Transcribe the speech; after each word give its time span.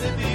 to 0.00 0.10
be. 0.16 0.29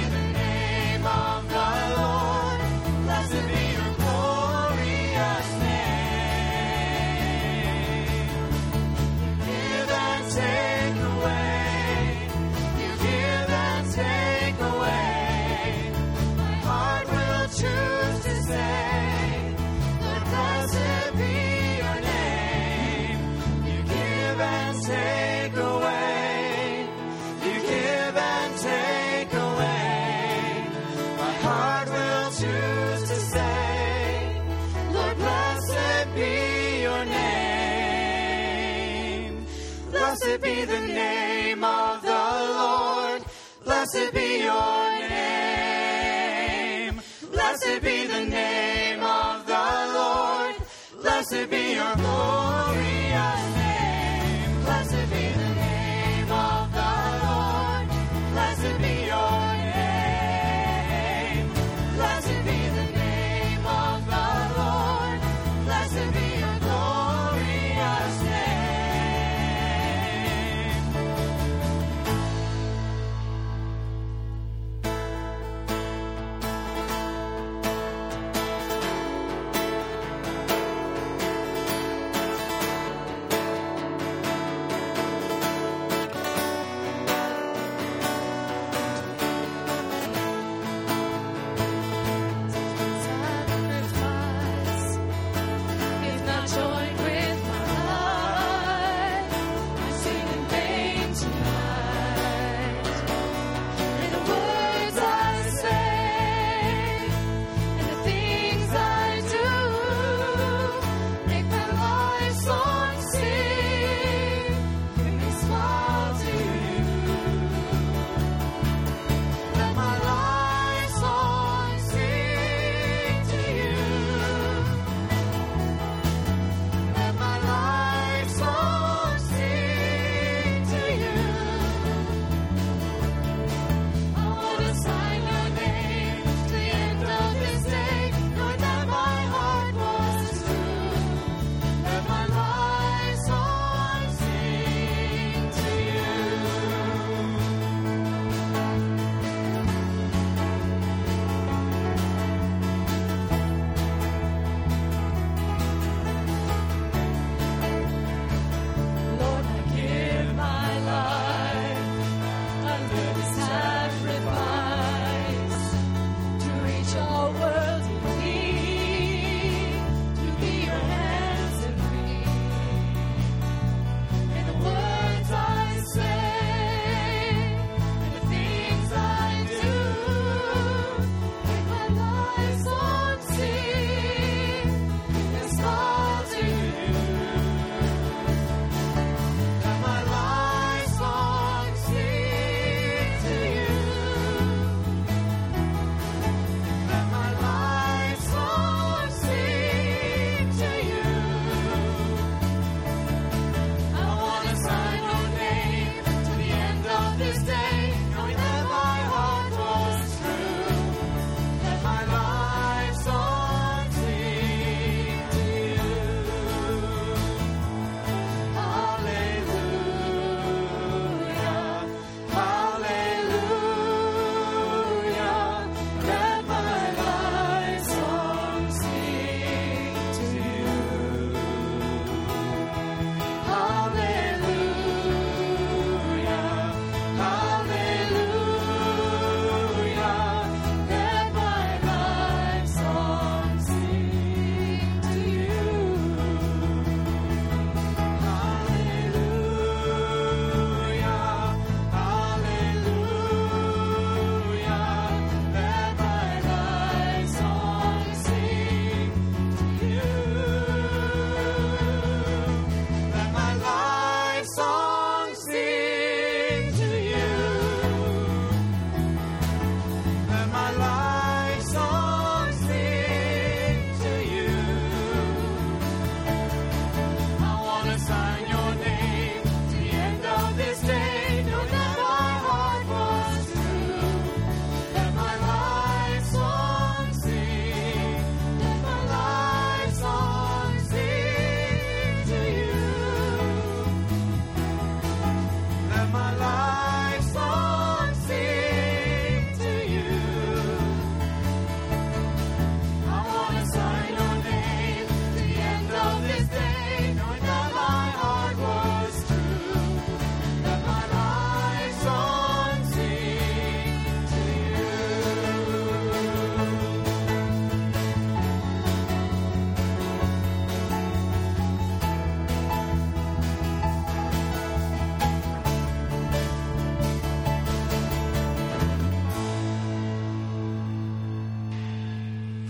Blessed 40.38 40.54
be 40.54 40.64
the 40.66 40.80
name 40.80 41.64
of 41.64 42.02
the 42.02 42.08
Lord. 42.08 43.24
Blessed 43.64 44.12
be 44.12 44.42
your 44.42 44.75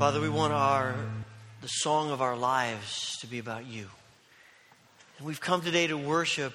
Father, 0.07 0.21
we 0.21 0.29
want 0.29 0.53
our 0.53 0.95
the 1.63 1.67
song 1.67 2.13
of 2.13 2.23
our 2.23 2.37
lives 2.37 3.19
to 3.23 3.27
be 3.27 3.41
about 3.41 3.67
you. 3.67 3.89
And 5.19 5.27
we've 5.27 5.41
come 5.41 5.63
today 5.63 5.89
to 5.89 5.99
worship 5.99 6.53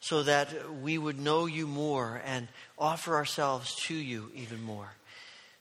so 0.00 0.24
that 0.24 0.48
we 0.82 0.98
would 0.98 1.18
know 1.18 1.46
you 1.46 1.66
more 1.66 2.20
and 2.26 2.48
offer 2.78 3.14
ourselves 3.14 3.74
to 3.86 3.94
you 3.94 4.30
even 4.34 4.62
more. 4.62 4.92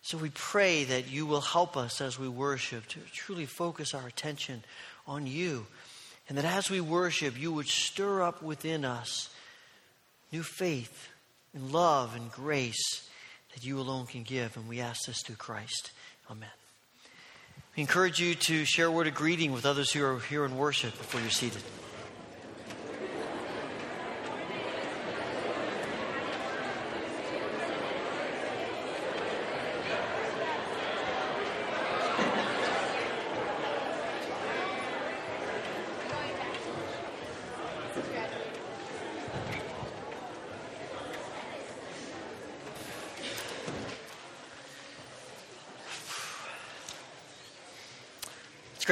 So 0.01 0.17
we 0.17 0.29
pray 0.31 0.83
that 0.83 1.09
you 1.09 1.25
will 1.25 1.39
help 1.39 1.77
us 1.77 2.01
as 2.01 2.19
we 2.19 2.27
worship 2.27 2.85
to 2.89 2.99
truly 3.13 3.45
focus 3.45 3.93
our 3.93 4.05
attention 4.05 4.65
on 5.07 5.25
you. 5.25 5.67
And 6.27 6.37
that 6.37 6.43
as 6.43 6.69
we 6.69 6.81
worship, 6.81 7.39
you 7.39 7.53
would 7.53 7.67
stir 7.69 8.23
up 8.23 8.43
within 8.43 8.83
us 8.83 9.33
new 10.33 10.43
faith 10.43 11.07
and 11.53 11.71
love 11.71 12.13
and 12.13 12.29
grace 12.29 13.07
that 13.53 13.63
you 13.63 13.79
alone 13.79 14.05
can 14.05 14.23
give. 14.23 14.57
And 14.57 14.67
we 14.67 14.81
ask 14.81 15.05
this 15.05 15.21
through 15.23 15.37
Christ. 15.37 15.91
Amen. 16.29 16.49
We 17.75 17.81
encourage 17.81 18.19
you 18.19 18.35
to 18.35 18.65
share 18.65 18.87
a 18.87 18.91
word 18.91 19.07
of 19.07 19.13
greeting 19.13 19.53
with 19.53 19.65
others 19.65 19.93
who 19.93 20.03
are 20.03 20.19
here 20.19 20.43
in 20.43 20.57
worship 20.57 20.91
before 20.97 21.21
you're 21.21 21.29
seated. 21.29 21.61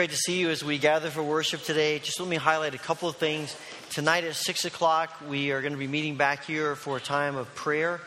Great 0.09 0.15
to 0.15 0.21
see 0.23 0.39
you 0.39 0.49
as 0.49 0.63
we 0.63 0.79
gather 0.79 1.11
for 1.11 1.21
worship 1.21 1.61
today. 1.61 1.99
Just 1.99 2.19
let 2.19 2.27
me 2.27 2.35
highlight 2.35 2.73
a 2.73 2.79
couple 2.79 3.07
of 3.07 3.17
things. 3.17 3.55
Tonight 3.91 4.23
at 4.23 4.33
6 4.33 4.65
o'clock, 4.65 5.13
we 5.29 5.51
are 5.51 5.61
going 5.61 5.73
to 5.73 5.77
be 5.77 5.85
meeting 5.85 6.15
back 6.15 6.45
here 6.45 6.75
for 6.75 6.97
a 6.97 6.99
time 6.99 7.35
of 7.35 7.53
prayer. 7.53 8.01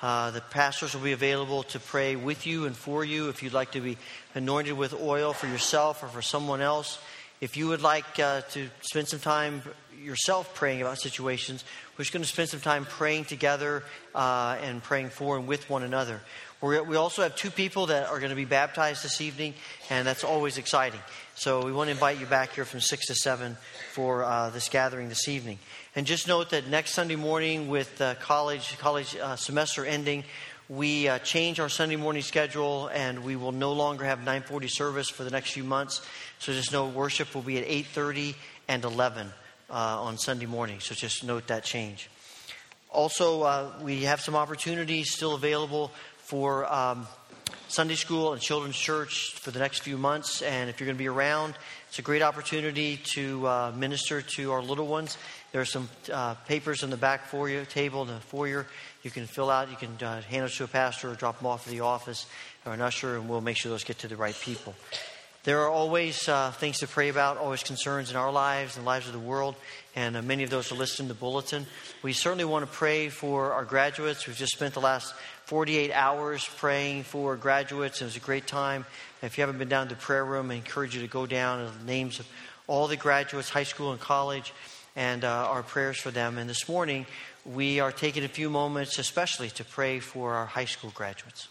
Uh, 0.00 0.30
the 0.30 0.40
pastors 0.40 0.94
will 0.94 1.02
be 1.02 1.10
available 1.10 1.64
to 1.64 1.80
pray 1.80 2.14
with 2.14 2.46
you 2.46 2.66
and 2.66 2.76
for 2.76 3.04
you 3.04 3.28
if 3.28 3.42
you'd 3.42 3.54
like 3.54 3.72
to 3.72 3.80
be 3.80 3.98
anointed 4.36 4.74
with 4.74 4.94
oil 5.02 5.32
for 5.32 5.48
yourself 5.48 6.04
or 6.04 6.06
for 6.06 6.22
someone 6.22 6.60
else. 6.60 7.00
If 7.40 7.56
you 7.56 7.66
would 7.66 7.82
like 7.82 8.20
uh, 8.20 8.42
to 8.52 8.68
spend 8.82 9.08
some 9.08 9.18
time 9.18 9.62
yourself 10.02 10.54
praying 10.54 10.80
about 10.80 10.98
situations, 10.98 11.64
we're 11.96 12.04
just 12.04 12.12
going 12.12 12.22
to 12.22 12.28
spend 12.28 12.48
some 12.48 12.60
time 12.60 12.84
praying 12.84 13.24
together 13.24 13.82
uh, 14.14 14.56
and 14.62 14.82
praying 14.82 15.10
for 15.10 15.36
and 15.36 15.46
with 15.46 15.68
one 15.68 15.82
another. 15.82 16.20
We're, 16.60 16.82
we 16.82 16.96
also 16.96 17.22
have 17.22 17.36
two 17.36 17.50
people 17.50 17.86
that 17.86 18.08
are 18.08 18.18
going 18.18 18.30
to 18.30 18.36
be 18.36 18.44
baptized 18.44 19.04
this 19.04 19.20
evening, 19.20 19.54
and 19.90 20.06
that's 20.06 20.24
always 20.24 20.58
exciting. 20.58 21.00
So 21.34 21.64
we 21.64 21.72
want 21.72 21.88
to 21.88 21.92
invite 21.92 22.18
you 22.18 22.26
back 22.26 22.54
here 22.54 22.64
from 22.64 22.80
6 22.80 23.06
to 23.06 23.14
7 23.14 23.56
for 23.92 24.24
uh, 24.24 24.50
this 24.50 24.68
gathering 24.68 25.08
this 25.08 25.28
evening. 25.28 25.58
And 25.94 26.06
just 26.06 26.26
note 26.26 26.50
that 26.50 26.68
next 26.68 26.92
Sunday 26.92 27.16
morning, 27.16 27.68
with 27.68 28.02
college, 28.20 28.76
college 28.78 29.16
uh, 29.16 29.36
semester 29.36 29.84
ending, 29.84 30.24
we 30.68 31.08
uh, 31.08 31.18
change 31.20 31.60
our 31.60 31.70
Sunday 31.70 31.96
morning 31.96 32.22
schedule, 32.22 32.90
and 32.92 33.24
we 33.24 33.36
will 33.36 33.52
no 33.52 33.72
longer 33.72 34.04
have 34.04 34.18
940 34.18 34.68
service 34.68 35.08
for 35.08 35.24
the 35.24 35.30
next 35.30 35.52
few 35.52 35.64
months. 35.64 36.02
So 36.40 36.52
just 36.52 36.72
know 36.72 36.88
worship 36.88 37.34
will 37.34 37.42
be 37.42 37.58
at 37.58 37.66
8.30 37.66 38.34
and 38.68 38.84
11 38.84 39.28
uh, 39.28 39.30
on 39.70 40.18
Sunday 40.18 40.46
morning. 40.46 40.80
So 40.80 40.94
just 40.94 41.24
note 41.24 41.48
that 41.48 41.64
change. 41.64 42.10
Also, 42.90 43.42
uh, 43.42 43.72
we 43.82 44.04
have 44.04 44.20
some 44.20 44.34
opportunities 44.34 45.12
still 45.12 45.34
available 45.34 45.90
for 46.18 46.70
um, 46.72 47.06
Sunday 47.68 47.96
school 47.96 48.32
and 48.32 48.40
children's 48.40 48.76
church 48.76 49.34
for 49.34 49.50
the 49.50 49.58
next 49.58 49.80
few 49.80 49.98
months. 49.98 50.40
And 50.40 50.70
if 50.70 50.80
you're 50.80 50.86
going 50.86 50.96
to 50.96 51.02
be 51.02 51.08
around, 51.08 51.54
it's 51.88 51.98
a 51.98 52.02
great 52.02 52.22
opportunity 52.22 52.98
to 53.14 53.46
uh, 53.46 53.72
minister 53.76 54.22
to 54.22 54.52
our 54.52 54.62
little 54.62 54.86
ones. 54.86 55.18
There 55.52 55.60
are 55.60 55.66
some 55.66 55.88
uh, 56.10 56.34
papers 56.46 56.82
in 56.82 56.90
the 56.90 56.96
back 56.96 57.26
foyer 57.26 57.64
table 57.64 58.02
in 58.02 58.08
the 58.08 58.20
foyer 58.20 58.66
you 59.02 59.10
can 59.10 59.26
fill 59.26 59.50
out. 59.50 59.70
You 59.70 59.76
can 59.76 59.96
uh, 60.02 60.22
hand 60.22 60.42
those 60.42 60.56
to 60.56 60.64
a 60.64 60.68
pastor 60.68 61.10
or 61.10 61.14
drop 61.14 61.38
them 61.38 61.46
off 61.46 61.66
at 61.66 61.72
the 61.72 61.80
office 61.80 62.26
or 62.66 62.72
an 62.72 62.80
usher, 62.80 63.16
and 63.16 63.28
we'll 63.28 63.40
make 63.40 63.56
sure 63.56 63.70
those 63.70 63.84
get 63.84 63.98
to 64.00 64.08
the 64.08 64.16
right 64.16 64.38
people. 64.38 64.74
There 65.44 65.60
are 65.60 65.70
always 65.70 66.28
uh, 66.28 66.50
things 66.50 66.80
to 66.80 66.88
pray 66.88 67.08
about, 67.08 67.38
always 67.38 67.62
concerns 67.62 68.10
in 68.10 68.16
our 68.16 68.32
lives 68.32 68.76
and 68.76 68.84
the 68.84 68.86
lives 68.86 69.06
of 69.06 69.12
the 69.12 69.18
world, 69.18 69.54
and 69.94 70.16
uh, 70.16 70.22
many 70.22 70.42
of 70.42 70.50
those 70.50 70.72
are 70.72 70.74
listed 70.74 71.00
in 71.00 71.08
the 71.08 71.14
bulletin. 71.14 71.66
We 72.02 72.12
certainly 72.12 72.44
want 72.44 72.66
to 72.66 72.70
pray 72.70 73.08
for 73.08 73.52
our 73.52 73.64
graduates. 73.64 74.26
We've 74.26 74.36
just 74.36 74.52
spent 74.52 74.74
the 74.74 74.80
last 74.80 75.14
48 75.46 75.92
hours 75.92 76.48
praying 76.58 77.04
for 77.04 77.34
graduates. 77.36 78.00
And 78.00 78.06
it 78.06 78.14
was 78.14 78.16
a 78.16 78.26
great 78.26 78.46
time. 78.46 78.84
If 79.22 79.38
you 79.38 79.42
haven't 79.42 79.58
been 79.58 79.68
down 79.68 79.88
to 79.88 79.94
the 79.94 80.00
prayer 80.00 80.24
room, 80.24 80.50
I 80.50 80.54
encourage 80.54 80.94
you 80.94 81.00
to 81.00 81.08
go 81.08 81.24
down 81.24 81.60
and 81.60 81.80
the 81.80 81.84
names 81.84 82.20
of 82.20 82.28
all 82.66 82.86
the 82.86 82.96
graduates, 82.96 83.48
high 83.48 83.62
school 83.62 83.92
and 83.92 84.00
college, 84.00 84.52
and 84.94 85.24
uh, 85.24 85.48
our 85.48 85.62
prayers 85.62 85.98
for 85.98 86.10
them. 86.10 86.36
And 86.36 86.50
this 86.50 86.68
morning, 86.68 87.06
we 87.46 87.80
are 87.80 87.92
taking 87.92 88.24
a 88.24 88.28
few 88.28 88.50
moments, 88.50 88.98
especially 88.98 89.48
to 89.50 89.64
pray 89.64 90.00
for 90.00 90.34
our 90.34 90.46
high 90.46 90.66
school 90.66 90.90
graduates. 90.94 91.48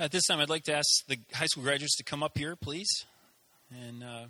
At 0.00 0.12
this 0.12 0.26
time, 0.28 0.38
I'd 0.38 0.48
like 0.48 0.62
to 0.64 0.74
ask 0.74 1.04
the 1.08 1.18
high 1.34 1.46
school 1.46 1.64
graduates 1.64 1.96
to 1.96 2.04
come 2.04 2.22
up 2.22 2.38
here, 2.38 2.54
please, 2.54 2.88
and 3.68 4.04
uh, 4.04 4.26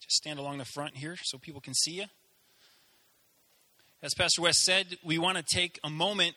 just 0.00 0.14
stand 0.14 0.38
along 0.38 0.58
the 0.58 0.64
front 0.64 0.96
here 0.96 1.16
so 1.24 1.38
people 1.38 1.60
can 1.60 1.74
see 1.74 1.94
you. 1.94 2.04
As 4.00 4.14
Pastor 4.14 4.42
West 4.42 4.60
said, 4.60 4.96
we 5.04 5.18
want 5.18 5.38
to 5.38 5.42
take 5.42 5.80
a 5.82 5.90
moment 5.90 6.36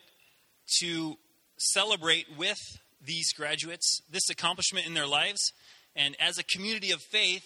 to 0.80 1.16
celebrate 1.58 2.26
with 2.36 2.58
these 3.00 3.32
graduates 3.32 4.02
this 4.10 4.28
accomplishment 4.28 4.84
in 4.84 4.94
their 4.94 5.06
lives. 5.06 5.52
And 5.94 6.16
as 6.18 6.36
a 6.36 6.42
community 6.42 6.90
of 6.90 7.00
faith, 7.00 7.44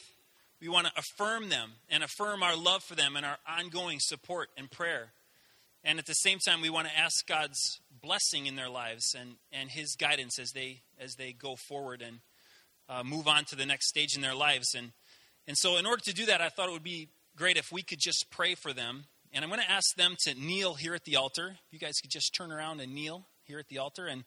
we 0.58 0.70
want 0.70 0.86
to 0.86 0.92
affirm 0.96 1.50
them 1.50 1.72
and 1.90 2.02
affirm 2.02 2.42
our 2.42 2.56
love 2.56 2.82
for 2.82 2.94
them 2.94 3.14
and 3.14 3.26
our 3.26 3.36
ongoing 3.46 3.98
support 4.00 4.48
and 4.56 4.70
prayer. 4.70 5.12
And 5.84 5.98
at 5.98 6.06
the 6.06 6.14
same 6.14 6.38
time, 6.38 6.62
we 6.62 6.70
want 6.70 6.88
to 6.88 6.98
ask 6.98 7.26
God's 7.26 7.80
blessing 8.04 8.46
in 8.46 8.56
their 8.56 8.68
lives 8.68 9.16
and, 9.18 9.36
and 9.52 9.70
His 9.70 9.96
guidance 9.96 10.38
as 10.38 10.52
they, 10.52 10.82
as 11.00 11.14
they 11.14 11.32
go 11.32 11.56
forward 11.56 12.02
and 12.02 12.18
uh, 12.88 13.02
move 13.02 13.26
on 13.26 13.44
to 13.46 13.56
the 13.56 13.66
next 13.66 13.88
stage 13.88 14.14
in 14.14 14.22
their 14.22 14.34
lives. 14.34 14.74
And, 14.76 14.92
and 15.48 15.56
so, 15.56 15.76
in 15.78 15.86
order 15.86 16.02
to 16.04 16.12
do 16.12 16.26
that, 16.26 16.40
I 16.40 16.48
thought 16.48 16.68
it 16.68 16.72
would 16.72 16.82
be 16.82 17.08
great 17.36 17.56
if 17.56 17.72
we 17.72 17.82
could 17.82 17.98
just 18.00 18.30
pray 18.30 18.54
for 18.54 18.72
them 18.72 19.04
and 19.34 19.42
I'm 19.42 19.50
going 19.50 19.60
to 19.60 19.70
ask 19.70 19.96
them 19.96 20.14
to 20.20 20.34
kneel 20.34 20.74
here 20.74 20.94
at 20.94 21.04
the 21.04 21.16
altar. 21.16 21.56
If 21.66 21.72
you 21.72 21.80
guys 21.80 21.98
could 22.00 22.10
just 22.10 22.32
turn 22.32 22.52
around 22.52 22.80
and 22.80 22.94
kneel 22.94 23.26
here 23.42 23.58
at 23.58 23.66
the 23.66 23.78
altar. 23.78 24.06
And 24.06 24.22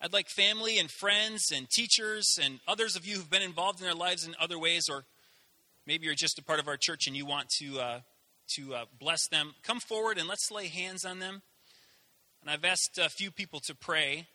I'd 0.00 0.12
like 0.12 0.28
family 0.28 0.78
and 0.78 0.88
friends 0.88 1.50
and 1.52 1.68
teachers 1.68 2.38
and 2.40 2.60
others 2.68 2.94
of 2.94 3.04
you 3.04 3.16
who've 3.16 3.30
been 3.30 3.42
involved 3.42 3.80
in 3.80 3.84
their 3.84 3.96
lives 3.96 4.24
in 4.24 4.36
other 4.40 4.56
ways, 4.56 4.88
or 4.88 5.06
maybe 5.88 6.06
you're 6.06 6.14
just 6.14 6.38
a 6.38 6.42
part 6.42 6.60
of 6.60 6.68
our 6.68 6.76
church 6.76 7.08
and 7.08 7.16
you 7.16 7.26
want 7.26 7.48
to, 7.58 7.80
uh, 7.80 8.00
to 8.54 8.74
uh, 8.76 8.84
bless 8.96 9.26
them, 9.26 9.56
come 9.64 9.80
forward 9.80 10.18
and 10.18 10.28
let's 10.28 10.52
lay 10.52 10.68
hands 10.68 11.04
on 11.04 11.18
them. 11.18 11.42
And 12.44 12.50
I've 12.50 12.64
asked 12.66 12.98
a 12.98 13.08
few 13.08 13.30
people 13.30 13.58
to 13.60 13.74
pray. 13.74 14.26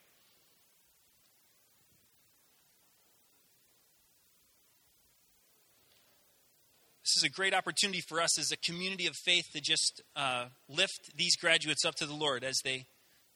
This 7.04 7.18
is 7.18 7.24
a 7.24 7.30
great 7.30 7.54
opportunity 7.54 8.02
for 8.02 8.20
us 8.20 8.40
as 8.40 8.52
a 8.52 8.58
community 8.58 9.06
of 9.06 9.16
faith 9.16 9.52
to 9.54 9.62
just 9.62 10.02
uh, 10.16 10.46
lift 10.68 11.16
these 11.16 11.36
graduates 11.36 11.86
up 11.86 11.94
to 11.96 12.08
the 12.08 12.16
Lord 12.16 12.44
as 12.44 12.62
they 12.64 12.88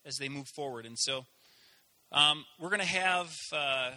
as 0.05 0.17
they 0.17 0.27
move 0.27 0.47
forward. 0.47 0.87
And 0.87 0.97
so 0.97 1.27
um, 2.11 2.43
we're 2.59 2.69
going 2.69 2.79
to 2.79 2.85
have 2.87 3.31
uh, 3.51 3.91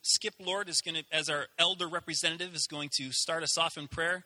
Skip 0.00 0.34
Lord 0.40 0.70
is 0.70 0.80
going 0.80 0.94
to, 0.94 1.04
as 1.12 1.28
our 1.28 1.48
elder 1.58 1.86
representative, 1.86 2.54
is 2.54 2.66
going 2.66 2.88
to 2.96 3.12
start 3.12 3.42
us 3.42 3.58
off 3.58 3.76
in 3.76 3.86
prayer, 3.86 4.24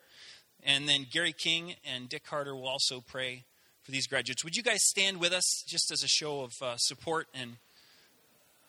and 0.63 0.87
then 0.87 1.05
Gary 1.11 1.33
King 1.33 1.75
and 1.83 2.07
Dick 2.07 2.23
Carter 2.23 2.55
will 2.55 2.69
also 2.69 3.01
pray 3.01 3.43
for 3.83 3.91
these 3.91 4.07
graduates. 4.07 4.43
Would 4.43 4.55
you 4.55 4.63
guys 4.63 4.83
stand 4.83 5.19
with 5.19 5.33
us 5.33 5.63
just 5.67 5.91
as 5.91 6.03
a 6.03 6.07
show 6.07 6.41
of 6.41 6.53
uh, 6.61 6.77
support 6.77 7.27
and 7.33 7.57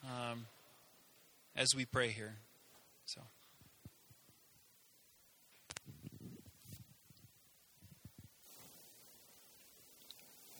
um, 0.04 0.46
as 1.56 1.74
we 1.74 1.84
pray 1.84 2.08
here? 2.08 2.36
So. 3.06 3.20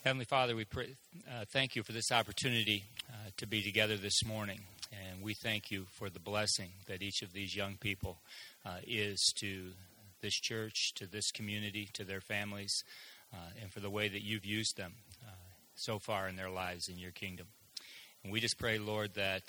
Heavenly 0.05 0.25
Father, 0.25 0.57
we 0.57 0.65
pray, 0.65 0.97
uh, 1.31 1.45
thank 1.53 1.77
you 1.77 1.83
for 1.83 1.93
this 1.93 2.11
opportunity 2.11 2.85
uh, 3.09 3.31
to 3.37 3.47
be 3.47 3.63
together 3.63 3.97
this 3.97 4.25
morning. 4.25 4.63
And 4.91 5.23
we 5.23 5.33
thank 5.33 5.71
you 5.71 5.87
for 5.93 6.11
the 6.11 6.19
blessing 6.19 6.71
that 6.87 7.03
each 7.03 7.23
of 7.23 7.33
these 7.33 7.57
young 7.57 7.77
people 7.77 8.19
uh, 8.67 8.79
is 8.87 9.33
to 9.39 9.71
this 10.21 10.35
church, 10.35 10.93
to 10.97 11.07
this 11.07 11.31
community, 11.31 11.89
to 11.95 12.05
their 12.05 12.21
families, 12.21 12.85
and 13.61 13.73
for 13.73 13.81
the 13.81 13.91
way 13.91 14.09
that 14.09 14.23
you've 14.23 14.45
used 14.45 14.77
them 14.77 14.95
uh, 15.27 15.31
so 15.75 15.99
far 15.99 16.29
in 16.29 16.37
their 16.37 16.51
lives 16.51 16.89
in 16.89 16.99
your 16.99 17.11
kingdom. 17.11 17.47
And 18.23 18.33
we 18.33 18.41
just 18.41 18.59
pray, 18.59 18.79
Lord, 18.79 19.15
that, 19.15 19.43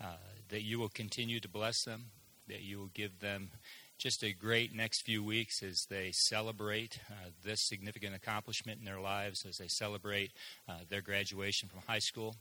uh, 0.00 0.16
that 0.48 0.62
you 0.62 0.78
will 0.78 0.88
continue 0.88 1.40
to 1.40 1.48
bless 1.48 1.84
them, 1.84 2.06
that 2.48 2.62
you 2.62 2.78
will 2.78 2.90
give 2.94 3.20
them 3.20 3.50
just 3.98 4.24
a 4.24 4.32
great 4.32 4.74
next 4.74 5.02
few 5.02 5.22
weeks 5.22 5.62
as 5.62 5.86
they 5.88 6.10
celebrate 6.12 6.98
uh, 7.10 7.30
this 7.44 7.60
significant 7.68 8.14
accomplishment 8.14 8.78
in 8.78 8.84
their 8.84 9.00
lives, 9.00 9.44
as 9.46 9.56
they 9.56 9.68
celebrate 9.68 10.32
uh, 10.68 10.78
their 10.88 11.00
graduation 11.00 11.68
from 11.68 11.80
high 11.86 12.00
school. 12.00 12.36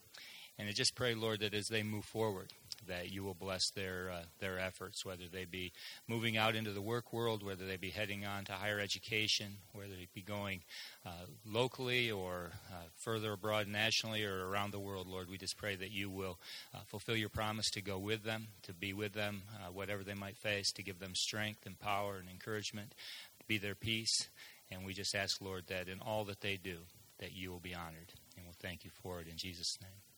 And 0.59 0.69
I 0.69 0.71
just 0.71 0.95
pray, 0.95 1.15
Lord, 1.15 1.39
that 1.39 1.53
as 1.53 1.67
they 1.67 1.81
move 1.81 2.05
forward, 2.05 2.49
that 2.87 3.11
you 3.11 3.23
will 3.23 3.33
bless 3.33 3.71
their 3.71 4.11
uh, 4.11 4.23
their 4.39 4.59
efforts, 4.59 5.05
whether 5.05 5.23
they 5.31 5.45
be 5.45 5.71
moving 6.07 6.37
out 6.37 6.55
into 6.55 6.71
the 6.71 6.81
work 6.81 7.11
world, 7.11 7.43
whether 7.43 7.65
they 7.65 7.77
be 7.77 7.89
heading 7.89 8.25
on 8.25 8.45
to 8.45 8.51
higher 8.51 8.79
education, 8.79 9.57
whether 9.71 9.89
they 9.95 10.07
be 10.13 10.21
going 10.21 10.61
uh, 11.05 11.25
locally 11.45 12.11
or 12.11 12.51
uh, 12.71 12.83
further 12.97 13.33
abroad 13.33 13.67
nationally 13.67 14.23
or 14.23 14.47
around 14.47 14.71
the 14.71 14.79
world. 14.79 15.07
Lord, 15.07 15.29
we 15.29 15.37
just 15.37 15.57
pray 15.57 15.75
that 15.75 15.91
you 15.91 16.09
will 16.09 16.37
uh, 16.73 16.79
fulfill 16.85 17.15
your 17.15 17.29
promise 17.29 17.69
to 17.71 17.81
go 17.81 17.97
with 17.97 18.23
them, 18.23 18.47
to 18.63 18.73
be 18.73 18.93
with 18.93 19.13
them, 19.13 19.43
uh, 19.55 19.71
whatever 19.71 20.03
they 20.03 20.13
might 20.13 20.37
face, 20.37 20.71
to 20.73 20.83
give 20.83 20.99
them 20.99 21.15
strength 21.15 21.65
and 21.65 21.79
power 21.79 22.17
and 22.17 22.29
encouragement, 22.29 22.93
to 23.39 23.45
be 23.47 23.57
their 23.57 23.75
peace. 23.75 24.27
And 24.69 24.85
we 24.85 24.93
just 24.93 25.15
ask, 25.15 25.41
Lord, 25.41 25.67
that 25.67 25.87
in 25.87 25.99
all 25.99 26.25
that 26.25 26.41
they 26.41 26.57
do, 26.57 26.77
that 27.19 27.33
you 27.33 27.51
will 27.51 27.59
be 27.59 27.75
honored. 27.75 28.13
And 28.35 28.45
we'll 28.45 28.55
thank 28.59 28.83
you 28.83 28.91
for 29.01 29.19
it 29.19 29.27
in 29.27 29.37
Jesus' 29.37 29.77
name. 29.81 30.12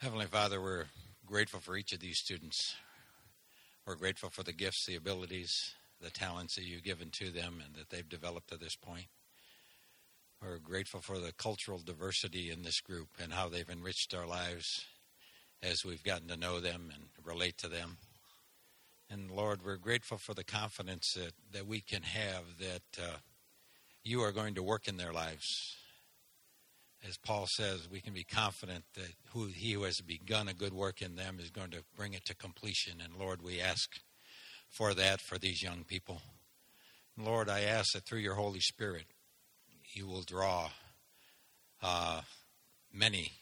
Heavenly 0.00 0.24
Father, 0.24 0.62
we're 0.62 0.86
grateful 1.26 1.60
for 1.60 1.76
each 1.76 1.92
of 1.92 2.00
these 2.00 2.16
students. 2.16 2.74
We're 3.86 3.96
grateful 3.96 4.30
for 4.30 4.42
the 4.42 4.54
gifts, 4.54 4.86
the 4.86 4.96
abilities, 4.96 5.74
the 6.00 6.08
talents 6.08 6.54
that 6.54 6.64
you've 6.64 6.84
given 6.84 7.10
to 7.10 7.28
them 7.28 7.62
and 7.62 7.74
that 7.74 7.90
they've 7.90 8.08
developed 8.08 8.48
to 8.48 8.56
this 8.56 8.74
point. 8.74 9.08
We're 10.40 10.56
grateful 10.56 11.00
for 11.00 11.18
the 11.18 11.34
cultural 11.34 11.80
diversity 11.84 12.50
in 12.50 12.62
this 12.62 12.80
group 12.80 13.08
and 13.22 13.34
how 13.34 13.50
they've 13.50 13.68
enriched 13.68 14.14
our 14.14 14.26
lives 14.26 14.86
as 15.62 15.84
we've 15.84 16.02
gotten 16.02 16.28
to 16.28 16.36
know 16.38 16.60
them 16.60 16.90
and 16.94 17.04
relate 17.22 17.58
to 17.58 17.68
them. 17.68 17.98
And 19.10 19.30
Lord, 19.30 19.62
we're 19.62 19.76
grateful 19.76 20.16
for 20.16 20.32
the 20.32 20.44
confidence 20.44 21.12
that, 21.12 21.32
that 21.52 21.66
we 21.66 21.82
can 21.82 22.04
have 22.04 22.44
that 22.58 23.04
uh, 23.04 23.16
you 24.02 24.22
are 24.22 24.32
going 24.32 24.54
to 24.54 24.62
work 24.62 24.88
in 24.88 24.96
their 24.96 25.12
lives 25.12 25.76
as 27.06 27.16
Paul 27.16 27.46
says, 27.48 27.88
we 27.90 28.00
can 28.00 28.12
be 28.12 28.24
confident 28.24 28.84
that 28.94 29.12
who 29.32 29.46
he 29.46 29.72
who 29.72 29.84
has 29.84 30.00
begun 30.00 30.48
a 30.48 30.54
good 30.54 30.72
work 30.72 31.00
in 31.00 31.16
them 31.16 31.38
is 31.40 31.50
going 31.50 31.70
to 31.70 31.82
bring 31.96 32.12
it 32.12 32.24
to 32.26 32.34
completion. 32.34 33.00
And 33.02 33.16
Lord, 33.16 33.42
we 33.42 33.60
ask 33.60 33.88
for 34.68 34.92
that 34.94 35.20
for 35.20 35.38
these 35.38 35.62
young 35.62 35.84
people. 35.84 36.20
Lord, 37.16 37.48
I 37.48 37.62
ask 37.62 37.92
that 37.94 38.04
through 38.04 38.20
your 38.20 38.34
Holy 38.34 38.60
Spirit, 38.60 39.06
you 39.92 40.06
will 40.06 40.22
draw 40.22 40.70
uh, 41.82 42.20
many 42.92 43.32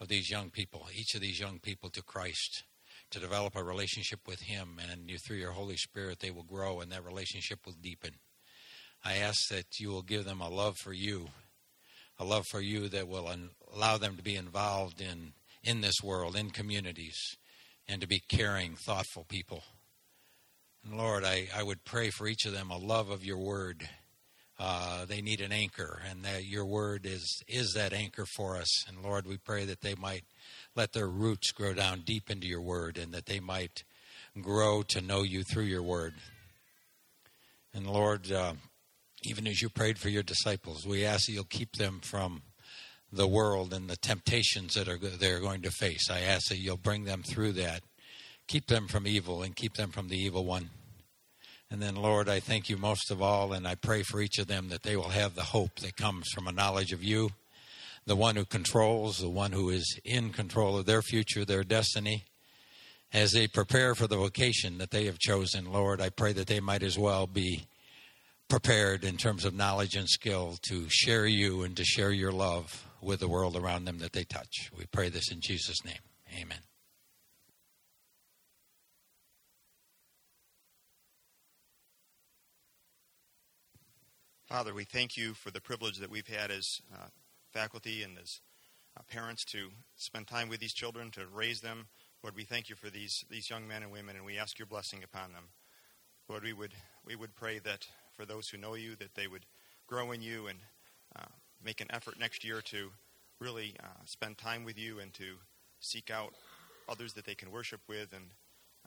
of 0.00 0.08
these 0.08 0.30
young 0.30 0.50
people, 0.50 0.86
each 0.94 1.14
of 1.14 1.20
these 1.20 1.38
young 1.40 1.58
people 1.58 1.90
to 1.90 2.02
Christ, 2.02 2.64
to 3.10 3.20
develop 3.20 3.56
a 3.56 3.62
relationship 3.62 4.20
with 4.26 4.42
Him. 4.42 4.80
And 4.90 5.10
you, 5.10 5.18
through 5.18 5.36
your 5.36 5.52
Holy 5.52 5.76
Spirit, 5.76 6.20
they 6.20 6.30
will 6.30 6.44
grow 6.44 6.80
and 6.80 6.90
that 6.92 7.04
relationship 7.04 7.60
will 7.66 7.76
deepen. 7.80 8.12
I 9.04 9.16
ask 9.16 9.48
that 9.50 9.66
you 9.78 9.90
will 9.90 10.02
give 10.02 10.24
them 10.24 10.40
a 10.40 10.48
love 10.48 10.76
for 10.78 10.92
you 10.92 11.28
a 12.18 12.24
love 12.24 12.44
for 12.50 12.60
you 12.60 12.88
that 12.88 13.08
will 13.08 13.30
allow 13.74 13.98
them 13.98 14.16
to 14.16 14.22
be 14.22 14.36
involved 14.36 15.00
in 15.00 15.32
in 15.64 15.80
this 15.80 16.02
world, 16.02 16.36
in 16.36 16.50
communities, 16.50 17.16
and 17.88 18.00
to 18.00 18.06
be 18.06 18.20
caring, 18.28 18.76
thoughtful 18.76 19.24
people. 19.24 19.64
And 20.84 20.98
Lord, 20.98 21.24
I, 21.24 21.48
I 21.56 21.62
would 21.62 21.84
pray 21.84 22.10
for 22.10 22.26
each 22.26 22.44
of 22.44 22.52
them 22.52 22.70
a 22.70 22.76
love 22.76 23.08
of 23.08 23.24
your 23.24 23.38
word. 23.38 23.88
Uh, 24.58 25.04
they 25.06 25.22
need 25.22 25.40
an 25.40 25.50
anchor, 25.50 26.00
and 26.08 26.24
that 26.24 26.44
your 26.44 26.66
word 26.66 27.06
is 27.06 27.42
is 27.48 27.72
that 27.74 27.92
anchor 27.92 28.26
for 28.36 28.56
us. 28.56 28.86
And 28.86 29.02
Lord, 29.02 29.26
we 29.26 29.36
pray 29.36 29.64
that 29.64 29.80
they 29.80 29.94
might 29.94 30.24
let 30.76 30.92
their 30.92 31.08
roots 31.08 31.50
grow 31.50 31.74
down 31.74 32.02
deep 32.04 32.30
into 32.30 32.46
your 32.46 32.62
word, 32.62 32.98
and 32.98 33.12
that 33.14 33.26
they 33.26 33.40
might 33.40 33.82
grow 34.40 34.82
to 34.82 35.00
know 35.00 35.22
you 35.22 35.42
through 35.42 35.64
your 35.64 35.82
word. 35.82 36.14
And 37.72 37.86
Lord, 37.86 38.30
uh, 38.30 38.54
even 39.26 39.46
as 39.46 39.62
you 39.62 39.68
prayed 39.68 39.98
for 39.98 40.08
your 40.08 40.22
disciples, 40.22 40.86
we 40.86 41.04
ask 41.04 41.26
that 41.26 41.32
you'll 41.32 41.44
keep 41.44 41.76
them 41.76 42.00
from 42.02 42.42
the 43.12 43.26
world 43.26 43.72
and 43.72 43.88
the 43.88 43.96
temptations 43.96 44.74
that 44.74 44.88
are 44.88 44.98
they're 44.98 45.40
going 45.40 45.62
to 45.62 45.70
face. 45.70 46.10
I 46.10 46.20
ask 46.20 46.48
that 46.48 46.58
you'll 46.58 46.76
bring 46.76 47.04
them 47.04 47.22
through 47.22 47.52
that. 47.52 47.82
Keep 48.46 48.66
them 48.66 48.88
from 48.88 49.06
evil 49.06 49.42
and 49.42 49.56
keep 49.56 49.74
them 49.74 49.90
from 49.90 50.08
the 50.08 50.18
evil 50.18 50.44
one. 50.44 50.70
And 51.70 51.80
then, 51.80 51.96
Lord, 51.96 52.28
I 52.28 52.40
thank 52.40 52.68
you 52.68 52.76
most 52.76 53.10
of 53.10 53.22
all, 53.22 53.52
and 53.52 53.66
I 53.66 53.74
pray 53.74 54.02
for 54.02 54.20
each 54.20 54.38
of 54.38 54.46
them 54.46 54.68
that 54.68 54.82
they 54.82 54.96
will 54.96 55.08
have 55.08 55.34
the 55.34 55.42
hope 55.42 55.76
that 55.80 55.96
comes 55.96 56.28
from 56.32 56.46
a 56.46 56.52
knowledge 56.52 56.92
of 56.92 57.02
you, 57.02 57.30
the 58.04 58.16
one 58.16 58.36
who 58.36 58.44
controls, 58.44 59.18
the 59.18 59.30
one 59.30 59.52
who 59.52 59.70
is 59.70 59.98
in 60.04 60.30
control 60.30 60.76
of 60.76 60.86
their 60.86 61.02
future, 61.02 61.44
their 61.44 61.64
destiny. 61.64 62.24
As 63.12 63.32
they 63.32 63.46
prepare 63.46 63.94
for 63.94 64.06
the 64.06 64.16
vocation 64.16 64.78
that 64.78 64.90
they 64.90 65.06
have 65.06 65.18
chosen, 65.18 65.72
Lord, 65.72 66.00
I 66.00 66.10
pray 66.10 66.32
that 66.32 66.48
they 66.48 66.60
might 66.60 66.82
as 66.82 66.98
well 66.98 67.26
be 67.26 67.66
prepared 68.48 69.04
in 69.04 69.16
terms 69.16 69.44
of 69.44 69.54
knowledge 69.54 69.96
and 69.96 70.08
skill 70.08 70.58
to 70.62 70.86
share 70.88 71.26
you 71.26 71.62
and 71.62 71.76
to 71.76 71.84
share 71.84 72.10
your 72.10 72.32
love 72.32 72.86
with 73.00 73.20
the 73.20 73.28
world 73.28 73.56
around 73.56 73.84
them 73.84 73.98
that 73.98 74.12
they 74.12 74.24
touch. 74.24 74.70
We 74.76 74.86
pray 74.86 75.08
this 75.08 75.30
in 75.30 75.40
Jesus' 75.40 75.84
name. 75.84 75.98
Amen. 76.40 76.58
Father, 84.46 84.74
we 84.74 84.84
thank 84.84 85.16
you 85.16 85.34
for 85.34 85.50
the 85.50 85.60
privilege 85.60 85.98
that 85.98 86.10
we've 86.10 86.28
had 86.28 86.50
as 86.50 86.80
uh, 86.94 87.08
faculty 87.52 88.02
and 88.02 88.16
as 88.18 88.40
uh, 88.96 89.02
parents 89.10 89.44
to 89.46 89.70
spend 89.96 90.28
time 90.28 90.48
with 90.48 90.60
these 90.60 90.72
children, 90.72 91.10
to 91.10 91.26
raise 91.26 91.60
them. 91.60 91.88
Lord, 92.22 92.36
we 92.36 92.44
thank 92.44 92.68
you 92.68 92.76
for 92.76 92.88
these, 92.88 93.24
these 93.28 93.50
young 93.50 93.66
men 93.66 93.82
and 93.82 93.90
women, 93.90 94.16
and 94.16 94.24
we 94.24 94.38
ask 94.38 94.58
your 94.58 94.66
blessing 94.66 95.02
upon 95.02 95.32
them. 95.32 95.44
Lord, 96.28 96.44
we 96.44 96.52
would, 96.52 96.72
we 97.04 97.16
would 97.16 97.34
pray 97.34 97.58
that 97.60 97.86
for 98.16 98.24
those 98.24 98.48
who 98.48 98.58
know 98.58 98.74
you, 98.74 98.96
that 98.96 99.14
they 99.14 99.26
would 99.26 99.46
grow 99.86 100.12
in 100.12 100.22
you 100.22 100.46
and 100.46 100.58
uh, 101.16 101.26
make 101.64 101.80
an 101.80 101.88
effort 101.90 102.18
next 102.18 102.44
year 102.44 102.60
to 102.62 102.90
really 103.40 103.74
uh, 103.82 104.04
spend 104.04 104.38
time 104.38 104.64
with 104.64 104.78
you 104.78 105.00
and 105.00 105.12
to 105.14 105.34
seek 105.80 106.10
out 106.10 106.32
others 106.88 107.12
that 107.14 107.24
they 107.24 107.34
can 107.34 107.50
worship 107.50 107.80
with 107.88 108.12
and 108.12 108.24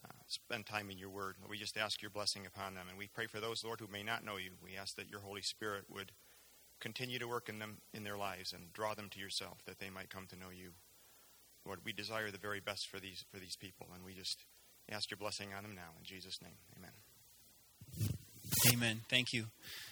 uh, 0.04 0.14
spend 0.28 0.66
time 0.66 0.90
in 0.90 0.98
your 0.98 1.10
word. 1.10 1.36
We 1.50 1.58
just 1.58 1.78
ask 1.78 2.02
your 2.02 2.12
blessing 2.12 2.46
upon 2.46 2.76
them. 2.76 2.88
And 2.90 2.98
we 2.98 3.08
pray 3.08 3.28
for 3.28 3.40
those, 3.40 3.64
Lord, 3.64 3.80
who 3.80 3.88
may 3.92 4.04
not 4.04 4.24
know 4.26 4.38
you. 4.38 4.52
We 4.64 4.78
ask 4.78 4.96
that 4.96 5.10
your 5.10 5.20
Holy 5.20 5.42
Spirit 5.42 5.86
would 5.90 6.12
continue 6.80 7.20
to 7.20 7.28
work 7.28 7.50
in 7.50 7.60
them 7.60 7.78
in 7.94 8.04
their 8.04 8.18
lives 8.18 8.54
and 8.54 8.72
draw 8.74 8.94
them 8.94 9.10
to 9.10 9.20
yourself 9.20 9.64
that 9.66 9.80
they 9.80 9.90
might 9.90 10.10
come 10.10 10.28
to 10.28 10.40
know 10.40 10.50
you. 10.56 10.72
Lord, 11.66 11.80
we 11.84 11.92
desire 11.92 12.32
the 12.32 12.38
very 12.38 12.60
best 12.60 12.88
for 12.88 13.00
these 13.00 13.26
for 13.32 13.40
these 13.40 13.58
people, 13.58 13.88
and 13.94 14.06
we 14.06 14.14
just 14.14 14.46
ask 14.90 15.12
your 15.12 15.18
blessing 15.18 15.50
on 15.56 15.64
them 15.64 15.76
now. 15.76 15.92
In 16.00 16.06
Jesus' 16.06 16.42
name, 16.42 16.56
amen. 16.78 17.17
Amen. 18.74 19.02
Thank 19.10 19.34
you. 19.34 19.46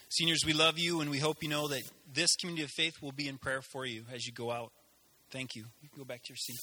Seniors, 0.08 0.40
we 0.44 0.52
love 0.52 0.78
you, 0.78 1.00
and 1.00 1.10
we 1.10 1.18
hope 1.18 1.42
you 1.42 1.48
know 1.48 1.68
that 1.68 1.82
this 2.12 2.34
community 2.36 2.64
of 2.64 2.70
faith 2.70 2.94
will 3.00 3.12
be 3.12 3.28
in 3.28 3.38
prayer 3.38 3.62
for 3.62 3.86
you 3.86 4.04
as 4.12 4.26
you 4.26 4.32
go 4.32 4.50
out. 4.50 4.70
Thank 5.30 5.54
you. 5.54 5.64
You 5.82 5.88
can 5.88 5.98
go 5.98 6.04
back 6.04 6.22
to 6.24 6.28
your 6.30 6.36
seats. 6.36 6.62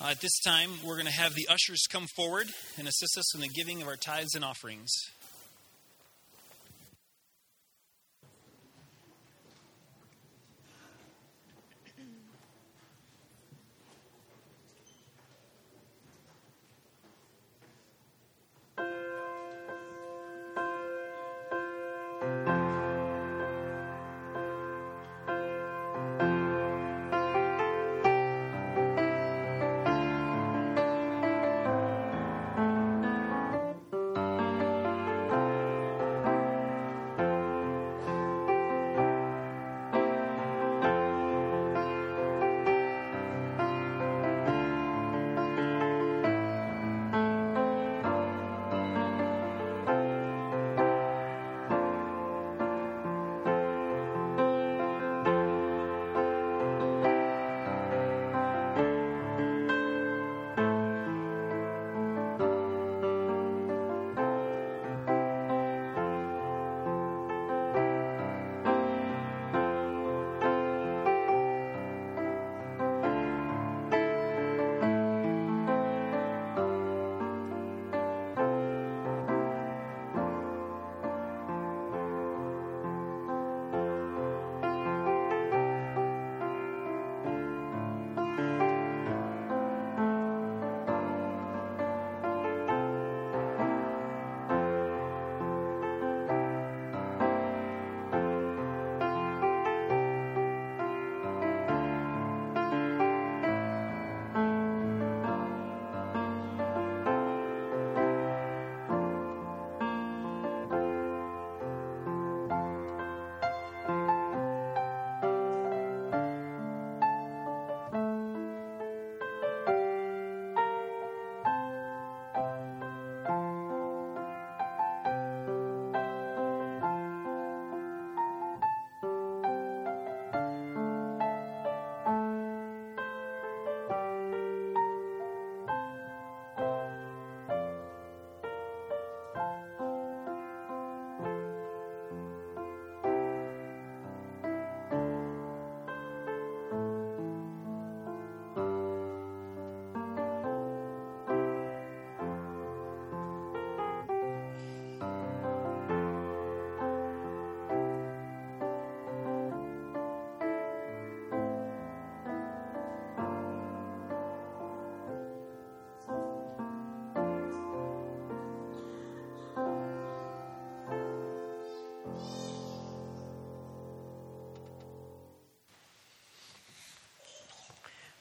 Uh, 0.00 0.08
at 0.10 0.20
this 0.20 0.38
time, 0.40 0.70
we're 0.82 0.94
going 0.94 1.06
to 1.06 1.12
have 1.12 1.34
the 1.34 1.46
ushers 1.48 1.82
come 1.90 2.06
forward 2.16 2.48
and 2.78 2.88
assist 2.88 3.18
us 3.18 3.34
in 3.34 3.42
the 3.42 3.48
giving 3.48 3.82
of 3.82 3.88
our 3.88 3.96
tithes 3.96 4.34
and 4.34 4.44
offerings. 4.44 4.90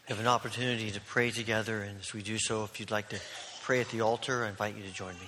We 0.10 0.16
have 0.16 0.22
an 0.22 0.28
opportunity 0.28 0.90
to 0.90 1.00
pray 1.02 1.30
together, 1.30 1.84
and 1.84 2.00
as 2.00 2.16
we 2.16 2.24
do 2.24 2.40
so, 2.40 2.64
if 2.64 2.80
you'd 2.80 2.90
like 2.90 3.10
to 3.10 3.20
pray 3.62 3.80
at 3.80 3.90
the 3.90 4.02
altar, 4.02 4.44
I 4.44 4.50
invite 4.50 4.76
you 4.76 4.82
to 4.82 4.92
join 4.92 5.14
me. 5.14 5.28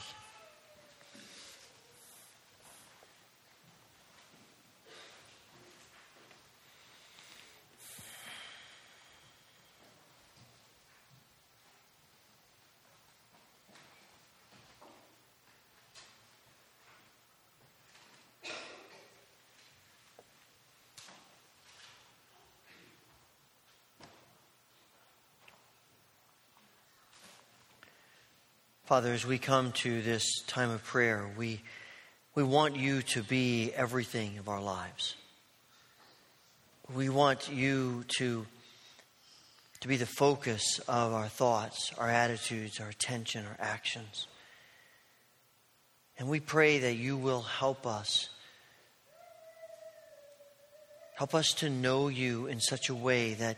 Father, 28.91 29.13
as 29.13 29.25
we 29.25 29.37
come 29.37 29.71
to 29.71 30.01
this 30.01 30.41
time 30.47 30.69
of 30.69 30.83
prayer, 30.83 31.25
we, 31.37 31.61
we 32.35 32.43
want 32.43 32.75
you 32.75 33.01
to 33.03 33.23
be 33.23 33.71
everything 33.73 34.37
of 34.37 34.49
our 34.49 34.61
lives. 34.61 35.15
We 36.93 37.07
want 37.07 37.49
you 37.49 38.03
to, 38.17 38.45
to 39.79 39.87
be 39.87 39.95
the 39.95 40.05
focus 40.05 40.79
of 40.89 41.13
our 41.13 41.29
thoughts, 41.29 41.93
our 41.97 42.09
attitudes, 42.09 42.81
our 42.81 42.89
attention, 42.89 43.45
our 43.45 43.65
actions. 43.65 44.27
And 46.19 46.27
we 46.27 46.41
pray 46.41 46.79
that 46.79 46.95
you 46.95 47.15
will 47.15 47.43
help 47.43 47.87
us. 47.87 48.27
Help 51.15 51.33
us 51.33 51.53
to 51.53 51.69
know 51.69 52.09
you 52.09 52.47
in 52.47 52.59
such 52.59 52.89
a 52.89 52.93
way 52.93 53.35
that 53.35 53.55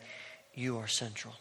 you 0.54 0.78
are 0.78 0.88
central. 0.88 1.34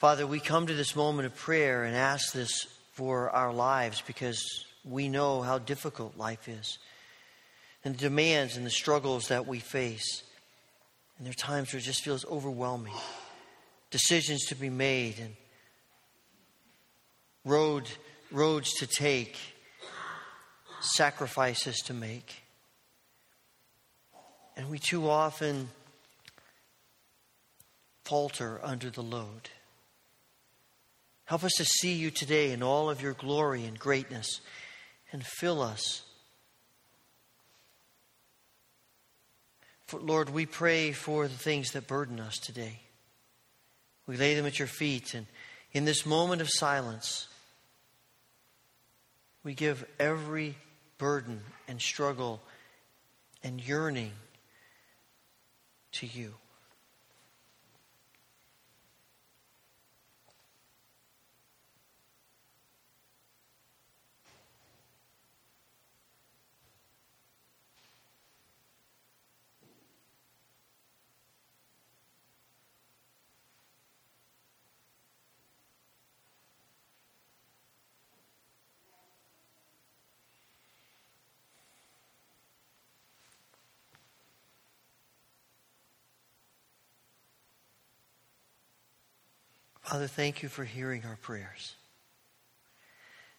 Father, 0.00 0.26
we 0.26 0.40
come 0.40 0.66
to 0.66 0.72
this 0.72 0.96
moment 0.96 1.26
of 1.26 1.36
prayer 1.36 1.84
and 1.84 1.94
ask 1.94 2.32
this 2.32 2.66
for 2.92 3.28
our 3.28 3.52
lives 3.52 4.02
because 4.06 4.64
we 4.82 5.10
know 5.10 5.42
how 5.42 5.58
difficult 5.58 6.16
life 6.16 6.48
is 6.48 6.78
and 7.84 7.94
the 7.94 7.98
demands 7.98 8.56
and 8.56 8.64
the 8.64 8.70
struggles 8.70 9.28
that 9.28 9.46
we 9.46 9.58
face. 9.58 10.22
And 11.18 11.26
there 11.26 11.32
are 11.32 11.34
times 11.34 11.74
where 11.74 11.80
it 11.80 11.82
just 11.82 12.02
feels 12.02 12.24
overwhelming. 12.24 12.94
Decisions 13.90 14.46
to 14.46 14.54
be 14.54 14.70
made 14.70 15.18
and 15.18 15.36
road, 17.44 17.86
roads 18.30 18.72
to 18.78 18.86
take, 18.86 19.36
sacrifices 20.80 21.76
to 21.88 21.92
make. 21.92 22.42
And 24.56 24.70
we 24.70 24.78
too 24.78 25.10
often 25.10 25.68
falter 28.06 28.60
under 28.62 28.88
the 28.88 29.02
load. 29.02 29.50
Help 31.30 31.44
us 31.44 31.52
to 31.58 31.64
see 31.64 31.92
you 31.92 32.10
today 32.10 32.50
in 32.50 32.60
all 32.60 32.90
of 32.90 33.00
your 33.00 33.12
glory 33.12 33.64
and 33.64 33.78
greatness 33.78 34.40
and 35.12 35.24
fill 35.24 35.62
us. 35.62 36.02
For, 39.86 40.00
Lord, 40.00 40.30
we 40.30 40.44
pray 40.44 40.90
for 40.90 41.28
the 41.28 41.38
things 41.38 41.70
that 41.70 41.86
burden 41.86 42.18
us 42.18 42.36
today. 42.36 42.80
We 44.08 44.16
lay 44.16 44.34
them 44.34 44.44
at 44.44 44.58
your 44.58 44.66
feet, 44.66 45.14
and 45.14 45.28
in 45.72 45.84
this 45.84 46.04
moment 46.04 46.42
of 46.42 46.48
silence, 46.50 47.28
we 49.44 49.54
give 49.54 49.86
every 50.00 50.56
burden 50.98 51.42
and 51.68 51.80
struggle 51.80 52.40
and 53.44 53.60
yearning 53.60 54.14
to 55.92 56.08
you. 56.08 56.34
Father, 89.90 90.06
thank 90.06 90.44
you 90.44 90.48
for 90.48 90.62
hearing 90.62 91.02
our 91.04 91.16
prayers. 91.16 91.74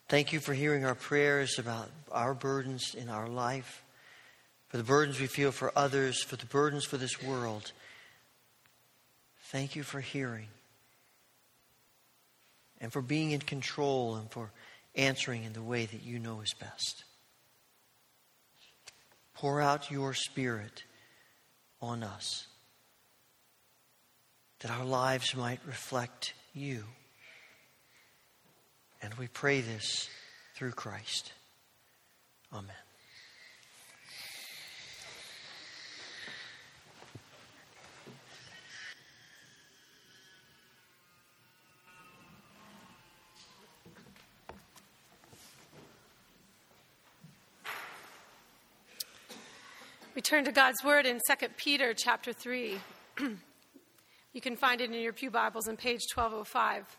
Thank 0.10 0.34
you 0.34 0.42
for 0.42 0.54
hearing 0.54 0.84
our 0.84 0.96
prayers 0.96 1.58
about 1.58 1.90
our 2.12 2.34
burdens 2.34 2.94
in 2.94 3.08
our 3.08 3.30
life, 3.30 3.86
for 4.68 4.76
the 4.76 4.84
burdens 4.84 5.18
we 5.18 5.28
feel 5.28 5.54
for 5.54 5.72
others, 5.78 6.22
for 6.22 6.36
the 6.36 6.46
burdens 6.46 6.84
for 6.84 6.98
this 6.98 7.24
world. 7.24 7.72
Thank 9.44 9.78
you 9.78 9.84
for 9.84 10.02
hearing 10.02 10.50
and 12.82 12.92
for 12.92 13.02
being 13.02 13.32
in 13.32 13.40
control 13.40 14.16
and 14.16 14.30
for 14.30 14.52
answering 14.94 15.46
in 15.46 15.54
the 15.54 15.64
way 15.64 15.86
that 15.86 16.04
you 16.04 16.20
know 16.20 16.42
is 16.42 16.54
best. 16.60 17.06
Pour 19.36 19.62
out 19.62 19.90
your 19.90 20.14
Spirit 20.14 20.84
on 21.82 22.04
us 22.04 22.48
that 24.60 24.70
our 24.70 24.84
lives 24.84 25.34
might 25.34 25.62
reflect 25.66 26.34
you. 26.54 26.84
And 29.02 29.14
we 29.16 29.28
pray 29.28 29.62
this 29.62 30.10
through 30.56 30.72
Christ. 30.72 31.34
Amen. 32.54 32.76
We 50.14 50.22
turn 50.22 50.44
to 50.46 50.52
God's 50.52 50.84
word 50.84 51.06
in 51.06 51.20
2 51.26 51.48
Peter 51.58 51.94
chapter 51.96 52.34
3. 52.34 52.78
You 54.34 54.40
can 54.40 54.56
find 54.56 54.80
it 54.80 54.90
in 54.90 55.02
your 55.02 55.12
Pew 55.12 55.30
Bibles 55.30 55.68
on 55.68 55.76
page 55.76 56.00
1205. 56.16 56.98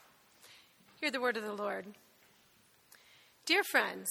Hear 1.00 1.10
the 1.10 1.20
word 1.20 1.38
of 1.38 1.44
the 1.44 1.54
Lord. 1.54 1.86
Dear 3.46 3.62
friends, 3.64 4.10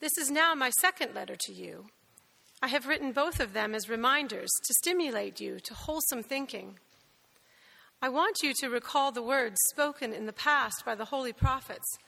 this 0.00 0.16
is 0.16 0.30
now 0.30 0.54
my 0.54 0.70
second 0.70 1.14
letter 1.14 1.36
to 1.40 1.52
you. 1.52 1.88
I 2.62 2.68
have 2.68 2.86
written 2.86 3.12
both 3.12 3.38
of 3.38 3.52
them 3.52 3.74
as 3.74 3.90
reminders 3.90 4.48
to 4.64 4.74
stimulate 4.78 5.42
you 5.42 5.60
to 5.60 5.74
wholesome 5.74 6.22
thinking. 6.22 6.78
I 8.00 8.08
want 8.08 8.38
you 8.42 8.54
to 8.60 8.70
recall 8.70 9.12
the 9.12 9.22
words 9.22 9.58
spoken 9.68 10.14
in 10.14 10.24
the 10.24 10.32
past 10.32 10.86
by 10.86 10.94
the 10.94 11.04
holy 11.04 11.34
prophets 11.34 11.98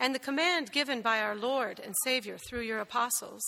and 0.00 0.14
the 0.14 0.18
command 0.18 0.72
given 0.72 1.02
by 1.02 1.20
our 1.20 1.36
Lord 1.36 1.78
and 1.78 1.94
Savior 2.04 2.38
through 2.38 2.62
your 2.62 2.78
apostles. 2.78 3.42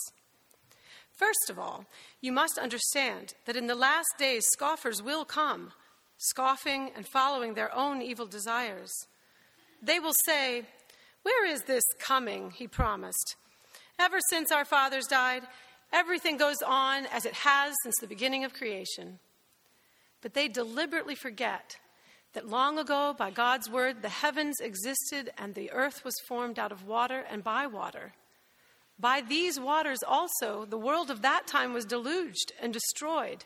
First 1.17 1.49
of 1.49 1.57
all, 1.57 1.87
you 2.21 2.31
must 2.31 2.59
understand 2.59 3.33
that 3.45 3.55
in 3.55 3.65
the 3.65 3.73
last 3.73 4.19
days 4.19 4.45
scoffers 4.53 5.01
will 5.01 5.25
come 5.25 5.71
scoffing 6.23 6.91
and 6.95 7.07
following 7.07 7.53
their 7.53 7.73
own 7.75 8.01
evil 8.01 8.25
desires. 8.25 8.91
They 9.81 9.99
will 9.99 10.13
say, 10.25 10.63
Where 11.23 11.45
is 11.45 11.63
this 11.63 11.83
coming 11.99 12.51
he 12.51 12.67
promised? 12.67 13.35
Ever 13.99 14.19
since 14.29 14.51
our 14.51 14.65
fathers 14.65 15.05
died, 15.05 15.43
everything 15.91 16.37
goes 16.37 16.61
on 16.65 17.05
as 17.07 17.25
it 17.25 17.33
has 17.33 17.73
since 17.83 17.95
the 17.99 18.07
beginning 18.07 18.43
of 18.43 18.53
creation. 18.53 19.19
But 20.21 20.33
they 20.33 20.47
deliberately 20.47 21.15
forget 21.15 21.77
that 22.33 22.47
long 22.47 22.79
ago, 22.79 23.13
by 23.15 23.29
God's 23.29 23.69
word, 23.69 24.01
the 24.01 24.09
heavens 24.09 24.59
existed 24.59 25.31
and 25.37 25.53
the 25.53 25.71
earth 25.71 26.03
was 26.03 26.15
formed 26.27 26.57
out 26.57 26.71
of 26.71 26.87
water 26.87 27.23
and 27.29 27.43
by 27.43 27.67
water. 27.67 28.13
By 28.99 29.21
these 29.21 29.59
waters 29.59 29.99
also, 30.05 30.65
the 30.65 30.77
world 30.77 31.11
of 31.11 31.21
that 31.21 31.45
time 31.45 31.73
was 31.73 31.85
deluged 31.85 32.53
and 32.59 32.73
destroyed. 32.73 33.45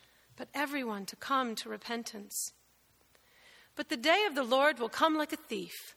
but 0.35 0.47
everyone 0.53 1.05
to 1.05 1.15
come 1.15 1.55
to 1.55 1.69
repentance. 1.69 2.53
But 3.75 3.89
the 3.89 3.97
day 3.97 4.25
of 4.27 4.35
the 4.35 4.43
Lord 4.43 4.79
will 4.79 4.89
come 4.89 5.17
like 5.17 5.33
a 5.33 5.37
thief. 5.37 5.95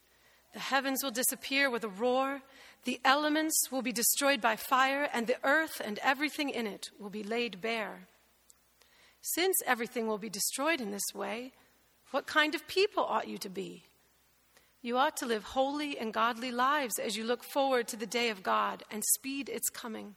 The 0.52 0.60
heavens 0.60 1.02
will 1.02 1.10
disappear 1.10 1.68
with 1.68 1.84
a 1.84 1.88
roar, 1.88 2.42
the 2.84 3.00
elements 3.04 3.70
will 3.70 3.82
be 3.82 3.92
destroyed 3.92 4.40
by 4.40 4.56
fire, 4.56 5.08
and 5.12 5.26
the 5.26 5.38
earth 5.42 5.80
and 5.84 5.98
everything 6.02 6.50
in 6.50 6.66
it 6.66 6.90
will 6.98 7.10
be 7.10 7.22
laid 7.22 7.60
bare. 7.60 8.08
Since 9.22 9.56
everything 9.66 10.06
will 10.06 10.18
be 10.18 10.28
destroyed 10.28 10.80
in 10.80 10.90
this 10.90 11.14
way, 11.14 11.52
what 12.10 12.26
kind 12.26 12.54
of 12.54 12.68
people 12.68 13.02
ought 13.02 13.26
you 13.26 13.38
to 13.38 13.48
be? 13.48 13.84
You 14.82 14.98
ought 14.98 15.16
to 15.16 15.26
live 15.26 15.44
holy 15.44 15.98
and 15.98 16.12
godly 16.12 16.52
lives 16.52 16.98
as 16.98 17.16
you 17.16 17.24
look 17.24 17.42
forward 17.42 17.88
to 17.88 17.96
the 17.96 18.06
day 18.06 18.28
of 18.28 18.42
God 18.42 18.82
and 18.90 19.02
speed 19.02 19.48
its 19.48 19.70
coming. 19.70 20.14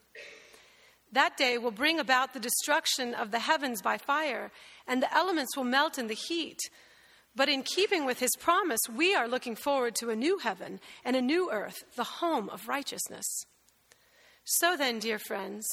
That 1.12 1.38
day 1.38 1.58
will 1.58 1.72
bring 1.72 2.00
about 2.00 2.34
the 2.34 2.40
destruction 2.40 3.14
of 3.14 3.32
the 3.32 3.40
heavens 3.40 3.82
by 3.82 3.98
fire, 3.98 4.52
and 4.88 5.02
the 5.02 5.14
elements 5.14 5.56
will 5.56 5.64
melt 5.64 5.98
in 5.98 6.08
the 6.08 6.14
heat. 6.14 6.60
But 7.36 7.50
in 7.50 7.64
keeping 7.64 8.06
with 8.06 8.20
his 8.20 8.36
promise, 8.40 8.80
we 8.94 9.16
are 9.16 9.28
looking 9.28 9.56
forward 9.56 9.96
to 9.96 10.10
a 10.10 10.16
new 10.16 10.40
heaven 10.40 10.80
and 11.06 11.16
a 11.16 11.22
new 11.22 11.52
earth, 11.52 11.84
the 11.96 12.04
home 12.04 12.50
of 12.50 12.68
righteousness. 12.68 13.26
So 14.44 14.76
then, 14.76 15.00
dear 15.00 15.20
friends, 15.20 15.68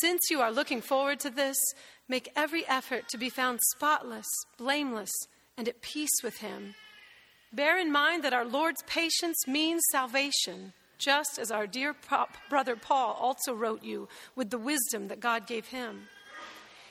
since 0.00 0.20
you 0.30 0.40
are 0.40 0.50
looking 0.50 0.80
forward 0.80 1.20
to 1.20 1.30
this, 1.30 1.56
make 2.08 2.32
every 2.34 2.66
effort 2.66 3.08
to 3.08 3.18
be 3.18 3.30
found 3.30 3.60
spotless, 3.70 4.26
blameless, 4.58 5.12
and 5.56 5.68
at 5.68 5.80
peace 5.80 6.22
with 6.24 6.38
him. 6.38 6.74
Bear 7.52 7.78
in 7.78 7.92
mind 7.92 8.24
that 8.24 8.34
our 8.34 8.44
Lord's 8.44 8.82
patience 8.82 9.46
means 9.46 9.82
salvation 9.92 10.72
just 10.98 11.38
as 11.38 11.50
our 11.50 11.66
dear 11.66 11.94
brother 12.48 12.76
Paul 12.76 13.16
also 13.20 13.52
wrote 13.52 13.82
you 13.82 14.08
with 14.34 14.50
the 14.50 14.58
wisdom 14.58 15.08
that 15.08 15.20
God 15.20 15.46
gave 15.46 15.66
him. 15.66 16.08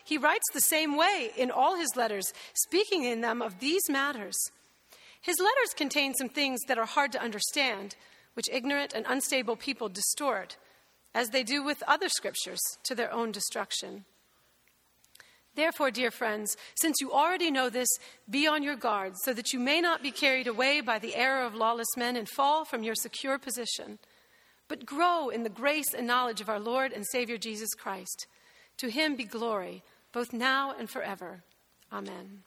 He 0.04 0.18
writes 0.18 0.46
the 0.54 0.62
same 0.62 0.98
way 0.98 1.32
in 1.36 1.50
all 1.50 1.76
his 1.76 1.96
letters, 1.96 2.32
speaking 2.54 3.04
in 3.04 3.22
them 3.22 3.42
of 3.42 3.60
these 3.60 3.90
matters. 3.90 4.38
His 5.20 5.38
letters 5.40 5.74
contain 5.76 6.14
some 6.14 6.30
things 6.30 6.60
that 6.68 6.78
are 6.78 6.86
hard 6.86 7.12
to 7.14 7.22
understand, 7.22 7.96
which 8.36 8.50
ignorant 8.52 8.94
and 8.94 9.06
unstable 9.10 9.56
people 9.56 9.90
distort, 9.90 10.58
as 11.16 11.30
they 11.30 11.42
do 11.42 11.64
with 11.64 11.82
other 11.88 12.10
scriptures, 12.10 12.60
to 12.84 12.94
their 12.94 13.12
own 13.12 13.32
destruction. 13.32 14.06
Therefore, 15.56 15.90
dear 15.90 16.12
friends, 16.12 16.56
since 16.76 16.98
you 17.00 17.12
already 17.12 17.50
know 17.50 17.70
this, 17.70 17.90
be 18.30 18.46
on 18.46 18.62
your 18.62 18.76
guard, 18.76 19.14
so 19.24 19.34
that 19.34 19.54
you 19.54 19.60
may 19.60 19.80
not 19.80 20.04
be 20.04 20.12
carried 20.12 20.48
away 20.48 20.82
by 20.82 21.00
the 21.00 21.16
error 21.16 21.46
of 21.46 21.56
lawless 21.56 21.96
men 21.96 22.16
and 22.18 22.28
fall 22.28 22.66
from 22.66 22.84
your 22.84 22.96
secure 22.96 23.40
position. 23.40 23.98
But 24.68 24.86
grow 24.86 25.30
in 25.30 25.44
the 25.44 25.50
grace 25.50 25.94
and 25.94 26.06
knowledge 26.06 26.42
of 26.42 26.50
our 26.50 26.60
Lord 26.60 26.92
and 26.92 27.06
Savior 27.06 27.38
Jesus 27.38 27.74
Christ. 27.74 28.28
To 28.78 28.90
him 28.90 29.16
be 29.16 29.24
glory, 29.24 29.84
both 30.12 30.34
now 30.34 30.74
and 30.78 30.90
forever. 30.90 31.44
Amen. 31.92 32.44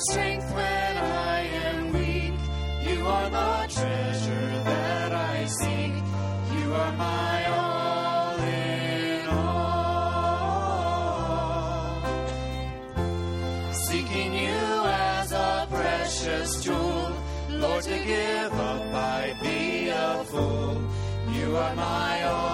Strength 0.00 0.50
when 0.54 0.96
I 0.96 1.40
am 1.66 1.92
weak. 1.92 2.34
You 2.88 3.06
are 3.06 3.30
the 3.30 3.66
treasure 3.72 4.62
that 4.64 5.12
I 5.12 5.46
seek. 5.46 5.94
You 6.58 6.74
are 6.74 6.92
my 6.92 7.46
all 7.50 8.38
in 8.40 9.26
all. 9.28 9.74
Seeking 13.72 14.34
you 14.34 14.84
as 15.16 15.32
a 15.32 15.66
precious 15.70 16.62
jewel, 16.64 17.12
Lord, 17.50 17.84
to 17.84 17.98
give 17.98 18.52
up 18.52 18.94
I'd 18.94 19.36
be 19.42 19.88
a 19.88 20.24
fool. 20.24 20.82
You 21.32 21.56
are 21.56 21.74
my 21.74 22.22
all 22.24 22.53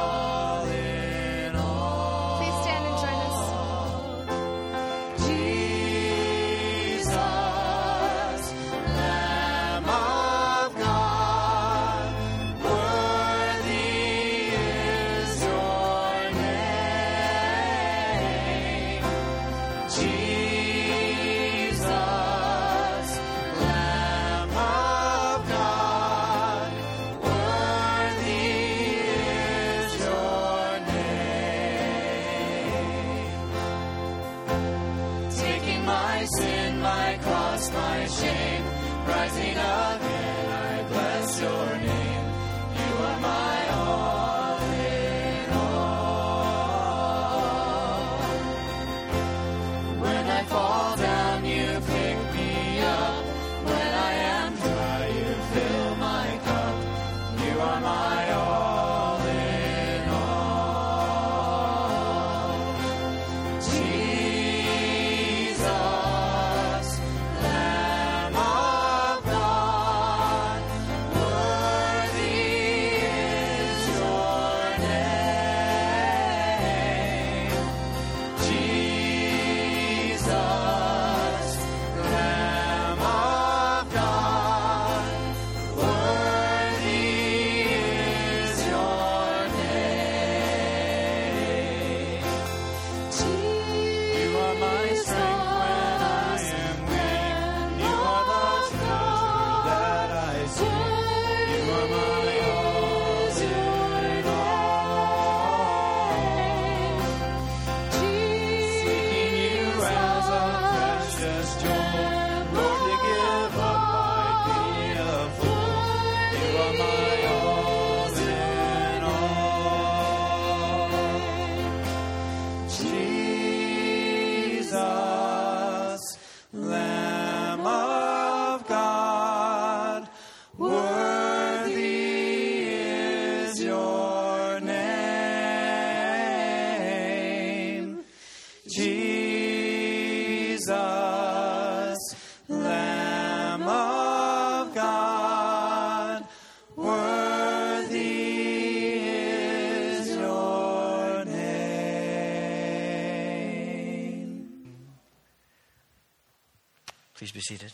be 157.41 157.55
seated. 157.57 157.73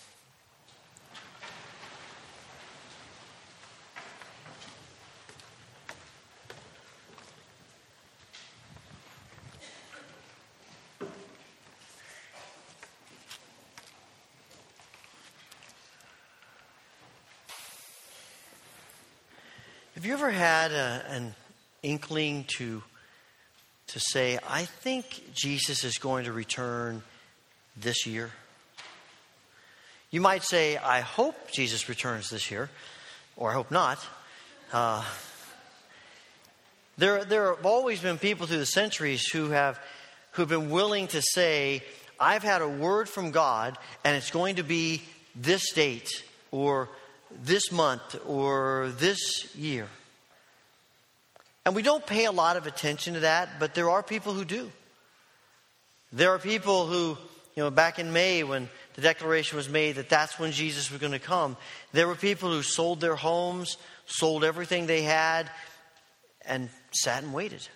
Have 19.95 20.05
you 20.05 20.13
ever 20.13 20.31
had 20.31 20.71
a, 20.71 21.05
an 21.09 21.35
inkling 21.83 22.45
to 22.59 22.85
to 23.89 24.01
say, 24.01 24.39
I 24.49 24.65
think 24.65 25.33
Jesus 25.35 25.83
is 25.83 25.99
going 25.99 26.25
to 26.27 26.33
return 26.33 27.03
this 27.77 28.07
year? 28.07 28.31
You 30.17 30.23
might 30.23 30.45
say, 30.45 30.79
I 30.79 31.01
hope 31.01 31.53
Jesus 31.53 31.91
returns 31.91 32.31
this 32.31 32.51
year, 32.51 32.71
or 33.37 33.51
I 33.51 33.53
hope 33.53 33.71
not. 33.71 33.99
Uh, 34.73 35.05
there, 36.97 37.23
there 37.27 37.55
have 37.55 37.67
always 37.67 38.01
been 38.01 38.17
people 38.17 38.47
through 38.47 38.57
the 38.57 38.65
centuries 38.65 39.27
who 39.27 39.51
have 39.51 39.79
who've 40.31 40.49
been 40.49 40.71
willing 40.71 41.09
to 41.09 41.21
say, 41.21 41.83
I've 42.19 42.43
had 42.43 42.63
a 42.63 42.69
word 42.69 43.11
from 43.11 43.31
God, 43.31 43.77
and 44.05 44.17
it's 44.17 44.31
going 44.31 44.57
to 44.57 44.63
be 44.63 45.03
this 45.35 45.75
date, 45.75 46.09
or 46.51 46.89
this 47.45 47.71
month, 47.71 48.19
or 48.27 48.95
this 48.97 49.55
year. 49.55 49.87
And 51.67 51.75
we 51.75 51.83
don't 51.83 52.07
pay 52.07 52.25
a 52.25 52.33
lot 52.33 52.57
of 52.57 52.67
attention 52.67 53.13
to 53.13 53.21
that, 53.21 53.61
but 53.61 53.75
there 53.75 53.91
are 53.91 54.03
people 54.03 54.33
who 54.33 54.47
do. 54.47 54.73
There 56.11 56.31
are 56.31 56.39
people 56.39 56.87
who, 56.87 57.19
you 57.55 57.63
know, 57.63 57.71
back 57.71 57.99
in 57.99 58.15
May 58.15 58.45
when 58.45 58.71
the 58.97 59.03
declaration 59.03 59.57
was 59.57 59.69
made 59.69 59.97
that 59.97 60.09
that's 60.09 60.39
when 60.39 60.53
Jesus 60.53 60.91
was 60.91 61.01
going 61.01 61.13
to 61.13 61.19
come, 61.19 61.57
there 61.93 62.09
were 62.09 62.15
people 62.15 62.51
who 62.51 62.63
sold 62.63 63.01
their 63.01 63.15
homes, 63.15 63.77
sold 64.07 64.43
everything 64.43 64.87
they 64.87 65.03
had, 65.03 65.49
and 66.47 66.71
sat 66.93 67.23
and 67.23 67.33
waited. 67.33 67.67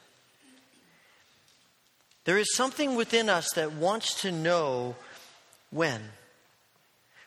There 2.25 2.39
is 2.39 2.55
something 2.55 2.97
within 2.97 3.29
us 3.29 3.53
that 3.55 3.73
wants 3.73 4.23
to 4.23 4.33
know 4.33 4.97
when, 5.71 6.01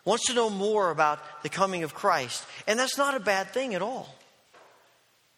wants 0.06 0.26
to 0.28 0.34
know 0.34 0.50
more 0.50 0.90
about 0.92 1.44
the 1.44 1.50
coming 1.50 1.84
of 1.84 1.94
Christ. 1.94 2.46
And 2.68 2.80
that's 2.80 2.98
not 2.98 3.16
a 3.16 3.20
bad 3.20 3.52
thing 3.52 3.76
at 3.76 3.82
all. 3.82 4.14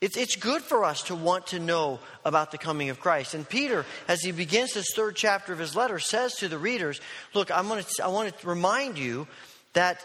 It's, 0.01 0.17
it's 0.17 0.35
good 0.35 0.61
for 0.61 0.83
us 0.83 1.03
to 1.03 1.15
want 1.15 1.47
to 1.47 1.59
know 1.59 1.99
about 2.25 2.51
the 2.51 2.57
coming 2.57 2.89
of 2.89 2.99
Christ. 2.99 3.33
And 3.33 3.47
Peter, 3.47 3.85
as 4.07 4.21
he 4.21 4.31
begins 4.31 4.73
this 4.73 4.93
third 4.93 5.15
chapter 5.15 5.53
of 5.53 5.59
his 5.59 5.75
letter, 5.75 5.99
says 5.99 6.35
to 6.35 6.47
the 6.47 6.57
readers, 6.57 6.99
Look, 7.33 7.49
I'm 7.49 7.67
gonna, 7.67 7.85
I 8.03 8.09
want 8.09 8.37
to 8.37 8.47
remind 8.47 8.97
you 8.97 9.27
that 9.73 10.03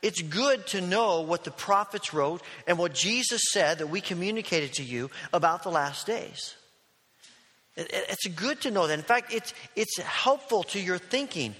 it's 0.00 0.22
good 0.22 0.66
to 0.68 0.80
know 0.80 1.20
what 1.20 1.44
the 1.44 1.50
prophets 1.50 2.12
wrote 2.12 2.42
and 2.66 2.78
what 2.78 2.94
Jesus 2.94 3.40
said 3.50 3.78
that 3.78 3.88
we 3.88 4.00
communicated 4.00 4.74
to 4.74 4.82
you 4.82 5.10
about 5.32 5.62
the 5.62 5.70
last 5.70 6.06
days. 6.06 6.54
It's 7.76 8.26
good 8.26 8.60
to 8.62 8.70
know 8.70 8.86
that. 8.86 8.98
In 8.98 9.04
fact, 9.04 9.32
it's, 9.32 9.54
it's 9.76 9.98
helpful 9.98 10.62
to 10.64 10.80
your 10.80 10.98
thinking. 10.98 11.54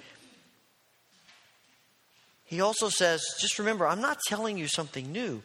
He 2.44 2.60
also 2.60 2.90
says, 2.90 3.22
just 3.40 3.58
remember, 3.58 3.86
I'm 3.86 4.02
not 4.02 4.18
telling 4.26 4.58
you 4.58 4.66
something 4.66 5.10
new. 5.10 5.42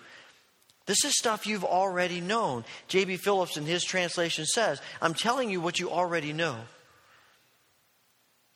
This 0.87 1.03
is 1.03 1.17
stuff 1.17 1.45
you've 1.45 1.65
already 1.65 2.21
known. 2.21 2.63
J.B. 2.87 3.17
Phillips, 3.17 3.57
in 3.57 3.65
his 3.65 3.83
translation, 3.83 4.45
says, 4.45 4.81
I'm 5.01 5.13
telling 5.13 5.51
you 5.51 5.61
what 5.61 5.79
you 5.79 5.91
already 5.91 6.33
know. 6.33 6.55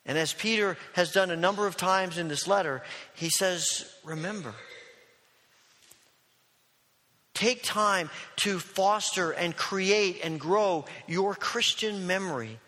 And 0.06 0.18
as 0.18 0.34
Peter 0.34 0.78
has 0.94 1.12
done 1.12 1.30
a 1.30 1.36
number 1.36 1.68
of 1.68 1.78
times 1.78 2.18
in 2.18 2.30
this 2.30 2.48
letter, 2.48 2.82
he 3.14 3.30
says, 3.30 3.86
Remember. 4.04 4.56
Take 7.34 7.64
time 7.64 8.10
to 8.38 8.60
foster 8.60 9.32
and 9.32 9.56
create 9.56 10.22
and 10.24 10.40
grow 10.40 10.86
your 11.08 11.36
Christian 11.36 12.08
memory, 12.08 12.60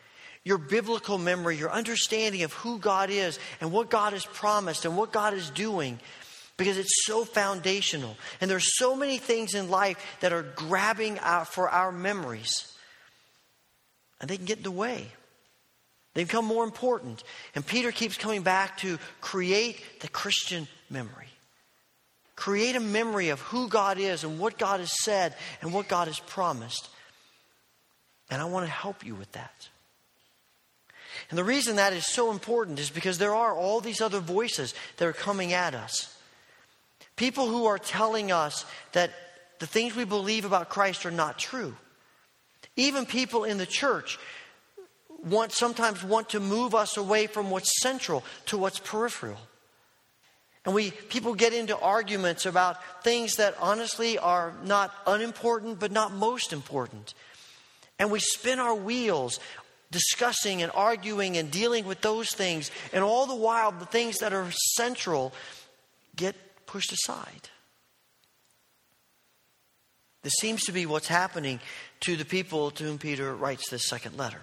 your 0.43 0.57
biblical 0.57 1.17
memory, 1.17 1.57
your 1.57 1.71
understanding 1.71 2.43
of 2.43 2.53
who 2.53 2.79
God 2.79 3.09
is 3.09 3.39
and 3.61 3.71
what 3.71 3.89
God 3.89 4.13
has 4.13 4.25
promised 4.25 4.85
and 4.85 4.97
what 4.97 5.11
God 5.13 5.33
is 5.33 5.49
doing 5.51 5.99
because 6.57 6.77
it's 6.77 7.05
so 7.05 7.25
foundational. 7.25 8.15
And 8.39 8.49
there's 8.49 8.77
so 8.77 8.95
many 8.95 9.17
things 9.17 9.53
in 9.53 9.69
life 9.69 9.97
that 10.19 10.33
are 10.33 10.43
grabbing 10.43 11.17
for 11.45 11.69
our 11.69 11.91
memories. 11.91 12.71
And 14.21 14.29
they 14.29 14.37
can 14.37 14.45
get 14.45 14.57
in 14.57 14.63
the 14.63 14.71
way. 14.71 15.07
They 16.13 16.23
become 16.23 16.45
more 16.45 16.63
important. 16.63 17.23
And 17.55 17.65
Peter 17.65 17.91
keeps 17.91 18.17
coming 18.17 18.43
back 18.43 18.77
to 18.79 18.99
create 19.19 20.01
the 20.01 20.07
Christian 20.07 20.67
memory. 20.89 21.27
Create 22.35 22.75
a 22.75 22.79
memory 22.79 23.29
of 23.29 23.39
who 23.41 23.67
God 23.67 23.97
is 23.97 24.23
and 24.23 24.39
what 24.39 24.57
God 24.57 24.79
has 24.79 24.91
said 25.03 25.35
and 25.61 25.73
what 25.73 25.87
God 25.87 26.07
has 26.07 26.19
promised. 26.19 26.87
And 28.29 28.41
I 28.41 28.45
want 28.45 28.65
to 28.65 28.71
help 28.71 29.05
you 29.05 29.15
with 29.15 29.31
that. 29.33 29.69
And 31.29 31.37
the 31.37 31.43
reason 31.43 31.75
that 31.77 31.93
is 31.93 32.05
so 32.11 32.31
important 32.31 32.79
is 32.79 32.89
because 32.89 33.17
there 33.17 33.35
are 33.35 33.55
all 33.55 33.81
these 33.81 34.01
other 34.01 34.19
voices 34.19 34.73
that 34.97 35.07
are 35.07 35.13
coming 35.13 35.53
at 35.53 35.73
us. 35.73 36.15
People 37.15 37.47
who 37.47 37.65
are 37.65 37.77
telling 37.77 38.31
us 38.31 38.65
that 38.93 39.11
the 39.59 39.67
things 39.67 39.95
we 39.95 40.03
believe 40.03 40.45
about 40.45 40.69
Christ 40.69 41.05
are 41.05 41.11
not 41.11 41.37
true. 41.37 41.75
Even 42.75 43.05
people 43.05 43.43
in 43.43 43.57
the 43.57 43.65
church 43.65 44.17
want 45.23 45.51
sometimes 45.51 46.03
want 46.03 46.29
to 46.29 46.39
move 46.39 46.75
us 46.75 46.97
away 46.97 47.27
from 47.27 47.49
what's 47.49 47.81
central 47.81 48.23
to 48.47 48.57
what's 48.57 48.79
peripheral. 48.79 49.37
And 50.65 50.73
we 50.73 50.91
people 50.91 51.35
get 51.35 51.53
into 51.53 51.77
arguments 51.77 52.45
about 52.45 53.03
things 53.03 53.35
that 53.35 53.55
honestly 53.59 54.17
are 54.17 54.53
not 54.63 54.93
unimportant 55.05 55.79
but 55.79 55.91
not 55.91 56.13
most 56.13 56.53
important. 56.53 57.13
And 57.99 58.11
we 58.11 58.19
spin 58.19 58.59
our 58.59 58.75
wheels 58.75 59.39
discussing 59.91 60.63
and 60.63 60.71
arguing 60.73 61.37
and 61.37 61.51
dealing 61.51 61.85
with 61.85 62.01
those 62.01 62.29
things 62.31 62.71
and 62.91 63.03
all 63.03 63.27
the 63.27 63.35
while 63.35 63.71
the 63.71 63.85
things 63.85 64.17
that 64.19 64.33
are 64.33 64.49
central 64.75 65.31
get 66.15 66.35
pushed 66.65 66.91
aside. 66.91 67.49
This 70.23 70.33
seems 70.39 70.63
to 70.63 70.71
be 70.71 70.85
what's 70.85 71.07
happening 71.07 71.59
to 72.01 72.15
the 72.15 72.25
people 72.25 72.71
to 72.71 72.83
whom 72.83 72.97
Peter 72.97 73.35
writes 73.35 73.69
this 73.69 73.87
second 73.87 74.17
letter. 74.17 74.41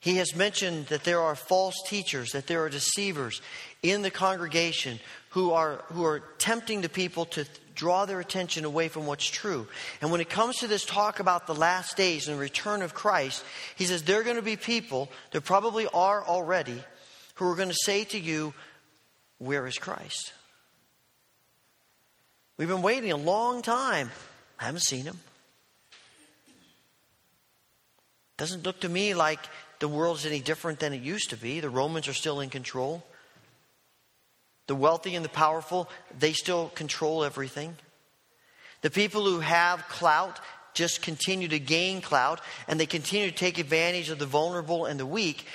He 0.00 0.16
has 0.16 0.36
mentioned 0.36 0.86
that 0.86 1.04
there 1.04 1.20
are 1.20 1.34
false 1.34 1.74
teachers, 1.86 2.32
that 2.32 2.46
there 2.46 2.62
are 2.62 2.68
deceivers 2.68 3.40
in 3.82 4.02
the 4.02 4.10
congregation 4.10 5.00
who 5.30 5.52
are, 5.52 5.84
who 5.88 6.04
are 6.04 6.20
tempting 6.38 6.80
the 6.80 6.88
people 6.88 7.24
to 7.26 7.46
draw 7.74 8.04
their 8.04 8.20
attention 8.20 8.64
away 8.64 8.88
from 8.88 9.06
what's 9.06 9.26
true. 9.26 9.66
And 10.00 10.10
when 10.10 10.20
it 10.20 10.30
comes 10.30 10.56
to 10.56 10.66
this 10.66 10.84
talk 10.84 11.20
about 11.20 11.46
the 11.46 11.54
last 11.54 11.96
days 11.96 12.28
and 12.28 12.36
the 12.36 12.40
return 12.40 12.82
of 12.82 12.94
Christ, 12.94 13.44
he 13.76 13.84
says 13.84 14.02
there 14.02 14.20
are 14.20 14.24
going 14.24 14.36
to 14.36 14.42
be 14.42 14.56
people, 14.56 15.10
there 15.32 15.40
probably 15.40 15.86
are 15.92 16.24
already, 16.24 16.82
who 17.34 17.50
are 17.50 17.56
going 17.56 17.68
to 17.68 17.76
say 17.84 18.04
to 18.04 18.18
you, 18.18 18.54
Where 19.38 19.66
is 19.66 19.76
Christ? 19.76 20.32
We've 22.58 22.68
been 22.68 22.82
waiting 22.82 23.12
a 23.12 23.16
long 23.16 23.62
time. 23.62 24.10
I 24.58 24.64
haven't 24.64 24.84
seen 24.84 25.04
him. 25.04 25.18
Doesn't 28.38 28.64
look 28.64 28.80
to 28.80 28.88
me 28.88 29.14
like 29.14 29.40
the 29.78 29.88
world 29.88 30.18
is 30.18 30.26
any 30.26 30.40
different 30.40 30.80
than 30.80 30.92
it 30.92 31.02
used 31.02 31.30
to 31.30 31.36
be. 31.36 31.60
The 31.60 31.70
Romans 31.70 32.08
are 32.08 32.14
still 32.14 32.40
in 32.40 32.50
control. 32.50 33.04
The 34.66 34.74
wealthy 34.74 35.14
and 35.14 35.24
the 35.24 35.30
powerful, 35.30 35.88
they 36.18 36.32
still 36.32 36.68
control 36.70 37.24
everything. 37.24 37.76
The 38.82 38.90
people 38.90 39.24
who 39.24 39.40
have 39.40 39.86
clout 39.88 40.40
just 40.74 41.02
continue 41.02 41.48
to 41.48 41.58
gain 41.58 42.00
clout 42.00 42.40
and 42.68 42.78
they 42.78 42.86
continue 42.86 43.30
to 43.30 43.36
take 43.36 43.58
advantage 43.58 44.10
of 44.10 44.18
the 44.18 44.26
vulnerable 44.26 44.84
and 44.86 45.00
the 45.00 45.06
weak. 45.06 45.46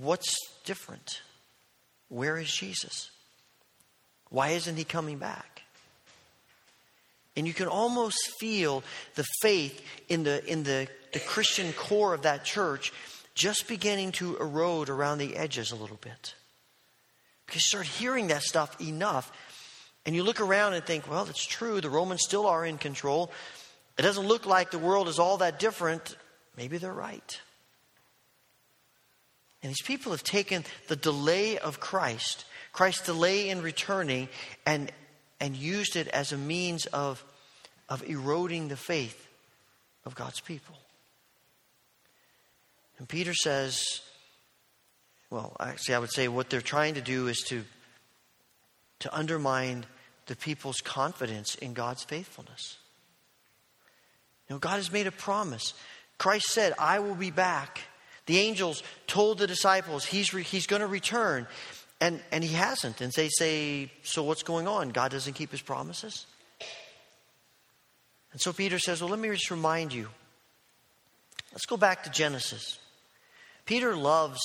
What's 0.00 0.34
different? 0.64 1.22
Where 2.08 2.36
is 2.36 2.52
Jesus? 2.52 3.10
Why 4.30 4.50
isn't 4.50 4.76
he 4.76 4.84
coming 4.84 5.18
back? 5.18 5.57
And 7.38 7.46
you 7.46 7.54
can 7.54 7.68
almost 7.68 8.18
feel 8.40 8.82
the 9.14 9.24
faith 9.42 9.80
in 10.08 10.24
the, 10.24 10.44
in 10.44 10.64
the, 10.64 10.88
the 11.12 11.20
Christian 11.20 11.72
core 11.72 12.12
of 12.12 12.22
that 12.22 12.44
church 12.44 12.92
just 13.36 13.68
beginning 13.68 14.10
to 14.12 14.36
erode 14.38 14.88
around 14.88 15.18
the 15.18 15.36
edges 15.36 15.70
a 15.70 15.76
little 15.76 16.00
bit. 16.00 16.34
Because 17.46 17.62
you 17.62 17.68
start 17.68 17.86
hearing 17.86 18.26
that 18.26 18.42
stuff 18.42 18.80
enough, 18.80 19.30
and 20.04 20.16
you 20.16 20.24
look 20.24 20.40
around 20.40 20.74
and 20.74 20.84
think, 20.84 21.08
well, 21.08 21.28
it's 21.30 21.46
true, 21.46 21.80
the 21.80 21.88
Romans 21.88 22.22
still 22.24 22.44
are 22.44 22.66
in 22.66 22.76
control. 22.76 23.30
It 23.96 24.02
doesn't 24.02 24.26
look 24.26 24.44
like 24.44 24.72
the 24.72 24.78
world 24.80 25.06
is 25.06 25.20
all 25.20 25.36
that 25.36 25.60
different. 25.60 26.16
Maybe 26.56 26.78
they're 26.78 26.92
right. 26.92 27.40
And 29.62 29.70
these 29.70 29.82
people 29.82 30.10
have 30.10 30.24
taken 30.24 30.64
the 30.88 30.96
delay 30.96 31.56
of 31.56 31.78
Christ, 31.78 32.46
Christ's 32.72 33.06
delay 33.06 33.48
in 33.48 33.62
returning, 33.62 34.28
and, 34.66 34.90
and 35.40 35.56
used 35.56 35.96
it 35.96 36.08
as 36.08 36.32
a 36.32 36.36
means 36.36 36.86
of, 36.86 37.24
of 37.88 38.02
eroding 38.08 38.68
the 38.68 38.76
faith 38.76 39.26
of 40.04 40.14
God's 40.14 40.40
people. 40.40 40.76
And 42.98 43.08
Peter 43.08 43.34
says, 43.34 44.00
well, 45.30 45.56
actually, 45.60 45.94
I 45.94 45.98
would 45.98 46.12
say 46.12 46.26
what 46.28 46.50
they're 46.50 46.60
trying 46.60 46.94
to 46.94 47.00
do 47.00 47.28
is 47.28 47.38
to, 47.48 47.64
to 49.00 49.16
undermine 49.16 49.86
the 50.26 50.36
people's 50.36 50.80
confidence 50.80 51.54
in 51.54 51.74
God's 51.74 52.02
faithfulness. 52.02 52.76
You 54.48 54.54
know, 54.54 54.58
God 54.58 54.76
has 54.76 54.90
made 54.90 55.06
a 55.06 55.12
promise. 55.12 55.74
Christ 56.16 56.46
said, 56.46 56.72
I 56.78 56.98
will 56.98 57.14
be 57.14 57.30
back. 57.30 57.80
The 58.26 58.38
angels 58.38 58.82
told 59.06 59.38
the 59.38 59.46
disciples 59.46 60.04
he's, 60.04 60.34
re- 60.34 60.42
he's 60.42 60.66
going 60.66 60.80
to 60.80 60.86
return. 60.86 61.46
And, 62.00 62.20
and 62.30 62.44
he 62.44 62.54
hasn't. 62.54 63.00
And 63.00 63.12
they 63.12 63.28
say, 63.28 63.90
So 64.02 64.22
what's 64.22 64.42
going 64.42 64.68
on? 64.68 64.90
God 64.90 65.10
doesn't 65.10 65.32
keep 65.34 65.50
his 65.50 65.62
promises? 65.62 66.26
And 68.32 68.40
so 68.40 68.52
Peter 68.52 68.78
says, 68.78 69.00
Well, 69.00 69.10
let 69.10 69.18
me 69.18 69.28
just 69.30 69.50
remind 69.50 69.92
you. 69.92 70.08
Let's 71.52 71.66
go 71.66 71.76
back 71.76 72.04
to 72.04 72.10
Genesis. 72.10 72.78
Peter 73.64 73.96
loves 73.96 74.40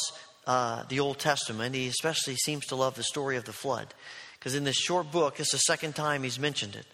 uh, 0.47 0.83
the 0.89 0.99
Old 0.99 1.19
Testament. 1.19 1.75
He 1.75 1.87
especially 1.87 2.35
seems 2.35 2.65
to 2.67 2.75
love 2.75 2.95
the 2.95 3.03
story 3.03 3.37
of 3.37 3.45
the 3.45 3.53
flood. 3.53 3.93
Because 4.39 4.55
in 4.55 4.63
this 4.63 4.75
short 4.75 5.11
book, 5.11 5.39
it's 5.39 5.51
the 5.51 5.57
second 5.59 5.95
time 5.95 6.23
he's 6.23 6.39
mentioned 6.39 6.75
it. 6.75 6.85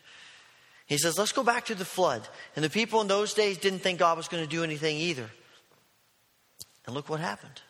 He 0.87 0.97
says, 0.97 1.17
Let's 1.17 1.31
go 1.31 1.43
back 1.43 1.65
to 1.65 1.75
the 1.75 1.85
flood. 1.85 2.27
And 2.55 2.65
the 2.65 2.69
people 2.69 2.99
in 2.99 3.07
those 3.07 3.33
days 3.33 3.57
didn't 3.57 3.79
think 3.79 3.99
God 3.99 4.17
was 4.17 4.27
going 4.27 4.43
to 4.43 4.49
do 4.49 4.63
anything 4.63 4.97
either. 4.97 5.29
And 6.85 6.95
look 6.95 7.07
what 7.07 7.19
happened. 7.19 7.61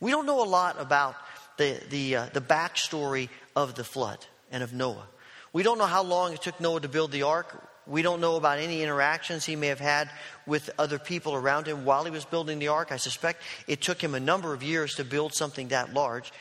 We 0.00 0.10
don't 0.10 0.24
know 0.24 0.42
a 0.42 0.48
lot 0.48 0.80
about 0.80 1.14
the, 1.60 1.78
the, 1.90 2.16
uh, 2.16 2.26
the 2.32 2.40
backstory 2.40 3.28
of 3.54 3.74
the 3.74 3.84
flood 3.84 4.24
and 4.50 4.62
of 4.62 4.72
Noah. 4.72 5.06
We 5.52 5.62
don't 5.62 5.76
know 5.76 5.84
how 5.84 6.02
long 6.02 6.32
it 6.32 6.40
took 6.40 6.58
Noah 6.58 6.80
to 6.80 6.88
build 6.88 7.12
the 7.12 7.24
ark. 7.24 7.68
We 7.86 8.00
don't 8.00 8.22
know 8.22 8.36
about 8.36 8.58
any 8.58 8.82
interactions 8.82 9.44
he 9.44 9.56
may 9.56 9.66
have 9.66 9.78
had 9.78 10.08
with 10.46 10.70
other 10.78 10.98
people 10.98 11.34
around 11.34 11.66
him 11.66 11.84
while 11.84 12.04
he 12.04 12.10
was 12.10 12.24
building 12.24 12.60
the 12.60 12.68
ark. 12.68 12.92
I 12.92 12.96
suspect 12.96 13.42
it 13.66 13.82
took 13.82 14.02
him 14.02 14.14
a 14.14 14.20
number 14.20 14.54
of 14.54 14.62
years 14.62 14.94
to 14.94 15.04
build 15.04 15.34
something 15.34 15.68
that 15.68 15.92
large. 15.92 16.32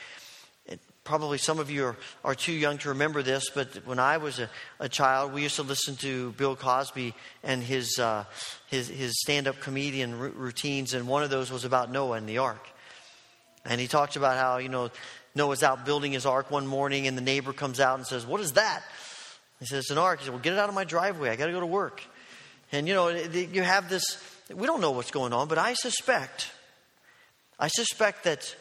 It, 0.65 0.79
probably 1.03 1.37
some 1.37 1.59
of 1.59 1.69
you 1.69 1.83
are, 1.83 1.97
are, 2.23 2.35
too 2.35 2.53
young 2.53 2.77
to 2.77 2.89
remember 2.89 3.21
this, 3.21 3.49
but 3.49 3.67
when 3.85 3.99
I 3.99 4.17
was 4.17 4.39
a, 4.39 4.49
a 4.79 4.87
child, 4.87 5.33
we 5.33 5.41
used 5.41 5.57
to 5.57 5.63
listen 5.63 5.97
to 5.97 6.31
Bill 6.33 6.55
Cosby 6.55 7.13
and 7.43 7.61
his, 7.61 7.99
uh, 7.99 8.23
his, 8.67 8.87
his 8.87 9.19
stand 9.19 9.49
up 9.49 9.59
comedian 9.59 10.13
r- 10.13 10.29
routines, 10.29 10.93
and 10.93 11.09
one 11.09 11.23
of 11.23 11.29
those 11.29 11.51
was 11.51 11.65
about 11.65 11.91
Noah 11.91 12.15
and 12.15 12.29
the 12.29 12.37
ark. 12.37 12.65
And 13.65 13.79
he 13.79 13.87
talks 13.87 14.15
about 14.15 14.37
how, 14.37 14.57
you 14.57 14.69
know, 14.69 14.89
Noah's 15.35 15.63
out 15.63 15.85
building 15.85 16.11
his 16.11 16.25
ark 16.25 16.49
one 16.51 16.67
morning 16.67 17.07
and 17.07 17.17
the 17.17 17.21
neighbor 17.21 17.53
comes 17.53 17.79
out 17.79 17.97
and 17.97 18.07
says, 18.07 18.25
What 18.25 18.41
is 18.41 18.53
that? 18.53 18.83
He 19.59 19.65
says, 19.65 19.79
It's 19.79 19.91
an 19.91 19.97
ark. 19.97 20.19
He 20.19 20.25
said, 20.25 20.33
Well, 20.33 20.41
get 20.41 20.53
it 20.53 20.59
out 20.59 20.69
of 20.69 20.75
my 20.75 20.83
driveway. 20.83 21.29
I 21.29 21.35
got 21.35 21.47
to 21.47 21.51
go 21.51 21.59
to 21.59 21.65
work. 21.65 22.01
And, 22.71 22.87
you 22.87 22.93
know, 22.93 23.09
you 23.09 23.63
have 23.63 23.89
this, 23.89 24.03
we 24.53 24.67
don't 24.67 24.81
know 24.81 24.91
what's 24.91 25.11
going 25.11 25.33
on, 25.33 25.47
but 25.47 25.57
I 25.57 25.73
suspect, 25.73 26.51
I 27.59 27.67
suspect 27.67 28.25
that, 28.25 28.55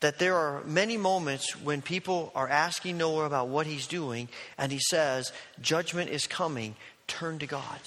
that 0.00 0.18
there 0.18 0.36
are 0.36 0.62
many 0.64 0.98
moments 0.98 1.56
when 1.56 1.80
people 1.80 2.32
are 2.34 2.48
asking 2.48 2.98
Noah 2.98 3.24
about 3.24 3.48
what 3.48 3.66
he's 3.66 3.86
doing, 3.86 4.28
and 4.58 4.70
he 4.70 4.78
says, 4.78 5.32
Judgment 5.60 6.10
is 6.10 6.26
coming. 6.26 6.74
Turn 7.06 7.38
to 7.38 7.46
God. 7.46 7.80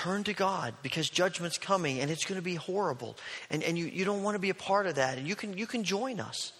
Turn 0.00 0.24
to 0.24 0.32
God 0.32 0.72
because 0.82 1.10
judgment's 1.10 1.58
coming 1.58 2.00
and 2.00 2.10
it's 2.10 2.24
going 2.24 2.38
to 2.38 2.42
be 2.42 2.54
horrible. 2.54 3.18
And, 3.50 3.62
and 3.62 3.76
you, 3.76 3.84
you 3.84 4.06
don't 4.06 4.22
want 4.22 4.34
to 4.34 4.38
be 4.38 4.48
a 4.48 4.54
part 4.54 4.86
of 4.86 4.94
that. 4.94 5.18
And 5.18 5.28
you 5.28 5.36
can, 5.36 5.58
you 5.58 5.66
can 5.66 5.84
join 5.84 6.20
us. 6.20 6.52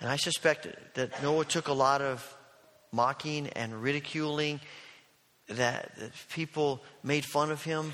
And 0.00 0.10
I 0.10 0.16
suspect 0.16 0.66
that 0.94 1.22
Noah 1.22 1.44
took 1.44 1.68
a 1.68 1.72
lot 1.72 2.02
of 2.02 2.36
mocking 2.90 3.46
and 3.50 3.80
ridiculing, 3.80 4.60
that, 5.46 5.92
that 5.98 6.10
people 6.30 6.82
made 7.04 7.24
fun 7.24 7.52
of 7.52 7.62
him. 7.62 7.92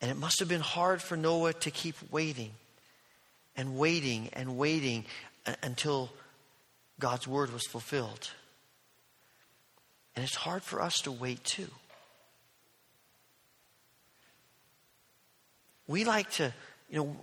And 0.00 0.10
it 0.10 0.16
must 0.16 0.38
have 0.38 0.48
been 0.48 0.62
hard 0.62 1.02
for 1.02 1.14
Noah 1.14 1.52
to 1.52 1.70
keep 1.70 1.96
waiting 2.10 2.52
and 3.54 3.76
waiting 3.76 4.30
and 4.32 4.56
waiting 4.56 5.04
uh, 5.46 5.56
until 5.62 6.08
God's 6.98 7.28
word 7.28 7.52
was 7.52 7.66
fulfilled. 7.66 8.30
And 10.16 10.24
it's 10.24 10.34
hard 10.34 10.62
for 10.62 10.82
us 10.82 11.00
to 11.02 11.12
wait 11.12 11.42
too. 11.44 11.68
We 15.86 16.04
like 16.04 16.30
to, 16.32 16.52
you 16.88 16.98
know, 16.98 17.16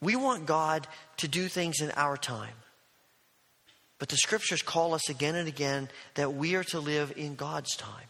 we 0.00 0.16
want 0.16 0.46
God 0.46 0.86
to 1.18 1.28
do 1.28 1.48
things 1.48 1.80
in 1.80 1.90
our 1.92 2.16
time. 2.16 2.54
But 3.98 4.08
the 4.08 4.16
scriptures 4.16 4.62
call 4.62 4.94
us 4.94 5.08
again 5.08 5.36
and 5.36 5.46
again 5.46 5.88
that 6.14 6.34
we 6.34 6.54
are 6.54 6.64
to 6.64 6.80
live 6.80 7.12
in 7.16 7.34
God's 7.34 7.76
time. 7.76 8.08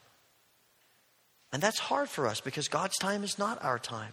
And 1.52 1.60
that's 1.60 1.80
hard 1.80 2.08
for 2.08 2.28
us 2.28 2.40
because 2.40 2.68
God's 2.68 2.96
time 2.96 3.24
is 3.24 3.38
not 3.38 3.62
our 3.64 3.78
time. 3.78 4.12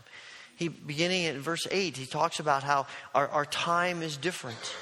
He, 0.56 0.70
beginning 0.70 1.28
at 1.28 1.36
verse 1.36 1.68
8, 1.70 1.96
he 1.96 2.08
talks 2.08 2.40
about 2.40 2.64
how 2.64 2.88
our, 3.14 3.28
our 3.28 3.46
time 3.46 4.02
is 4.02 4.18
different 4.18 4.76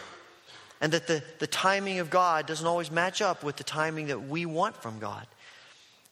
and 0.82 0.92
that 0.94 1.08
the, 1.08 1.24
the 1.40 1.48
timing 1.48 2.00
of 2.00 2.10
God 2.10 2.46
doesn't 2.46 2.66
always 2.66 2.92
match 2.92 3.22
up 3.22 3.44
with 3.44 3.56
the 3.56 3.64
timing 3.64 4.08
that 4.08 4.28
we 4.28 4.46
want 4.46 4.76
from 4.76 5.00
God. 5.00 5.26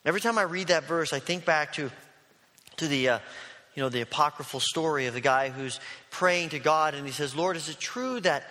Every 0.04 0.20
time 0.20 0.38
I 0.38 0.42
read 0.42 0.68
that 0.68 0.84
verse, 0.84 1.12
I 1.12 1.18
think 1.18 1.44
back 1.44 1.74
to, 1.74 1.90
to 2.76 2.88
the, 2.88 3.08
uh, 3.08 3.18
you 3.74 3.82
know, 3.82 3.88
the 3.88 4.02
apocryphal 4.02 4.60
story 4.60 5.06
of 5.06 5.14
the 5.14 5.20
guy 5.20 5.48
who's 5.48 5.80
praying 6.10 6.50
to 6.50 6.58
God 6.58 6.94
and 6.94 7.06
he 7.06 7.12
says, 7.12 7.34
Lord, 7.34 7.56
is 7.56 7.68
it 7.68 7.78
true 7.78 8.20
that, 8.20 8.44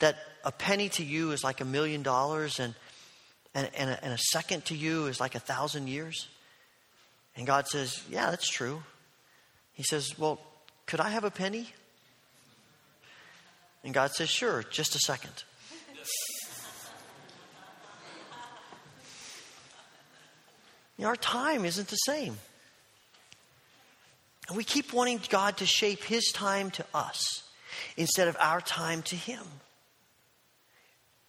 that 0.00 0.16
a 0.44 0.52
penny 0.52 0.88
to 0.90 1.04
you 1.04 1.32
is 1.32 1.42
like 1.44 1.60
a 1.60 1.64
million 1.64 2.02
dollars 2.02 2.60
and, 2.60 2.74
and, 3.54 3.70
and, 3.74 3.90
a, 3.90 4.04
and 4.04 4.12
a 4.12 4.18
second 4.18 4.64
to 4.66 4.76
you 4.76 5.06
is 5.06 5.20
like 5.20 5.34
a 5.34 5.40
thousand 5.40 5.88
years? 5.88 6.28
And 7.36 7.46
God 7.46 7.66
says, 7.68 8.02
Yeah, 8.10 8.30
that's 8.30 8.48
true. 8.48 8.82
He 9.74 9.82
says, 9.82 10.18
Well, 10.18 10.40
could 10.86 11.00
I 11.00 11.10
have 11.10 11.24
a 11.24 11.30
penny? 11.30 11.68
And 13.84 13.94
God 13.94 14.12
says, 14.12 14.28
Sure, 14.28 14.64
just 14.70 14.94
a 14.94 14.98
second. 14.98 15.44
You 20.96 21.02
know, 21.02 21.08
our 21.08 21.16
time 21.16 21.64
isn't 21.64 21.88
the 21.88 21.96
same. 21.96 22.36
And 24.48 24.56
we 24.56 24.64
keep 24.64 24.92
wanting 24.92 25.20
God 25.28 25.58
to 25.58 25.66
shape 25.66 26.04
His 26.04 26.30
time 26.32 26.70
to 26.72 26.84
us 26.94 27.42
instead 27.96 28.28
of 28.28 28.36
our 28.40 28.60
time 28.60 29.02
to 29.02 29.16
Him. 29.16 29.42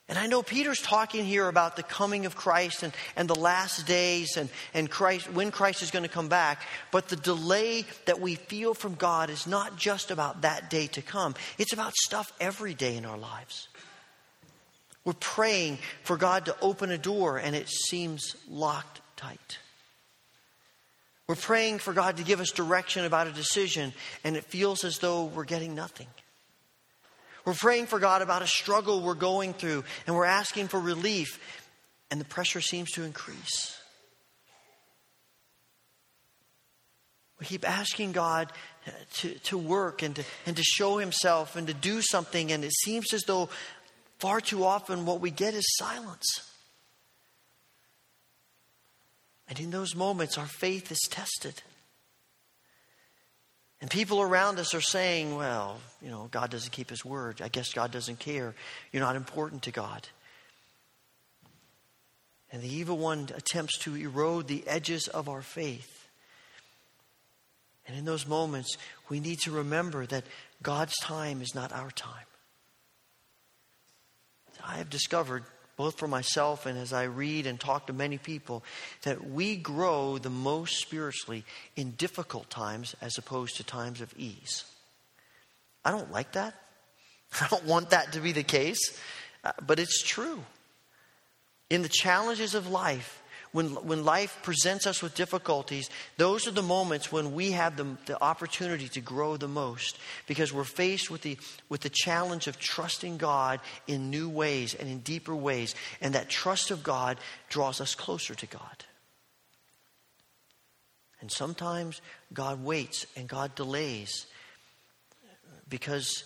And 0.10 0.18
I 0.18 0.28
know 0.28 0.42
Peter's 0.42 0.82
talking 0.82 1.26
here 1.26 1.50
about 1.50 1.76
the 1.76 1.84
coming 1.84 2.26
of 2.26 2.36
Christ 2.36 2.84
and, 2.84 2.94
and 3.18 3.30
the 3.30 3.38
last 3.38 3.86
days 3.86 4.38
and, 4.38 4.50
and 4.74 4.90
Christ, 4.90 5.30
when 5.34 5.52
Christ 5.52 5.82
is 5.82 5.92
going 5.92 6.04
to 6.04 6.10
come 6.10 6.30
back. 6.30 6.62
But 6.92 7.10
the 7.10 7.18
delay 7.18 7.84
that 8.06 8.22
we 8.22 8.36
feel 8.36 8.74
from 8.74 8.96
God 8.96 9.30
is 9.30 9.48
not 9.48 9.76
just 9.76 10.10
about 10.10 10.44
that 10.44 10.70
day 10.70 10.88
to 10.88 11.02
come, 11.02 11.36
it's 11.58 11.74
about 11.74 11.94
stuff 11.94 12.32
every 12.40 12.74
day 12.74 12.96
in 12.96 13.06
our 13.06 13.18
lives. 13.18 13.68
We're 15.04 15.14
praying 15.14 15.80
for 16.04 16.16
God 16.16 16.46
to 16.46 16.56
open 16.62 16.90
a 16.92 16.98
door 16.98 17.38
and 17.38 17.56
it 17.56 17.68
seems 17.68 18.36
locked 18.50 19.02
tight. 19.18 19.58
We're 21.28 21.36
praying 21.36 21.80
for 21.80 21.92
God 21.92 22.18
to 22.18 22.24
give 22.24 22.40
us 22.40 22.52
direction 22.52 23.04
about 23.04 23.28
a 23.28 23.32
decision, 23.32 23.94
and 24.24 24.38
it 24.38 24.46
feels 24.46 24.86
as 24.86 25.00
though 25.00 25.26
we're 25.26 25.44
getting 25.44 25.76
nothing. 25.76 26.08
We're 27.44 27.54
praying 27.54 27.88
for 27.88 28.00
God 28.00 28.22
about 28.22 28.42
a 28.42 28.48
struggle 28.48 29.02
we're 29.02 29.14
going 29.14 29.54
through, 29.54 29.84
and 30.06 30.16
we're 30.16 30.26
asking 30.26 30.70
for 30.70 30.80
relief, 30.80 31.40
and 32.10 32.22
the 32.22 32.26
pressure 32.26 32.62
seems 32.62 32.92
to 32.92 33.04
increase. 33.04 33.78
We 37.40 37.46
keep 37.46 37.70
asking 37.70 38.14
God 38.14 38.52
to, 39.16 39.34
to 39.40 39.58
work 39.58 40.02
and 40.02 40.16
to, 40.16 40.24
and 40.46 40.56
to 40.56 40.64
show 40.64 40.98
Himself 40.98 41.58
and 41.58 41.68
to 41.68 41.74
do 41.74 42.02
something, 42.02 42.52
and 42.54 42.64
it 42.64 42.74
seems 42.74 43.14
as 43.14 43.24
though 43.24 43.50
far 44.20 44.40
too 44.40 44.64
often 44.64 45.06
what 45.06 45.20
we 45.20 45.30
get 45.30 45.54
is 45.54 45.66
silence. 45.78 46.47
And 49.50 49.60
in 49.60 49.72
those 49.72 49.96
moments, 49.96 50.38
our 50.38 50.46
faith 50.46 50.92
is 50.92 51.00
tested. 51.10 51.62
And 53.80 53.90
people 53.90 54.22
around 54.22 54.60
us 54.60 54.74
are 54.74 54.82
saying, 54.82 55.36
well, 55.36 55.78
you 56.02 56.10
know, 56.10 56.28
God 56.32 56.50
doesn't 56.50 56.72
keep 56.72 56.90
his 56.90 57.06
word. 57.06 57.42
I 57.42 57.48
guess 57.48 57.74
God 57.74 57.92
doesn't 57.92 58.20
care. 58.20 58.56
You're 58.92 59.04
not 59.04 59.16
important 59.16 59.64
to 59.64 59.72
God. 59.72 60.08
And 62.52 62.62
the 62.62 62.74
evil 62.74 62.98
one 62.98 63.30
attempts 63.36 63.78
to 63.80 63.96
erode 63.96 64.48
the 64.48 64.68
edges 64.68 65.08
of 65.08 65.30
our 65.30 65.42
faith. 65.42 66.08
And 67.88 67.98
in 67.98 68.06
those 68.06 68.28
moments, 68.28 68.78
we 69.10 69.20
need 69.20 69.40
to 69.40 69.52
remember 69.52 70.06
that 70.08 70.24
God's 70.62 70.96
time 70.98 71.42
is 71.42 71.54
not 71.54 71.72
our 71.72 71.92
time. 71.92 72.26
I 74.66 74.78
have 74.78 74.90
discovered 74.90 75.44
both 75.78 75.98
for 75.98 76.08
myself 76.08 76.66
and 76.66 76.78
as 76.78 76.92
I 76.92 77.04
read 77.04 77.46
and 77.46 77.60
talk 77.60 77.88
to 77.88 77.94
many 77.94 78.18
people, 78.18 78.64
that 79.04 79.30
we 79.30 79.56
grow 79.56 80.18
the 80.18 80.30
most 80.30 80.82
spiritually 80.82 81.46
in 81.76 81.92
difficult 81.92 82.50
times 82.50 82.96
as 83.00 83.18
opposed 83.18 83.58
to 83.58 83.64
times 83.64 84.02
of 84.02 84.14
ease. 84.18 84.66
I 85.86 85.92
don't 85.92 86.12
like 86.12 86.34
that. 86.34 86.56
I 87.42 87.48
don't 87.48 87.66
want 87.66 87.92
that 87.92 88.14
to 88.14 88.20
be 88.20 88.32
the 88.32 88.44
case, 88.44 89.00
uh, 89.44 89.52
but 89.66 89.80
it's 89.80 90.04
true. 90.04 90.44
In 91.70 91.84
the 91.84 91.90
challenges 91.90 92.56
of 92.56 92.70
life, 92.70 93.22
when, 93.58 93.70
when 93.88 94.06
life 94.06 94.38
presents 94.44 94.86
us 94.86 95.02
with 95.02 95.16
difficulties, 95.16 95.90
those 96.18 96.48
are 96.48 96.52
the 96.52 96.62
moments 96.62 97.12
when 97.12 97.34
we 97.34 97.54
have 97.54 97.76
the, 97.76 97.88
the 98.06 98.22
opportunity 98.22 98.88
to 98.90 99.02
grow 99.02 99.36
the 99.36 99.48
most 99.48 99.98
because 100.28 100.54
we're 100.54 100.64
faced 100.64 101.10
with 101.10 101.24
the, 101.24 101.40
with 101.68 101.82
the 101.82 101.90
challenge 101.90 102.46
of 102.46 102.60
trusting 102.60 103.18
God 103.18 103.60
in 103.88 104.12
new 104.12 104.30
ways 104.30 104.76
and 104.76 104.88
in 104.88 105.00
deeper 105.00 105.36
ways. 105.36 105.74
And 106.02 106.14
that 106.14 106.30
trust 106.30 106.70
of 106.70 106.84
God 106.84 107.18
draws 107.50 107.82
us 107.82 107.96
closer 107.96 108.36
to 108.36 108.46
God. 108.46 108.86
And 111.20 111.32
sometimes 111.32 112.00
God 112.32 112.64
waits 112.64 113.08
and 113.16 113.28
God 113.28 113.56
delays 113.56 114.28
because 115.68 116.26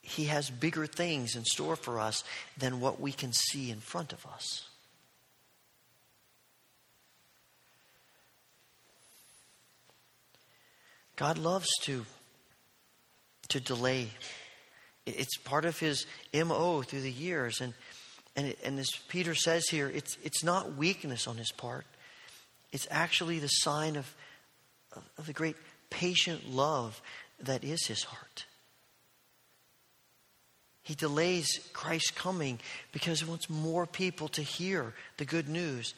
He 0.00 0.24
has 0.24 0.48
bigger 0.48 0.86
things 0.86 1.36
in 1.36 1.44
store 1.44 1.76
for 1.76 2.00
us 2.00 2.24
than 2.56 2.80
what 2.80 2.98
we 2.98 3.12
can 3.12 3.34
see 3.34 3.70
in 3.70 3.80
front 3.80 4.14
of 4.14 4.24
us. 4.24 4.70
God 11.22 11.38
loves 11.38 11.68
to, 11.82 12.04
to 13.46 13.60
delay. 13.60 14.08
It's 15.06 15.36
part 15.36 15.64
of 15.64 15.78
his 15.78 16.04
MO 16.34 16.82
through 16.82 17.02
the 17.02 17.12
years. 17.12 17.60
And, 17.60 17.74
and, 18.34 18.56
and 18.64 18.76
as 18.80 18.88
Peter 19.06 19.36
says 19.36 19.68
here, 19.70 19.88
it's, 19.88 20.18
it's 20.24 20.42
not 20.42 20.74
weakness 20.74 21.28
on 21.28 21.36
his 21.36 21.52
part, 21.52 21.86
it's 22.72 22.88
actually 22.90 23.38
the 23.38 23.46
sign 23.46 23.94
of, 23.94 24.12
of, 25.16 25.26
the 25.26 25.32
great 25.32 25.54
patient 25.90 26.50
love 26.50 27.00
that 27.38 27.62
is 27.62 27.86
his 27.86 28.02
heart. 28.02 28.46
He 30.82 30.96
delays 30.96 31.60
Christ's 31.72 32.10
coming 32.10 32.58
because 32.90 33.20
he 33.20 33.26
wants 33.26 33.48
more 33.48 33.86
people 33.86 34.26
to 34.30 34.42
hear 34.42 34.92
the 35.18 35.24
good 35.24 35.48
news 35.48 35.94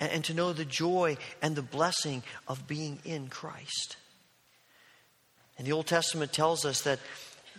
and, 0.00 0.10
and 0.10 0.24
to 0.24 0.34
know 0.34 0.52
the 0.52 0.64
joy 0.64 1.18
and 1.40 1.54
the 1.54 1.62
blessing 1.62 2.24
of 2.48 2.66
being 2.66 2.98
in 3.04 3.28
Christ. 3.28 3.96
And 5.58 5.66
the 5.66 5.72
Old 5.72 5.86
Testament 5.86 6.32
tells 6.32 6.64
us 6.64 6.82
that 6.82 6.98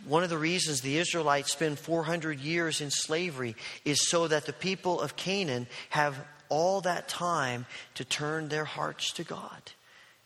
one 0.05 0.23
of 0.23 0.29
the 0.29 0.37
reasons 0.37 0.81
the 0.81 0.97
Israelites 0.97 1.51
spend 1.51 1.79
400 1.79 2.39
years 2.39 2.81
in 2.81 2.91
slavery 2.91 3.55
is 3.83 4.09
so 4.09 4.27
that 4.27 4.45
the 4.45 4.53
people 4.53 5.01
of 5.01 5.15
Canaan 5.15 5.67
have 5.89 6.15
all 6.49 6.81
that 6.81 7.07
time 7.07 7.65
to 7.95 8.05
turn 8.05 8.49
their 8.49 8.65
hearts 8.65 9.11
to 9.13 9.23
God 9.23 9.71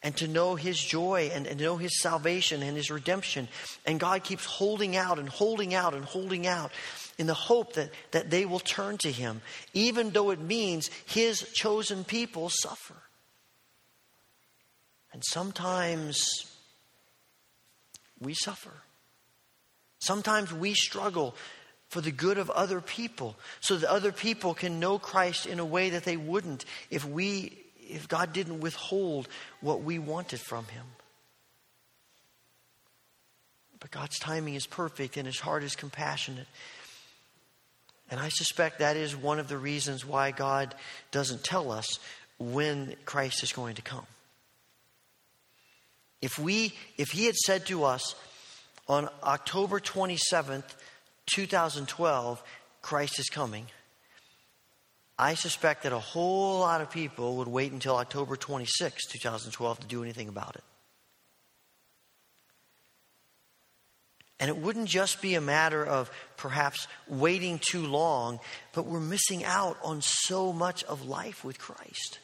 and 0.03 0.15
to 0.17 0.27
know 0.27 0.55
His 0.55 0.79
joy 0.79 1.31
and, 1.33 1.47
and 1.47 1.59
to 1.59 1.65
know 1.65 1.77
His 1.77 2.01
salvation 2.01 2.61
and 2.61 2.75
His 2.75 2.91
redemption. 2.91 3.47
And 3.85 3.99
God 3.99 4.23
keeps 4.23 4.45
holding 4.45 4.95
out 4.95 5.19
and 5.19 5.29
holding 5.29 5.73
out 5.73 5.93
and 5.93 6.03
holding 6.03 6.47
out 6.47 6.71
in 7.17 7.27
the 7.27 7.33
hope 7.33 7.73
that, 7.73 7.91
that 8.11 8.29
they 8.29 8.45
will 8.45 8.59
turn 8.59 8.97
to 8.99 9.11
Him, 9.11 9.41
even 9.73 10.09
though 10.09 10.31
it 10.31 10.39
means 10.39 10.89
His 11.05 11.41
chosen 11.53 12.03
people 12.03 12.49
suffer. 12.49 12.95
And 15.13 15.23
sometimes 15.25 16.50
we 18.21 18.33
suffer. 18.33 18.71
Sometimes 19.99 20.53
we 20.53 20.73
struggle 20.73 21.35
for 21.89 22.01
the 22.01 22.11
good 22.11 22.37
of 22.37 22.49
other 22.49 22.79
people 22.79 23.35
so 23.59 23.75
that 23.75 23.89
other 23.89 24.11
people 24.11 24.53
can 24.53 24.79
know 24.79 24.97
Christ 24.97 25.45
in 25.45 25.59
a 25.59 25.65
way 25.65 25.89
that 25.89 26.05
they 26.05 26.17
wouldn't 26.17 26.65
if 26.89 27.05
we 27.05 27.57
if 27.77 28.07
God 28.07 28.31
didn't 28.31 28.61
withhold 28.61 29.27
what 29.59 29.81
we 29.81 29.99
wanted 29.99 30.39
from 30.39 30.65
him. 30.65 30.85
But 33.81 33.91
God's 33.91 34.17
timing 34.19 34.53
is 34.53 34.65
perfect 34.65 35.17
and 35.17 35.25
his 35.25 35.39
heart 35.39 35.63
is 35.63 35.75
compassionate. 35.75 36.47
And 38.09 38.19
I 38.19 38.29
suspect 38.29 38.79
that 38.79 38.95
is 38.95 39.15
one 39.15 39.39
of 39.39 39.49
the 39.49 39.57
reasons 39.57 40.05
why 40.05 40.31
God 40.31 40.73
doesn't 41.11 41.43
tell 41.43 41.71
us 41.71 41.99
when 42.39 42.95
Christ 43.05 43.43
is 43.43 43.51
going 43.51 43.75
to 43.75 43.81
come. 43.81 44.05
If 46.21 46.37
we 46.37 46.73
if 46.97 47.09
he 47.09 47.25
had 47.25 47.35
said 47.35 47.65
to 47.67 47.83
us 47.83 48.15
on 48.87 49.09
October 49.23 49.79
27th, 49.79 50.75
2012, 51.27 52.43
Christ 52.81 53.19
is 53.19 53.29
coming, 53.29 53.65
I 55.17 55.35
suspect 55.35 55.83
that 55.83 55.93
a 55.93 55.99
whole 55.99 56.59
lot 56.59 56.81
of 56.81 56.89
people 56.89 57.37
would 57.37 57.47
wait 57.47 57.71
until 57.71 57.95
October 57.95 58.35
26, 58.35 59.05
2012 59.07 59.79
to 59.79 59.87
do 59.87 60.03
anything 60.03 60.27
about 60.27 60.55
it. 60.55 60.63
And 64.39 64.49
it 64.49 64.57
wouldn't 64.57 64.87
just 64.87 65.21
be 65.21 65.35
a 65.35 65.41
matter 65.41 65.85
of 65.85 66.09
perhaps 66.35 66.87
waiting 67.07 67.59
too 67.59 67.85
long, 67.85 68.39
but 68.73 68.87
we're 68.87 68.99
missing 68.99 69.43
out 69.43 69.77
on 69.83 70.01
so 70.01 70.51
much 70.51 70.83
of 70.85 71.05
life 71.05 71.45
with 71.45 71.59
Christ. 71.59 72.17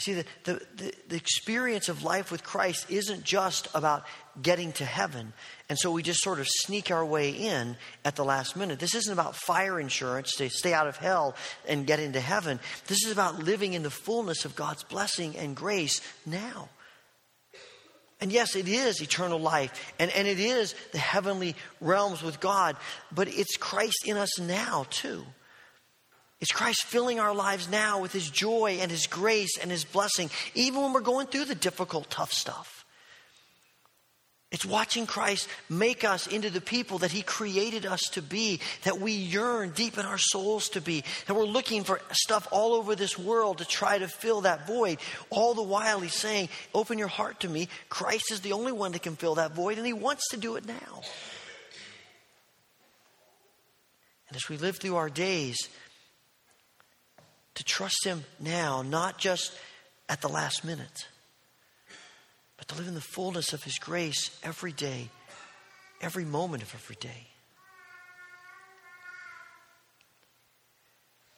See, 0.00 0.14
the, 0.14 0.24
the, 0.44 0.52
the, 0.76 0.94
the, 1.08 1.16
experience 1.16 1.88
of 1.88 2.04
life 2.04 2.30
with 2.30 2.44
Christ 2.44 2.88
isn't 2.88 3.24
just 3.24 3.66
about 3.74 4.04
getting 4.40 4.70
to 4.74 4.84
heaven. 4.84 5.32
And 5.68 5.76
so 5.76 5.90
we 5.90 6.04
just 6.04 6.22
sort 6.22 6.38
of 6.38 6.46
sneak 6.48 6.92
our 6.92 7.04
way 7.04 7.30
in 7.30 7.76
at 8.04 8.14
the 8.14 8.24
last 8.24 8.54
minute. 8.54 8.78
This 8.78 8.94
isn't 8.94 9.12
about 9.12 9.34
fire 9.34 9.80
insurance 9.80 10.36
to 10.36 10.48
stay 10.50 10.72
out 10.72 10.86
of 10.86 10.96
hell 10.96 11.34
and 11.66 11.84
get 11.84 11.98
into 11.98 12.20
heaven. 12.20 12.60
This 12.86 13.04
is 13.04 13.10
about 13.10 13.42
living 13.42 13.72
in 13.72 13.82
the 13.82 13.90
fullness 13.90 14.44
of 14.44 14.54
God's 14.54 14.84
blessing 14.84 15.36
and 15.36 15.56
grace 15.56 16.00
now. 16.24 16.68
And 18.20 18.30
yes, 18.32 18.54
it 18.54 18.68
is 18.68 19.02
eternal 19.02 19.38
life, 19.40 19.92
and, 19.98 20.10
and 20.12 20.26
it 20.26 20.40
is 20.40 20.74
the 20.92 20.98
heavenly 20.98 21.54
realms 21.80 22.22
with 22.22 22.40
God, 22.40 22.76
but 23.12 23.28
it's 23.28 23.56
Christ 23.56 24.04
in 24.06 24.16
us 24.16 24.40
now, 24.40 24.86
too. 24.90 25.24
It's 26.40 26.52
Christ 26.52 26.84
filling 26.84 27.18
our 27.18 27.34
lives 27.34 27.68
now 27.68 28.00
with 28.00 28.12
His 28.12 28.30
joy 28.30 28.78
and 28.80 28.90
His 28.90 29.06
grace 29.06 29.58
and 29.60 29.70
His 29.70 29.84
blessing, 29.84 30.30
even 30.54 30.82
when 30.82 30.92
we're 30.92 31.00
going 31.00 31.26
through 31.26 31.46
the 31.46 31.54
difficult, 31.54 32.10
tough 32.10 32.32
stuff. 32.32 32.78
It's 34.50 34.64
watching 34.64 35.04
Christ 35.04 35.46
make 35.68 36.04
us 36.04 36.26
into 36.26 36.48
the 36.48 36.62
people 36.62 36.98
that 36.98 37.10
He 37.10 37.20
created 37.20 37.84
us 37.84 38.00
to 38.12 38.22
be, 38.22 38.60
that 38.84 38.98
we 38.98 39.12
yearn 39.12 39.72
deep 39.72 39.98
in 39.98 40.06
our 40.06 40.16
souls 40.16 40.70
to 40.70 40.80
be, 40.80 41.04
that 41.26 41.34
we're 41.34 41.44
looking 41.44 41.84
for 41.84 42.00
stuff 42.12 42.48
all 42.50 42.72
over 42.72 42.94
this 42.94 43.18
world 43.18 43.58
to 43.58 43.66
try 43.66 43.98
to 43.98 44.08
fill 44.08 44.42
that 44.42 44.66
void. 44.66 44.98
All 45.28 45.52
the 45.52 45.62
while 45.62 46.00
He's 46.00 46.14
saying, 46.14 46.48
Open 46.72 46.98
your 46.98 47.08
heart 47.08 47.40
to 47.40 47.48
me. 47.48 47.68
Christ 47.90 48.30
is 48.32 48.40
the 48.40 48.52
only 48.52 48.72
one 48.72 48.92
that 48.92 49.02
can 49.02 49.16
fill 49.16 49.34
that 49.34 49.52
void, 49.52 49.76
and 49.76 49.86
He 49.86 49.92
wants 49.92 50.28
to 50.30 50.38
do 50.38 50.56
it 50.56 50.64
now. 50.64 51.02
And 54.28 54.36
as 54.36 54.48
we 54.48 54.56
live 54.56 54.78
through 54.78 54.96
our 54.96 55.10
days, 55.10 55.58
to 57.58 57.64
trust 57.64 58.04
Him 58.04 58.24
now, 58.38 58.82
not 58.82 59.18
just 59.18 59.52
at 60.08 60.20
the 60.20 60.28
last 60.28 60.64
minute, 60.64 61.08
but 62.56 62.68
to 62.68 62.76
live 62.76 62.86
in 62.86 62.94
the 62.94 63.00
fullness 63.00 63.52
of 63.52 63.64
His 63.64 63.78
grace 63.80 64.30
every 64.44 64.70
day, 64.70 65.08
every 66.00 66.24
moment 66.24 66.62
of 66.62 66.72
every 66.72 66.94
day. 67.00 67.26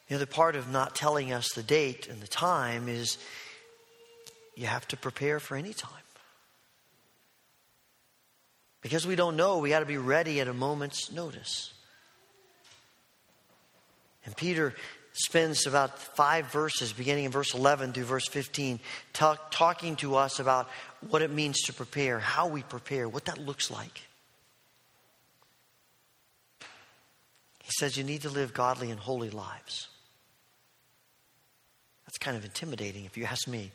The 0.09 0.15
other 0.15 0.27
part 0.27 0.55
of 0.55 0.69
not 0.69 0.95
telling 0.95 1.33
us 1.33 1.53
the 1.55 1.63
date 1.63 2.07
and 2.07 2.21
the 2.21 2.27
time 2.27 2.87
is 2.87 3.17
you 4.55 4.67
have 4.67 4.87
to 4.89 4.97
prepare 4.97 5.39
for 5.39 5.55
any 5.55 5.73
time. 5.73 5.91
Because 8.81 9.07
we 9.07 9.15
don't 9.15 9.35
know, 9.35 9.57
we 9.57 9.69
got 9.69 9.79
to 9.79 9.85
be 9.87 9.97
ready 9.97 10.39
at 10.39 10.47
a 10.47 10.53
moment's 10.53 11.11
notice. 11.11 11.73
And 14.23 14.37
Peter 14.37 14.75
spends 15.13 15.67
about 15.67 15.99
five 15.99 16.51
verses, 16.51 16.93
beginning 16.93 17.25
in 17.25 17.31
verse 17.31 17.53
11 17.53 17.93
through 17.93 18.05
verse 18.05 18.27
15, 18.27 18.79
talk, 19.13 19.51
talking 19.51 19.95
to 19.97 20.15
us 20.15 20.39
about 20.39 20.69
what 21.09 21.21
it 21.21 21.31
means 21.31 21.61
to 21.63 21.73
prepare, 21.73 22.19
how 22.19 22.47
we 22.47 22.63
prepare, 22.63 23.09
what 23.09 23.25
that 23.25 23.37
looks 23.37 23.69
like. 23.69 24.01
He 27.63 27.71
says 27.77 27.97
you 27.97 28.03
need 28.03 28.21
to 28.21 28.29
live 28.29 28.53
godly 28.53 28.91
and 28.91 28.99
holy 28.99 29.29
lives. 29.29 29.87
That's 32.05 32.17
kind 32.17 32.35
of 32.35 32.43
intimidating, 32.43 33.05
if 33.05 33.17
you 33.17 33.25
ask 33.25 33.47
me. 33.47 33.71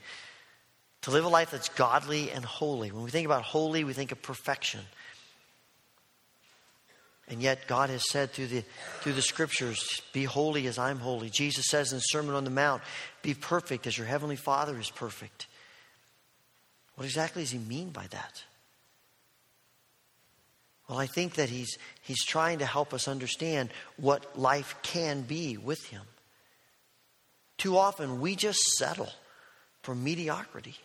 To 1.02 1.10
live 1.10 1.24
a 1.24 1.28
life 1.28 1.50
that's 1.50 1.68
godly 1.68 2.30
and 2.30 2.44
holy. 2.44 2.90
When 2.90 3.04
we 3.04 3.10
think 3.10 3.26
about 3.26 3.42
holy, 3.42 3.84
we 3.84 3.92
think 3.92 4.12
of 4.12 4.20
perfection. 4.20 4.80
And 7.28 7.42
yet 7.42 7.66
God 7.66 7.90
has 7.90 8.08
said 8.10 8.30
through 8.30 8.46
the 8.46 8.64
through 9.00 9.14
the 9.14 9.22
scriptures, 9.22 10.00
be 10.12 10.24
holy 10.24 10.66
as 10.68 10.78
I'm 10.78 10.98
holy. 10.98 11.28
Jesus 11.28 11.66
says 11.68 11.92
in 11.92 11.98
the 11.98 12.02
Sermon 12.02 12.34
on 12.34 12.44
the 12.44 12.50
Mount, 12.50 12.82
be 13.22 13.34
perfect 13.34 13.86
as 13.86 13.98
your 13.98 14.06
heavenly 14.06 14.36
Father 14.36 14.78
is 14.78 14.90
perfect. 14.90 15.48
What 16.94 17.04
exactly 17.04 17.42
does 17.42 17.50
he 17.50 17.58
mean 17.58 17.90
by 17.90 18.06
that? 18.10 18.44
Well, 20.88 20.98
I 20.98 21.06
think 21.06 21.34
that 21.34 21.48
he's 21.48 21.76
he's 22.02 22.24
trying 22.24 22.60
to 22.60 22.66
help 22.66 22.94
us 22.94 23.08
understand 23.08 23.70
what 23.96 24.38
life 24.38 24.76
can 24.82 25.22
be 25.22 25.56
with 25.56 25.84
him. 25.86 26.02
Too 27.58 27.76
often 27.76 28.20
we 28.20 28.36
just 28.36 28.60
settle 28.78 29.10
for 29.82 29.94
mediocrity. 29.94 30.76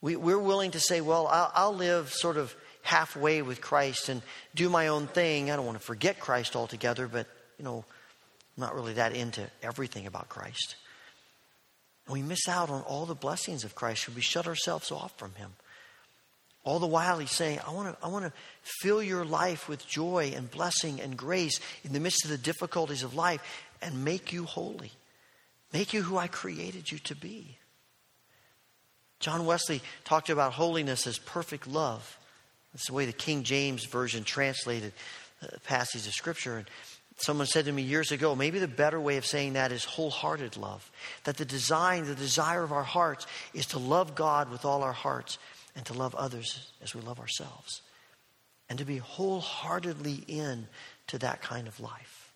We, 0.00 0.16
we're 0.16 0.38
willing 0.38 0.72
to 0.72 0.80
say, 0.80 1.00
well, 1.00 1.26
I'll, 1.26 1.52
I'll 1.54 1.74
live 1.74 2.12
sort 2.12 2.36
of 2.36 2.54
halfway 2.84 3.40
with 3.40 3.62
Christ 3.62 4.10
and 4.10 4.22
do 4.54 4.68
my 4.68 4.88
own 4.88 5.06
thing. 5.08 5.50
I 5.50 5.56
don't 5.56 5.66
want 5.66 5.78
to 5.78 5.84
forget 5.84 6.20
Christ 6.20 6.54
altogether, 6.54 7.08
but, 7.08 7.26
you 7.58 7.64
know, 7.64 7.84
I'm 8.56 8.60
not 8.60 8.74
really 8.74 8.92
that 8.92 9.16
into 9.16 9.50
everything 9.62 10.06
about 10.06 10.28
Christ. 10.28 10.76
We 12.08 12.20
miss 12.20 12.46
out 12.46 12.68
on 12.68 12.82
all 12.82 13.06
the 13.06 13.14
blessings 13.14 13.64
of 13.64 13.74
Christ 13.74 14.06
when 14.06 14.14
we 14.14 14.20
shut 14.20 14.46
ourselves 14.46 14.92
off 14.92 15.16
from 15.18 15.34
Him. 15.34 15.50
All 16.62 16.78
the 16.78 16.86
while, 16.86 17.18
He's 17.18 17.30
saying, 17.30 17.58
I 17.66 17.72
want 17.72 17.98
to, 17.98 18.04
I 18.04 18.08
want 18.08 18.26
to 18.26 18.32
fill 18.82 19.02
your 19.02 19.24
life 19.24 19.66
with 19.66 19.86
joy 19.88 20.34
and 20.36 20.50
blessing 20.50 21.00
and 21.00 21.16
grace 21.16 21.60
in 21.84 21.94
the 21.94 22.00
midst 22.00 22.24
of 22.24 22.30
the 22.30 22.38
difficulties 22.38 23.02
of 23.02 23.14
life 23.14 23.40
and 23.80 24.04
make 24.04 24.30
you 24.30 24.44
holy. 24.44 24.92
Make 25.72 25.94
you 25.94 26.02
who 26.02 26.18
I 26.18 26.26
created 26.26 26.92
you 26.92 26.98
to 26.98 27.16
be. 27.16 27.56
John 29.20 29.46
Wesley 29.46 29.80
talked 30.04 30.28
about 30.28 30.52
holiness 30.52 31.06
as 31.06 31.18
perfect 31.18 31.66
love 31.66 32.18
That's 32.74 32.88
the 32.88 32.92
way 32.92 33.06
the 33.06 33.12
King 33.12 33.44
James 33.44 33.86
Version 33.86 34.24
translated 34.24 34.92
uh, 35.42 35.46
a 35.54 35.60
passage 35.60 36.06
of 36.06 36.12
Scripture. 36.12 36.58
And 36.58 36.66
someone 37.18 37.46
said 37.46 37.64
to 37.66 37.72
me 37.72 37.82
years 37.82 38.10
ago, 38.12 38.34
maybe 38.34 38.58
the 38.58 38.68
better 38.68 39.00
way 39.00 39.16
of 39.16 39.24
saying 39.24 39.52
that 39.52 39.72
is 39.72 39.84
wholehearted 39.84 40.56
love. 40.56 40.90
That 41.22 41.36
the 41.36 41.44
design, 41.44 42.04
the 42.04 42.16
desire 42.16 42.64
of 42.64 42.72
our 42.72 42.82
hearts 42.82 43.26
is 43.54 43.66
to 43.66 43.78
love 43.78 44.16
God 44.16 44.50
with 44.50 44.64
all 44.64 44.82
our 44.82 44.92
hearts 44.92 45.38
and 45.76 45.86
to 45.86 45.94
love 45.94 46.14
others 46.16 46.72
as 46.82 46.94
we 46.94 47.00
love 47.00 47.20
ourselves. 47.20 47.80
And 48.68 48.78
to 48.80 48.84
be 48.84 48.98
wholeheartedly 48.98 50.24
in 50.26 50.66
to 51.06 51.18
that 51.18 51.42
kind 51.42 51.68
of 51.68 51.78
life. 51.78 52.32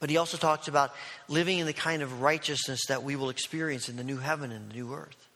But 0.00 0.10
he 0.10 0.16
also 0.16 0.36
talks 0.36 0.68
about 0.68 0.92
living 1.28 1.60
in 1.60 1.66
the 1.66 1.72
kind 1.72 2.02
of 2.02 2.20
righteousness 2.20 2.80
that 2.88 3.04
we 3.04 3.14
will 3.16 3.30
experience 3.30 3.88
in 3.88 3.96
the 3.96 4.04
new 4.04 4.16
heaven 4.18 4.50
and 4.50 4.68
the 4.68 4.74
new 4.74 4.92
earth. 4.92 5.28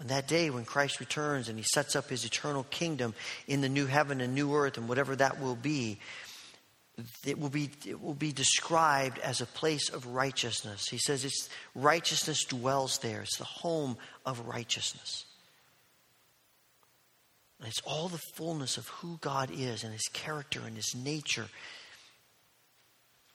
On 0.00 0.06
that 0.06 0.26
day 0.26 0.48
when 0.48 0.64
Christ 0.64 0.98
returns 0.98 1.48
and 1.48 1.58
he 1.58 1.64
sets 1.64 1.94
up 1.94 2.08
his 2.08 2.24
eternal 2.24 2.64
kingdom 2.70 3.14
in 3.46 3.60
the 3.60 3.68
new 3.68 3.86
heaven 3.86 4.20
and 4.20 4.34
new 4.34 4.54
earth 4.54 4.78
and 4.78 4.88
whatever 4.88 5.14
that 5.16 5.40
will 5.40 5.56
be, 5.56 5.98
it 7.24 7.38
will 7.38 7.50
be, 7.50 7.70
it 7.86 8.00
will 8.00 8.14
be 8.14 8.32
described 8.32 9.18
as 9.18 9.40
a 9.40 9.46
place 9.46 9.90
of 9.90 10.06
righteousness. 10.06 10.88
He 10.88 10.98
says 10.98 11.24
it's 11.24 11.50
righteousness 11.74 12.44
dwells 12.44 12.98
there. 12.98 13.20
It's 13.20 13.36
the 13.36 13.44
home 13.44 13.98
of 14.24 14.46
righteousness. 14.46 15.26
And 17.58 17.68
it's 17.68 17.82
all 17.82 18.08
the 18.08 18.20
fullness 18.36 18.78
of 18.78 18.88
who 18.88 19.18
God 19.20 19.50
is 19.52 19.84
and 19.84 19.92
his 19.92 20.08
character 20.14 20.60
and 20.66 20.76
his 20.76 20.94
nature 20.94 21.48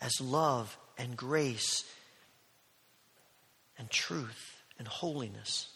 as 0.02 0.20
love 0.20 0.76
and 0.98 1.16
grace 1.16 1.86
and 3.78 3.88
truth 3.92 4.64
and 4.80 4.88
holiness. 4.88 5.70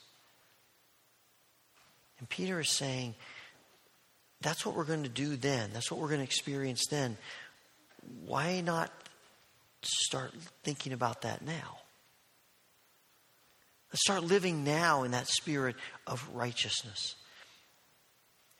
And 2.19 2.29
Peter 2.29 2.59
is 2.59 2.69
saying, 2.69 3.15
that's 4.41 4.65
what 4.65 4.75
we're 4.75 4.85
going 4.85 5.03
to 5.03 5.09
do 5.09 5.35
then. 5.35 5.71
That's 5.73 5.91
what 5.91 5.99
we're 5.99 6.07
going 6.07 6.19
to 6.19 6.25
experience 6.25 6.85
then. 6.89 7.17
Why 8.25 8.61
not 8.61 8.91
start 9.81 10.33
thinking 10.63 10.93
about 10.93 11.21
that 11.21 11.45
now? 11.45 11.79
Let's 13.91 14.01
start 14.03 14.23
living 14.23 14.63
now 14.63 15.03
in 15.03 15.11
that 15.11 15.27
spirit 15.27 15.75
of 16.05 16.27
righteousness. 16.33 17.15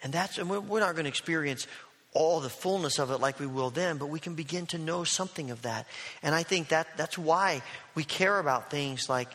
And 0.02 0.12
that's, 0.12 0.38
and 0.38 0.50
we're 0.50 0.80
not 0.80 0.94
going 0.94 1.04
to 1.04 1.10
experience 1.10 1.68
all 2.14 2.40
the 2.40 2.50
fullness 2.50 2.98
of 2.98 3.12
it 3.12 3.20
like 3.20 3.40
we 3.40 3.46
will 3.46 3.70
then, 3.70 3.98
but 3.98 4.08
we 4.08 4.20
can 4.20 4.34
begin 4.34 4.66
to 4.68 4.78
know 4.78 5.04
something 5.04 5.52
of 5.52 5.62
that. 5.62 5.86
And 6.24 6.34
I 6.34 6.44
think 6.44 6.70
that 6.70 6.88
that's 6.98 7.18
why 7.18 7.62
we 7.94 8.04
care 8.04 8.40
about 8.40 8.72
things 8.72 9.08
like 9.08 9.30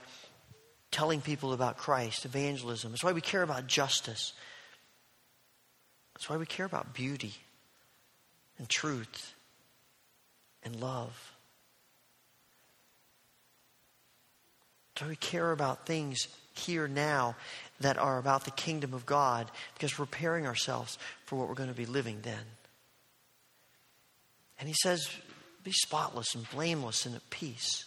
telling 0.95 1.21
people 1.21 1.53
about 1.53 1.77
Christ, 1.77 2.25
evangelism. 2.25 2.93
That's 2.93 3.03
why 3.03 3.11
we 3.11 3.21
care 3.21 3.43
about 3.43 3.67
justice. 3.67 4.33
That's 6.15 6.31
why 6.31 6.37
we 6.37 6.47
care 6.47 6.65
about 6.65 6.95
beauty 6.95 7.35
and 8.59 8.69
truth 8.69 9.35
and 10.63 10.77
love. 10.77 11.33
Why 15.01 15.09
we 15.09 15.17
care 15.17 15.51
about 15.51 15.85
things 15.85 16.29
here 16.55 16.87
now 16.87 17.35
that 17.81 17.99
are 17.99 18.19
about 18.19 18.45
the 18.45 18.53
kingdom 18.53 18.95
of 18.95 19.05
God 19.05 19.51
because 19.75 19.99
we're 19.99 20.07
preparing 20.07 20.47
ourselves 20.47 20.97
for 21.27 21.35
what 21.35 21.49
we're 21.49 21.55
going 21.55 21.69
to 21.69 21.75
be 21.75 21.87
living 21.87 22.21
then. 22.23 22.45
And 24.61 24.69
he 24.69 24.77
says, 24.81 25.09
be 25.65 25.73
spotless 25.73 26.37
and 26.37 26.49
blameless 26.51 27.05
and 27.05 27.17
at 27.17 27.31
peace. 27.31 27.85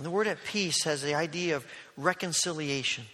And 0.00 0.06
the 0.06 0.10
word 0.10 0.28
at 0.28 0.42
peace 0.44 0.84
has 0.84 1.02
the 1.02 1.14
idea 1.14 1.56
of 1.56 1.66
reconciliation. 1.98 3.04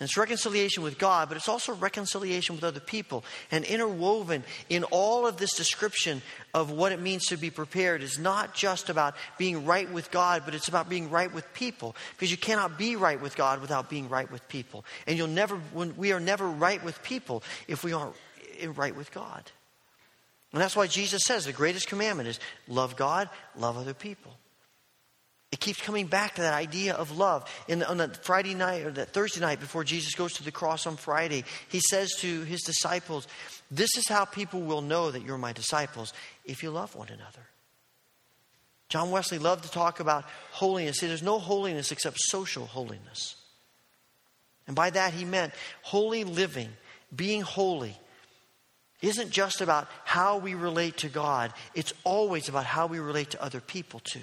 And 0.00 0.08
it's 0.08 0.16
reconciliation 0.16 0.82
with 0.82 0.96
God, 0.96 1.28
but 1.28 1.36
it's 1.36 1.46
also 1.46 1.74
reconciliation 1.74 2.54
with 2.54 2.64
other 2.64 2.80
people. 2.80 3.22
And 3.50 3.66
interwoven 3.66 4.42
in 4.70 4.84
all 4.84 5.26
of 5.26 5.36
this 5.36 5.52
description 5.52 6.22
of 6.54 6.70
what 6.70 6.92
it 6.92 7.02
means 7.02 7.26
to 7.26 7.36
be 7.36 7.50
prepared 7.50 8.02
is 8.02 8.18
not 8.18 8.54
just 8.54 8.88
about 8.88 9.14
being 9.36 9.66
right 9.66 9.92
with 9.92 10.10
God, 10.10 10.44
but 10.46 10.54
it's 10.54 10.68
about 10.68 10.88
being 10.88 11.10
right 11.10 11.30
with 11.34 11.52
people. 11.52 11.94
Because 12.12 12.30
you 12.30 12.38
cannot 12.38 12.78
be 12.78 12.96
right 12.96 13.20
with 13.20 13.36
God 13.36 13.60
without 13.60 13.90
being 13.90 14.08
right 14.08 14.32
with 14.32 14.48
people. 14.48 14.86
And 15.06 15.18
you'll 15.18 15.28
never, 15.28 15.56
when 15.74 15.98
we 15.98 16.12
are 16.12 16.20
never 16.20 16.48
right 16.48 16.82
with 16.82 17.02
people 17.02 17.42
if 17.68 17.84
we 17.84 17.92
aren't 17.92 18.16
right 18.74 18.96
with 18.96 19.12
God. 19.12 19.42
And 20.54 20.62
that's 20.62 20.76
why 20.76 20.86
Jesus 20.86 21.24
says 21.24 21.44
the 21.44 21.52
greatest 21.52 21.88
commandment 21.88 22.30
is 22.30 22.40
love 22.68 22.96
God, 22.96 23.28
love 23.54 23.76
other 23.76 23.92
people. 23.92 24.32
It 25.56 25.60
keeps 25.60 25.80
coming 25.80 26.06
back 26.06 26.34
to 26.34 26.42
that 26.42 26.52
idea 26.52 26.92
of 26.92 27.16
love. 27.16 27.50
In, 27.66 27.82
on 27.82 27.96
that 27.96 28.22
Friday 28.22 28.52
night 28.52 28.84
or 28.84 28.90
that 28.90 29.14
Thursday 29.14 29.40
night 29.40 29.58
before 29.58 29.84
Jesus 29.84 30.14
goes 30.14 30.34
to 30.34 30.44
the 30.44 30.50
cross 30.50 30.86
on 30.86 30.98
Friday, 30.98 31.44
he 31.70 31.80
says 31.88 32.12
to 32.18 32.42
his 32.42 32.60
disciples, 32.60 33.26
This 33.70 33.96
is 33.96 34.06
how 34.06 34.26
people 34.26 34.60
will 34.60 34.82
know 34.82 35.10
that 35.10 35.22
you're 35.22 35.38
my 35.38 35.54
disciples 35.54 36.12
if 36.44 36.62
you 36.62 36.68
love 36.70 36.94
one 36.94 37.08
another. 37.08 37.40
John 38.90 39.10
Wesley 39.10 39.38
loved 39.38 39.64
to 39.64 39.70
talk 39.70 39.98
about 39.98 40.26
holiness. 40.50 41.00
There's 41.00 41.22
no 41.22 41.38
holiness 41.38 41.90
except 41.90 42.18
social 42.20 42.66
holiness. 42.66 43.36
And 44.66 44.76
by 44.76 44.90
that 44.90 45.14
he 45.14 45.24
meant 45.24 45.54
holy 45.80 46.24
living, 46.24 46.68
being 47.14 47.40
holy, 47.40 47.96
isn't 49.00 49.30
just 49.30 49.62
about 49.62 49.88
how 50.04 50.36
we 50.36 50.52
relate 50.52 50.98
to 50.98 51.08
God, 51.08 51.54
it's 51.74 51.94
always 52.04 52.50
about 52.50 52.66
how 52.66 52.86
we 52.86 52.98
relate 52.98 53.30
to 53.30 53.42
other 53.42 53.62
people 53.62 54.00
too. 54.00 54.20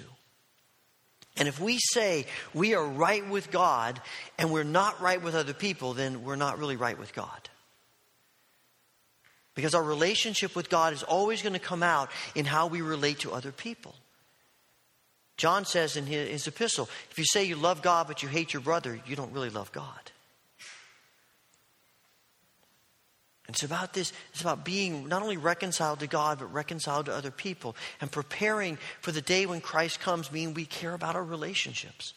And 1.36 1.48
if 1.48 1.60
we 1.60 1.78
say 1.78 2.26
we 2.52 2.74
are 2.74 2.86
right 2.86 3.28
with 3.28 3.50
God 3.50 4.00
and 4.38 4.52
we're 4.52 4.62
not 4.62 5.00
right 5.00 5.20
with 5.20 5.34
other 5.34 5.52
people, 5.52 5.92
then 5.92 6.22
we're 6.22 6.36
not 6.36 6.58
really 6.58 6.76
right 6.76 6.98
with 6.98 7.12
God. 7.14 7.48
Because 9.54 9.74
our 9.74 9.82
relationship 9.82 10.54
with 10.54 10.68
God 10.68 10.92
is 10.92 11.02
always 11.02 11.42
going 11.42 11.52
to 11.52 11.58
come 11.58 11.82
out 11.82 12.10
in 12.34 12.44
how 12.44 12.66
we 12.66 12.82
relate 12.82 13.20
to 13.20 13.32
other 13.32 13.52
people. 13.52 13.94
John 15.36 15.64
says 15.64 15.96
in 15.96 16.06
his, 16.06 16.28
his 16.28 16.46
epistle 16.46 16.88
if 17.10 17.18
you 17.18 17.24
say 17.24 17.44
you 17.44 17.56
love 17.56 17.82
God 17.82 18.06
but 18.06 18.22
you 18.22 18.28
hate 18.28 18.52
your 18.52 18.62
brother, 18.62 19.00
you 19.06 19.16
don't 19.16 19.32
really 19.32 19.50
love 19.50 19.72
God. 19.72 20.10
It's 23.54 23.62
about 23.62 23.92
this, 23.92 24.12
it's 24.32 24.40
about 24.40 24.64
being 24.64 25.06
not 25.06 25.22
only 25.22 25.36
reconciled 25.36 26.00
to 26.00 26.08
God, 26.08 26.40
but 26.40 26.52
reconciled 26.52 27.06
to 27.06 27.14
other 27.14 27.30
people. 27.30 27.76
And 28.00 28.10
preparing 28.10 28.78
for 29.00 29.12
the 29.12 29.20
day 29.20 29.46
when 29.46 29.60
Christ 29.60 30.00
comes 30.00 30.32
mean 30.32 30.54
we 30.54 30.64
care 30.64 30.92
about 30.92 31.14
our 31.14 31.22
relationships. 31.22 32.14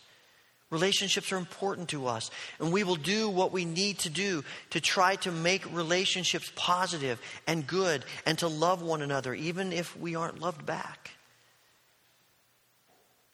Relationships 0.72 1.32
are 1.32 1.38
important 1.38 1.90
to 1.90 2.08
us, 2.08 2.32
and 2.60 2.74
we 2.74 2.84
will 2.84 2.96
do 2.96 3.30
what 3.30 3.52
we 3.52 3.66
need 3.66 4.00
to 4.00 4.10
do 4.10 4.44
to 4.72 4.82
try 4.82 5.16
to 5.18 5.32
make 5.32 5.64
relationships 5.72 6.52
positive 6.56 7.22
and 7.46 7.68
good 7.68 8.04
and 8.26 8.40
to 8.40 8.48
love 8.48 8.82
one 8.82 9.04
another, 9.04 9.36
even 9.36 9.72
if 9.72 9.96
we 9.96 10.16
aren't 10.16 10.42
loved 10.42 10.66
back. 10.66 11.12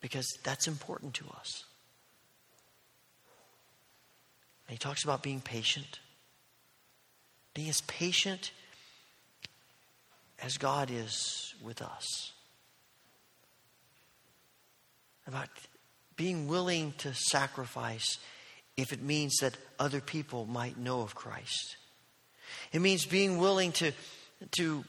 Because 0.01 0.28
that's 0.43 0.68
important 0.68 1.14
to 1.14 1.26
us. 1.39 1.64
And 4.68 4.74
he 4.74 4.78
talks 4.78 5.06
about 5.06 5.24
being 5.24 5.39
patient. 5.39 5.99
Being 7.54 7.70
as 7.70 7.82
patient 7.82 8.51
as 10.41 10.58
God 10.58 10.89
is 10.91 11.54
with 11.64 11.82
us. 11.82 12.32
About 15.28 15.49
being 16.16 16.47
willing 16.47 16.93
to 16.99 17.14
sacrifice 17.14 18.18
if 18.76 18.91
it 18.91 19.01
means 19.01 19.38
that 19.38 19.58
other 19.80 20.01
people 20.01 20.45
might 20.45 20.78
know 20.78 21.01
of 21.01 21.16
Christ. 21.16 21.78
It 22.72 22.82
means 22.82 23.06
being 23.06 23.38
willing 23.38 23.72
to, 23.74 23.91
to, 24.58 24.84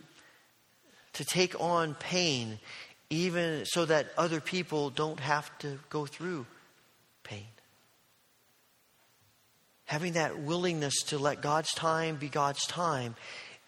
to 1.13 1.25
take 1.25 1.59
on 1.61 1.95
pain 1.95 2.59
even 3.11 3.65
so 3.67 3.85
that 3.85 4.09
other 4.17 4.41
people 4.41 4.91
don't 4.91 5.21
have 5.21 5.57
to 5.59 5.79
go 5.91 6.07
through 6.07 6.47
pain 7.23 7.47
having 9.95 10.15
that 10.15 10.41
willingness 10.41 11.05
to 11.05 11.19
let 11.21 11.41
God's 11.41 11.73
time 11.73 12.17
be 12.17 12.29
God's 12.29 12.67
time, 12.67 13.15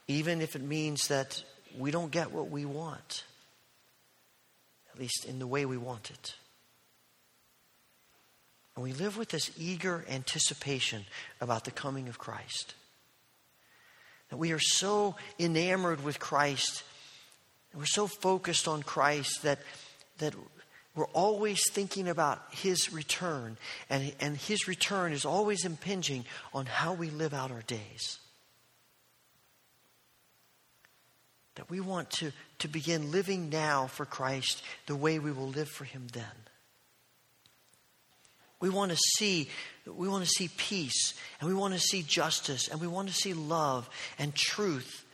even 0.09 0.41
if 0.41 0.57
it 0.57 0.61
means 0.61 1.07
that 1.07 1.41
we 1.79 1.93
don't 1.93 2.11
get 2.11 2.33
what 2.33 2.51
we 2.51 2.65
want, 2.65 3.23
at 4.93 4.99
least 4.99 5.25
in 5.25 5.39
the 5.39 5.47
way 5.47 5.65
we 5.67 5.77
want 5.77 6.11
it. 6.11 6.35
And 8.75 8.83
we 8.83 8.93
live 8.93 9.17
with 9.17 9.29
this 9.29 9.53
eager 9.57 10.05
anticipation 10.11 11.05
about 11.41 11.63
the 11.63 11.71
coming 11.71 12.09
of 12.09 12.19
Christ. 12.19 12.75
That 14.31 14.39
we 14.39 14.51
are 14.51 14.59
so 14.59 15.15
enamored 15.39 16.03
with 16.03 16.19
Christ, 16.19 16.83
and 17.71 17.81
we're 17.81 17.87
so 17.87 18.09
focused 18.09 18.67
on 18.67 18.83
Christ 18.83 19.45
that, 19.45 19.61
that 20.19 20.35
we're 20.97 21.05
always 21.09 21.61
thinking 21.71 22.09
about 22.09 22.43
His 22.51 22.93
return, 22.93 23.59
and, 23.91 24.13
and 24.19 24.37
His 24.37 24.67
return 24.67 25.13
is 25.13 25.27
always 25.27 25.65
impinging 25.65 26.25
on 26.55 26.67
how 26.67 26.95
we 26.95 27.11
live 27.11 27.35
out 27.35 27.51
our 27.51 27.63
days. 27.63 28.19
That 31.57 31.71
we 31.71 31.81
want 31.81 32.11
to, 32.13 32.33
to 32.61 32.69
begin 32.69 33.13
living 33.13 33.51
now 33.51 33.87
for 33.87 34.07
Christ 34.07 34.63
the 34.87 34.97
way 34.97 35.19
we 35.19 35.33
will 35.33 35.49
live 35.49 35.69
for 35.69 35.85
Him 35.85 36.07
then. 36.13 36.25
We 38.59 38.71
want 38.71 38.91
to 38.91 38.99
see 39.17 39.51
we 39.85 40.09
want 40.09 40.25
to 40.25 40.31
see 40.31 40.49
peace 40.57 41.15
and 41.41 41.49
we 41.49 41.55
want 41.55 41.75
to 41.75 41.81
see 41.81 42.03
justice 42.03 42.69
and 42.69 42.81
we 42.81 42.87
want 42.87 43.09
to 43.09 43.15
see 43.15 43.35
love 43.35 43.89
and 44.19 44.35
truth 44.35 45.05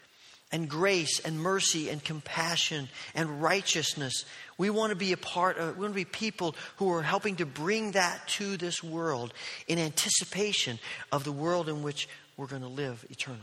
and 0.52 0.68
grace 0.68 1.18
and 1.20 1.40
mercy 1.40 1.88
and 1.88 2.04
compassion 2.04 2.88
and 3.14 3.42
righteousness. 3.42 4.24
We 4.62 4.70
want 4.70 4.90
to 4.90 4.96
be 4.96 5.10
a 5.10 5.16
part 5.16 5.58
of, 5.58 5.76
we 5.76 5.80
want 5.80 5.92
to 5.92 5.96
be 5.96 6.04
people 6.04 6.54
who 6.76 6.92
are 6.92 7.02
helping 7.02 7.34
to 7.36 7.46
bring 7.46 7.90
that 7.92 8.28
to 8.38 8.56
this 8.56 8.80
world 8.80 9.34
in 9.66 9.76
anticipation 9.76 10.78
of 11.10 11.24
the 11.24 11.32
world 11.32 11.68
in 11.68 11.82
which 11.82 12.08
we're 12.36 12.46
going 12.46 12.62
to 12.62 12.68
live 12.68 13.04
eternally. 13.10 13.42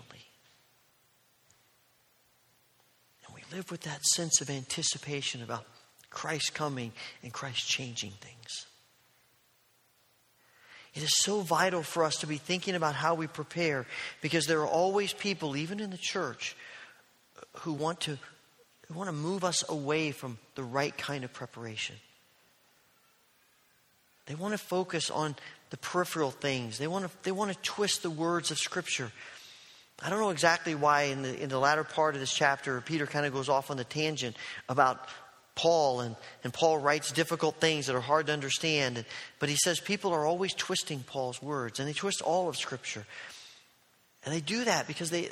And 3.26 3.36
we 3.36 3.41
live 3.53 3.70
with 3.70 3.82
that 3.82 4.01
sense 4.05 4.39
of 4.39 4.49
anticipation 4.49 5.43
about 5.43 5.65
Christ 6.09 6.53
coming 6.53 6.93
and 7.22 7.34
Christ 7.34 7.67
changing 7.67 8.11
things. 8.11 8.65
It 10.93 11.03
is 11.03 11.17
so 11.17 11.41
vital 11.41 11.84
for 11.84 12.05
us 12.05 12.15
to 12.20 12.28
be 12.28 12.38
thinking 12.38 12.76
about 12.76 12.95
how 12.95 13.15
we 13.15 13.28
prepare 13.28 13.86
because 14.22 14.45
there 14.45 14.61
are 14.61 14.67
always 14.67 15.11
people, 15.11 15.57
even 15.57 15.82
in 15.82 15.89
the 15.89 15.97
church, 15.97 16.55
who 17.57 17.74
want 17.74 17.99
to, 18.01 18.17
who 18.89 18.97
want 18.97 19.07
to 19.07 19.13
move 19.13 19.43
us 19.43 19.63
away 19.69 20.11
from 20.11 20.37
the 20.55 20.63
right 20.63 20.97
kind 20.97 21.23
of 21.23 21.31
preparation. 21.31 21.95
They 24.25 24.35
want 24.35 24.53
to 24.53 24.57
focus 24.57 25.09
on 25.09 25.35
the 25.69 25.77
peripheral 25.77 26.31
things. 26.31 26.77
They 26.77 26.87
want 26.87 27.05
to, 27.05 27.11
they 27.23 27.31
want 27.31 27.51
to 27.51 27.57
twist 27.61 28.03
the 28.03 28.09
words 28.09 28.51
of 28.51 28.57
Scripture. 28.57 29.11
I 30.01 30.09
don't 30.09 30.19
know 30.19 30.29
exactly 30.29 30.75
why 30.75 31.03
in 31.03 31.23
the, 31.23 31.41
in 31.41 31.49
the 31.49 31.59
latter 31.59 31.83
part 31.83 32.15
of 32.15 32.21
this 32.21 32.33
chapter, 32.33 32.79
Peter 32.81 33.05
kind 33.05 33.25
of 33.25 33.33
goes 33.33 33.49
off 33.49 33.69
on 33.69 33.77
the 33.77 33.83
tangent 33.83 34.35
about 34.69 35.07
Paul, 35.55 36.01
and, 36.01 36.15
and 36.43 36.53
Paul 36.53 36.77
writes 36.77 37.11
difficult 37.11 37.55
things 37.55 37.87
that 37.87 37.95
are 37.95 38.01
hard 38.01 38.27
to 38.27 38.33
understand. 38.33 38.97
And, 38.97 39.05
but 39.39 39.49
he 39.49 39.55
says 39.55 39.79
people 39.79 40.13
are 40.13 40.25
always 40.25 40.53
twisting 40.53 41.03
Paul's 41.05 41.41
words, 41.41 41.79
and 41.79 41.87
they 41.87 41.93
twist 41.93 42.21
all 42.21 42.47
of 42.47 42.55
Scripture. 42.55 43.05
And 44.23 44.33
they 44.33 44.41
do 44.41 44.63
that 44.65 44.87
because 44.87 45.09
they, 45.09 45.29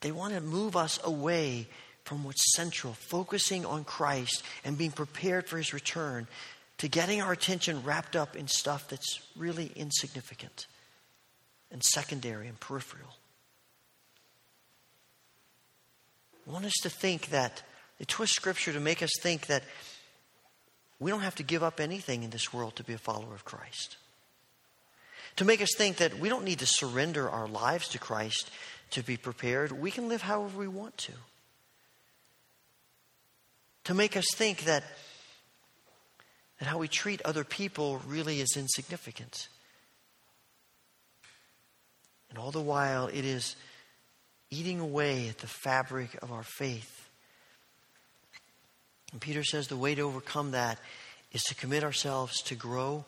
they 0.00 0.12
want 0.12 0.34
to 0.34 0.40
move 0.40 0.76
us 0.76 1.00
away 1.02 1.66
from 2.06 2.22
what's 2.22 2.54
central, 2.54 2.92
focusing 2.92 3.66
on 3.66 3.84
Christ 3.84 4.44
and 4.64 4.78
being 4.78 4.92
prepared 4.92 5.48
for 5.48 5.58
his 5.58 5.74
return, 5.74 6.28
to 6.78 6.88
getting 6.88 7.20
our 7.20 7.32
attention 7.32 7.82
wrapped 7.82 8.14
up 8.14 8.36
in 8.36 8.46
stuff 8.46 8.88
that's 8.88 9.20
really 9.36 9.72
insignificant 9.74 10.66
and 11.72 11.82
secondary 11.82 12.46
and 12.46 12.60
peripheral. 12.60 13.16
I 16.46 16.52
want 16.52 16.64
us 16.64 16.76
to 16.82 16.90
think 16.90 17.30
that 17.30 17.62
they 17.98 18.04
twist 18.04 18.34
Scripture 18.34 18.72
to 18.72 18.80
make 18.80 19.02
us 19.02 19.10
think 19.20 19.46
that 19.46 19.64
we 21.00 21.10
don't 21.10 21.22
have 21.22 21.34
to 21.36 21.42
give 21.42 21.64
up 21.64 21.80
anything 21.80 22.22
in 22.22 22.30
this 22.30 22.52
world 22.52 22.76
to 22.76 22.84
be 22.84 22.92
a 22.92 22.98
follower 22.98 23.34
of 23.34 23.44
Christ. 23.44 23.96
To 25.36 25.44
make 25.44 25.60
us 25.60 25.74
think 25.76 25.96
that 25.96 26.18
we 26.18 26.28
don't 26.28 26.44
need 26.44 26.60
to 26.60 26.66
surrender 26.66 27.28
our 27.28 27.48
lives 27.48 27.88
to 27.88 27.98
Christ 27.98 28.50
to 28.90 29.02
be 29.02 29.16
prepared. 29.16 29.72
We 29.72 29.90
can 29.90 30.08
live 30.08 30.22
however 30.22 30.58
we 30.58 30.68
want 30.68 30.96
to. 30.98 31.12
To 33.86 33.94
make 33.94 34.16
us 34.16 34.26
think 34.34 34.64
that, 34.64 34.84
that 36.60 36.66
how 36.66 36.78
we 36.78 36.88
treat 36.88 37.20
other 37.24 37.44
people 37.44 38.00
really 38.06 38.40
is 38.40 38.56
insignificant. 38.56 39.48
And 42.30 42.38
all 42.38 42.50
the 42.50 42.60
while, 42.60 43.08
it 43.08 43.24
is 43.24 43.56
eating 44.50 44.78
away 44.78 45.28
at 45.28 45.38
the 45.38 45.46
fabric 45.46 46.16
of 46.22 46.30
our 46.30 46.44
faith 46.44 47.06
and 49.12 49.20
Peter 49.22 49.44
says 49.44 49.68
the 49.68 49.78
way 49.78 49.94
to 49.94 50.02
overcome 50.02 50.50
that 50.50 50.78
is 51.32 51.42
to 51.44 51.54
commit 51.54 51.84
ourselves 51.84 52.42
to 52.42 52.54
grow 52.54 53.04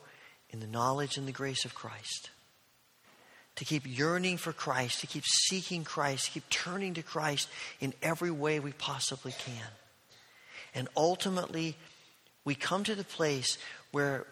in 0.49 0.59
the 0.59 0.65
knowledge 0.65 1.17
and 1.17 1.27
the 1.27 1.31
grace 1.31 1.65
of 1.65 1.75
Christ. 1.75 2.31
To 3.57 3.65
keep 3.65 3.83
yearning 3.85 4.37
for 4.37 4.53
Christ, 4.53 5.01
to 5.01 5.07
keep 5.07 5.23
seeking 5.25 5.83
Christ, 5.83 6.25
to 6.25 6.31
keep 6.31 6.49
turning 6.49 6.93
to 6.95 7.03
Christ 7.03 7.49
in 7.79 7.93
every 8.01 8.31
way 8.31 8.59
we 8.59 8.71
possibly 8.71 9.33
can. 9.33 9.67
And 10.73 10.87
ultimately, 10.95 11.75
we 12.45 12.55
come 12.55 12.83
to 12.83 12.95
the 12.95 13.03
place 13.03 13.57
where, 13.91 14.25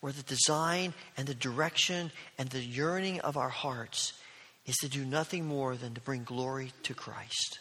where 0.00 0.12
the 0.12 0.22
design 0.22 0.94
and 1.16 1.26
the 1.26 1.34
direction 1.34 2.12
and 2.38 2.48
the 2.48 2.62
yearning 2.62 3.20
of 3.20 3.36
our 3.36 3.48
hearts 3.48 4.12
is 4.66 4.76
to 4.76 4.88
do 4.88 5.04
nothing 5.04 5.46
more 5.46 5.76
than 5.76 5.94
to 5.94 6.00
bring 6.00 6.24
glory 6.24 6.72
to 6.84 6.94
Christ. 6.94 7.58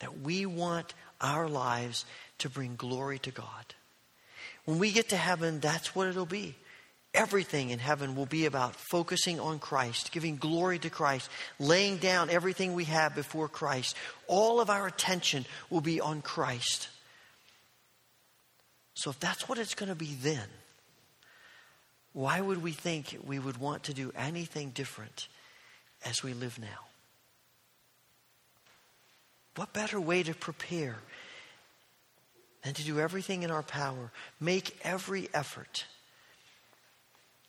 that 0.00 0.20
we 0.20 0.46
want 0.46 0.94
our 1.20 1.48
lives 1.48 2.04
to 2.38 2.48
bring 2.48 2.76
glory 2.76 3.18
to 3.20 3.30
God. 3.30 3.74
When 4.64 4.78
we 4.78 4.92
get 4.92 5.08
to 5.10 5.16
heaven, 5.16 5.60
that's 5.60 5.94
what 5.94 6.08
it'll 6.08 6.26
be. 6.26 6.54
Everything 7.16 7.70
in 7.70 7.78
heaven 7.78 8.14
will 8.14 8.26
be 8.26 8.44
about 8.44 8.76
focusing 8.76 9.40
on 9.40 9.58
Christ, 9.58 10.12
giving 10.12 10.36
glory 10.36 10.78
to 10.78 10.90
Christ, 10.90 11.30
laying 11.58 11.96
down 11.96 12.28
everything 12.28 12.74
we 12.74 12.84
have 12.84 13.14
before 13.14 13.48
Christ. 13.48 13.96
All 14.26 14.60
of 14.60 14.68
our 14.68 14.86
attention 14.86 15.46
will 15.70 15.80
be 15.80 15.98
on 15.98 16.20
Christ. 16.20 16.90
So, 18.92 19.08
if 19.08 19.18
that's 19.18 19.48
what 19.48 19.58
it's 19.58 19.74
going 19.74 19.88
to 19.88 19.94
be 19.94 20.14
then, 20.20 20.46
why 22.12 22.38
would 22.38 22.62
we 22.62 22.72
think 22.72 23.18
we 23.24 23.38
would 23.38 23.56
want 23.56 23.84
to 23.84 23.94
do 23.94 24.12
anything 24.14 24.70
different 24.70 25.28
as 26.04 26.22
we 26.22 26.34
live 26.34 26.58
now? 26.58 26.84
What 29.56 29.72
better 29.72 29.98
way 29.98 30.22
to 30.22 30.34
prepare 30.34 30.98
than 32.62 32.74
to 32.74 32.82
do 32.82 33.00
everything 33.00 33.42
in 33.42 33.50
our 33.50 33.62
power, 33.62 34.12
make 34.38 34.76
every 34.82 35.28
effort 35.32 35.86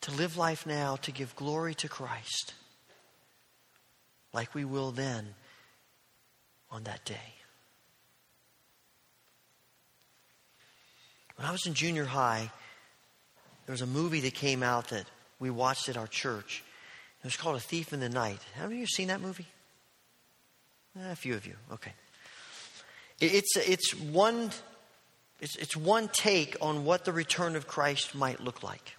to 0.07 0.15
live 0.15 0.37
life 0.37 0.65
now 0.65 0.95
to 0.95 1.11
give 1.11 1.35
glory 1.35 1.75
to 1.75 1.89
Christ, 1.89 2.53
like 4.31 4.55
we 4.55 4.63
will 4.63 4.91
then 4.91 5.35
on 6.71 6.83
that 6.83 7.03
day? 7.03 7.33
When 11.35 11.45
I 11.45 11.51
was 11.51 11.65
in 11.65 11.73
junior 11.73 12.05
high, 12.05 12.49
there 13.65 13.73
was 13.73 13.81
a 13.81 13.87
movie 13.87 14.21
that 14.21 14.33
came 14.33 14.63
out 14.63 14.89
that 14.89 15.03
we 15.39 15.49
watched 15.49 15.89
at 15.89 15.97
our 15.97 16.07
church. 16.07 16.63
It 17.19 17.25
was 17.25 17.35
called 17.35 17.57
A 17.57 17.59
Thief 17.59 17.91
in 17.91 17.99
the 17.99 18.07
Night. 18.07 18.39
Have 18.55 18.71
you 18.71 18.87
seen 18.87 19.09
that 19.09 19.19
movie? 19.19 19.45
Eh, 20.97 21.11
a 21.11 21.15
few 21.17 21.33
of 21.33 21.45
you, 21.45 21.55
okay. 21.73 21.91
It's, 23.19 23.57
it's, 23.57 23.91
one, 23.91 24.51
it's, 25.41 25.57
it's 25.57 25.75
one 25.75 26.07
take 26.07 26.55
on 26.61 26.85
what 26.85 27.03
the 27.03 27.11
return 27.11 27.57
of 27.57 27.67
Christ 27.67 28.15
might 28.15 28.39
look 28.39 28.63
like. 28.63 28.96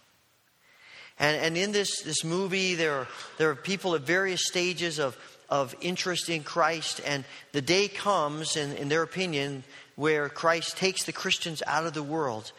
And, 1.19 1.37
and 1.41 1.57
in 1.57 1.71
this, 1.71 2.01
this 2.01 2.23
movie, 2.23 2.75
there 2.75 2.93
are, 2.93 3.07
there 3.37 3.49
are 3.49 3.55
people 3.55 3.93
at 3.95 4.01
various 4.01 4.47
stages 4.47 4.99
of, 4.99 5.17
of 5.49 5.75
interest 5.81 6.29
in 6.29 6.43
Christ, 6.43 7.01
and 7.05 7.25
the 7.51 7.61
day 7.61 7.87
comes, 7.87 8.55
in, 8.55 8.73
in 8.77 8.87
their 8.87 9.03
opinion, 9.03 9.63
where 9.95 10.29
Christ 10.29 10.77
takes 10.77 11.03
the 11.03 11.11
Christians 11.11 11.61
out 11.67 11.85
of 11.85 11.93
the 11.93 12.03
world 12.03 12.53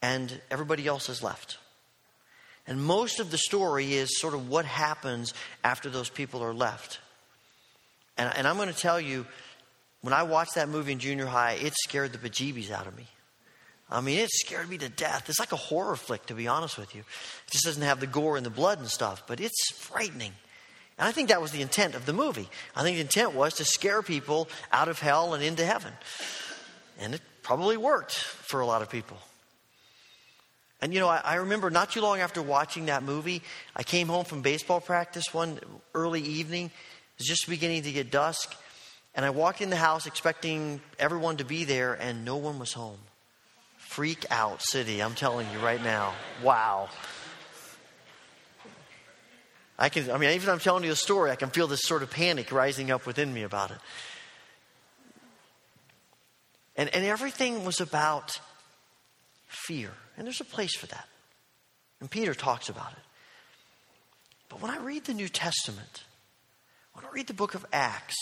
and 0.00 0.40
everybody 0.50 0.86
else 0.86 1.08
is 1.08 1.22
left. 1.22 1.58
And 2.66 2.82
most 2.82 3.20
of 3.20 3.30
the 3.30 3.38
story 3.38 3.94
is 3.94 4.18
sort 4.18 4.34
of 4.34 4.48
what 4.48 4.64
happens 4.64 5.34
after 5.62 5.90
those 5.90 6.08
people 6.08 6.42
are 6.42 6.54
left. 6.54 7.00
And, 8.16 8.32
and 8.36 8.46
I'm 8.46 8.56
going 8.56 8.68
to 8.68 8.74
tell 8.74 9.00
you, 9.00 9.26
when 10.00 10.12
I 10.12 10.24
watched 10.24 10.56
that 10.56 10.68
movie 10.68 10.92
in 10.92 10.98
junior 10.98 11.26
high, 11.26 11.52
it 11.52 11.74
scared 11.74 12.12
the 12.12 12.18
bejeebies 12.18 12.70
out 12.70 12.86
of 12.86 12.96
me. 12.96 13.06
I 13.92 14.00
mean, 14.00 14.18
it 14.18 14.30
scared 14.30 14.70
me 14.70 14.78
to 14.78 14.88
death. 14.88 15.28
It's 15.28 15.38
like 15.38 15.52
a 15.52 15.56
horror 15.56 15.96
flick, 15.96 16.24
to 16.26 16.34
be 16.34 16.48
honest 16.48 16.78
with 16.78 16.94
you. 16.94 17.02
It 17.02 17.50
just 17.50 17.64
doesn't 17.64 17.82
have 17.82 18.00
the 18.00 18.06
gore 18.06 18.38
and 18.38 18.46
the 18.46 18.50
blood 18.50 18.78
and 18.78 18.88
stuff, 18.88 19.24
but 19.26 19.38
it's 19.38 19.70
frightening. 19.72 20.32
And 20.98 21.06
I 21.06 21.12
think 21.12 21.28
that 21.28 21.42
was 21.42 21.52
the 21.52 21.60
intent 21.60 21.94
of 21.94 22.06
the 22.06 22.14
movie. 22.14 22.48
I 22.74 22.82
think 22.82 22.96
the 22.96 23.02
intent 23.02 23.34
was 23.34 23.54
to 23.54 23.64
scare 23.64 24.02
people 24.02 24.48
out 24.72 24.88
of 24.88 24.98
hell 24.98 25.34
and 25.34 25.44
into 25.44 25.64
heaven. 25.64 25.92
And 26.98 27.14
it 27.14 27.20
probably 27.42 27.76
worked 27.76 28.14
for 28.14 28.60
a 28.60 28.66
lot 28.66 28.80
of 28.80 28.88
people. 28.88 29.18
And 30.80 30.94
you 30.94 30.98
know, 30.98 31.08
I, 31.08 31.20
I, 31.22 31.34
remember 31.36 31.70
not 31.70 31.92
too 31.92 32.00
long 32.00 32.20
after 32.20 32.42
watching 32.42 32.86
that 32.86 33.02
movie, 33.02 33.42
I 33.76 33.82
came 33.82 34.08
home 34.08 34.24
from 34.24 34.42
baseball 34.42 34.80
practice 34.80 35.32
one 35.32 35.60
early 35.94 36.22
evening 36.22 36.66
It 36.66 37.18
was 37.18 37.28
just 37.28 37.48
beginning 37.48 37.82
to 37.82 37.92
get 37.92 38.10
dusk. 38.10 38.54
And 39.14 39.24
I 39.24 39.30
walked 39.30 39.60
in 39.60 39.70
the 39.70 39.76
house 39.76 40.06
expecting 40.06 40.80
everyone 40.98 41.36
to 41.36 41.44
be 41.44 41.64
there, 41.64 41.94
and 41.94 42.24
no 42.24 42.36
one 42.36 42.58
was 42.58 42.72
home. 42.72 42.98
Freak 43.92 44.24
out 44.30 44.62
city, 44.62 45.02
I'm 45.02 45.14
telling 45.14 45.46
you 45.52 45.58
right 45.58 45.82
now. 45.82 46.14
Wow. 46.42 46.88
I 49.78 49.90
can, 49.90 50.10
I 50.10 50.16
mean, 50.16 50.30
even 50.30 50.48
I'm 50.48 50.60
telling 50.60 50.82
you 50.82 50.92
a 50.92 50.96
story, 50.96 51.30
I 51.30 51.36
can 51.36 51.50
feel 51.50 51.66
this 51.66 51.82
sort 51.82 52.02
of 52.02 52.10
panic 52.10 52.52
rising 52.52 52.90
up 52.90 53.04
within 53.04 53.34
me 53.34 53.42
about 53.42 53.70
it. 53.70 53.76
And, 56.74 56.88
and 56.94 57.04
everything 57.04 57.66
was 57.66 57.82
about 57.82 58.40
fear. 59.46 59.90
And 60.16 60.26
there's 60.26 60.40
a 60.40 60.44
place 60.44 60.74
for 60.74 60.86
that. 60.86 61.06
And 62.00 62.10
Peter 62.10 62.32
talks 62.32 62.70
about 62.70 62.92
it. 62.92 63.04
But 64.48 64.62
when 64.62 64.70
I 64.70 64.78
read 64.78 65.04
the 65.04 65.12
New 65.12 65.28
Testament, 65.28 66.04
when 66.94 67.04
I 67.04 67.10
read 67.12 67.26
the 67.26 67.34
book 67.34 67.54
of 67.54 67.66
Acts, 67.74 68.16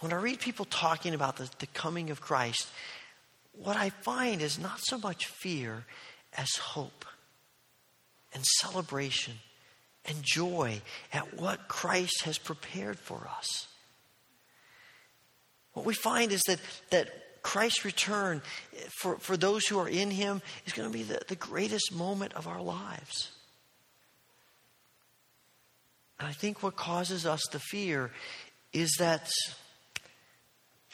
when 0.00 0.12
I 0.12 0.16
read 0.16 0.38
people 0.38 0.66
talking 0.66 1.14
about 1.14 1.36
the, 1.36 1.48
the 1.60 1.66
coming 1.68 2.10
of 2.10 2.20
Christ, 2.20 2.68
what 3.62 3.76
I 3.76 3.90
find 3.90 4.42
is 4.42 4.58
not 4.58 4.80
so 4.80 4.98
much 4.98 5.26
fear 5.26 5.84
as 6.36 6.56
hope 6.56 7.04
and 8.32 8.44
celebration 8.44 9.34
and 10.06 10.22
joy 10.22 10.80
at 11.12 11.38
what 11.38 11.68
Christ 11.68 12.22
has 12.24 12.38
prepared 12.38 12.98
for 12.98 13.28
us. 13.38 13.68
What 15.72 15.86
we 15.86 15.94
find 15.94 16.32
is 16.32 16.42
that, 16.46 16.60
that 16.90 17.42
Christ's 17.42 17.84
return 17.84 18.42
for, 19.00 19.18
for 19.18 19.36
those 19.36 19.66
who 19.66 19.78
are 19.78 19.88
in 19.88 20.10
Him 20.10 20.42
is 20.66 20.72
going 20.72 20.90
to 20.90 20.92
be 20.92 21.04
the, 21.04 21.20
the 21.28 21.36
greatest 21.36 21.92
moment 21.94 22.32
of 22.34 22.48
our 22.48 22.60
lives. 22.60 23.32
And 26.18 26.28
I 26.28 26.32
think 26.32 26.62
what 26.62 26.76
causes 26.76 27.26
us 27.26 27.42
the 27.50 27.58
fear 27.58 28.10
is 28.72 28.96
that 28.98 29.30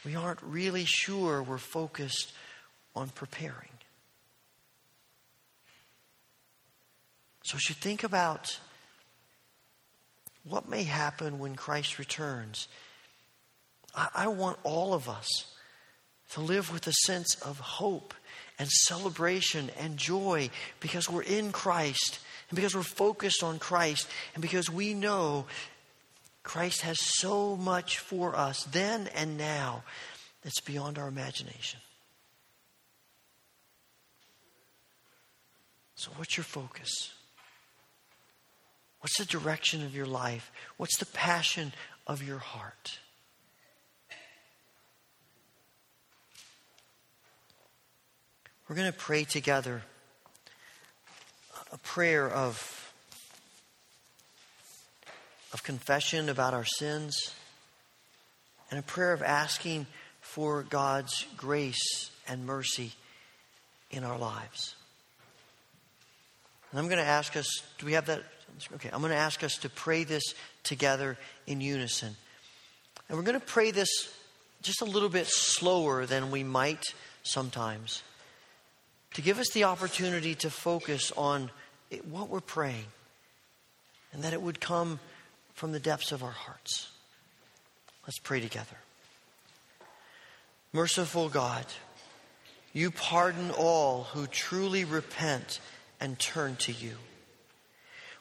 we 0.05 0.15
aren't 0.15 0.43
really 0.43 0.85
sure 0.87 1.43
we're 1.43 1.59
focused 1.59 2.33
on 2.95 3.09
preparing. 3.09 3.69
So, 7.43 7.57
as 7.57 7.69
you 7.69 7.75
think 7.75 8.05
about 8.05 8.59
what 10.45 10.69
may 10.69 10.85
happen 10.85 11.39
when 11.39 11.57
Christ 11.57 11.99
returns, 11.99 12.69
I, 13.95 14.09
I 14.15 14.29
want 14.29 14.59
all 14.63 14.95
of 14.95 15.09
us 15.09 15.29
to 16.33 16.41
live 16.41 16.73
with 16.73 16.87
a 16.87 16.93
sense 16.93 17.35
of 17.43 17.59
hope 17.59 18.15
and 18.59 18.69
celebration 18.69 19.71
and 19.81 19.97
joy 19.97 20.51
because 20.81 21.11
we're 21.11 21.23
in 21.23 21.51
Christ 21.51 22.21
and 22.51 22.57
because 22.57 22.75
we're 22.75 22.83
focused 22.83 23.43
on 23.43 23.59
Christ 23.59 24.09
and 24.35 24.43
because 24.43 24.71
we 24.71 24.95
know 24.95 25.47
Christ 26.43 26.83
has 26.83 27.01
so 27.01 27.57
much 27.57 27.99
for 27.99 28.37
us 28.37 28.65
then 28.65 29.09
and 29.15 29.37
now 29.37 29.83
that's 30.43 30.61
beyond 30.61 30.99
our 30.99 31.09
imagination. 31.09 31.81
So, 36.01 36.11
what's 36.17 36.35
your 36.39 36.45
focus? 36.45 37.13
What's 39.01 39.19
the 39.19 39.27
direction 39.27 39.85
of 39.85 39.95
your 39.95 40.07
life? 40.07 40.51
What's 40.79 40.97
the 40.97 41.05
passion 41.05 41.75
of 42.07 42.23
your 42.23 42.39
heart? 42.39 42.99
We're 48.67 48.77
going 48.77 48.91
to 48.91 48.99
pray 48.99 49.25
together 49.25 49.83
a 51.71 51.77
prayer 51.77 52.31
of, 52.31 52.95
of 55.53 55.63
confession 55.63 56.31
about 56.31 56.55
our 56.55 56.65
sins 56.65 57.35
and 58.71 58.81
a 58.81 58.83
prayer 58.83 59.13
of 59.13 59.23
asking 59.23 59.87
for 60.23 60.63
God's 60.63 61.27
grace 61.37 62.11
and 62.27 62.47
mercy 62.47 62.93
in 63.91 64.03
our 64.03 64.17
lives. 64.17 64.77
And 66.71 66.79
I'm 66.79 66.87
going 66.87 66.99
to 66.99 67.05
ask 67.05 67.37
us 67.37 67.63
do 67.79 67.87
we 67.87 67.93
have 67.93 68.07
that? 68.07 68.23
Okay, 68.75 68.91
I'm 68.93 69.01
going 69.01 69.13
to 69.13 69.19
ask 69.19 69.43
us 69.43 69.57
to 69.59 69.69
pray 69.69 70.05
this 70.05 70.35
together 70.63 71.17
in 71.47 71.61
unison. 71.61 72.17
And 73.09 73.19
we're 73.19 73.25
going 73.25 73.39
to 73.41 73.47
pray 73.47 73.71
this 73.71 73.89
just 74.63 74.83
a 74.83 74.85
little 74.85 75.09
bit 75.09 75.27
slower 75.27 76.07
than 76.07 76.31
we 76.31 76.45
might 76.45 76.85
sometimes 77.23 78.03
to 79.15 79.23
give 79.23 79.39
us 79.39 79.51
the 79.51 79.65
opportunity 79.65 80.35
to 80.37 80.51
focus 80.51 81.13
on 81.17 81.51
what 82.09 82.29
we're 82.29 82.41
praying 82.41 82.87
and 84.13 84.23
that 84.23 84.33
it 84.33 84.43
would 84.43 84.61
come 84.61 85.01
from 85.55 85.73
the 85.73 85.81
depths 85.81 86.13
of 86.13 86.23
our 86.23 86.31
hearts. 86.31 86.91
Let's 88.07 88.19
pray 88.19 88.41
together. 88.41 88.77
Merciful 90.73 91.29
God, 91.29 91.67
you 92.73 92.91
pardon 92.91 93.51
all 93.51 94.05
who 94.05 94.27
truly 94.27 94.85
repent 94.85 95.61
and 96.01 96.19
turn 96.19 96.57
to 96.57 96.73
you. 96.73 96.97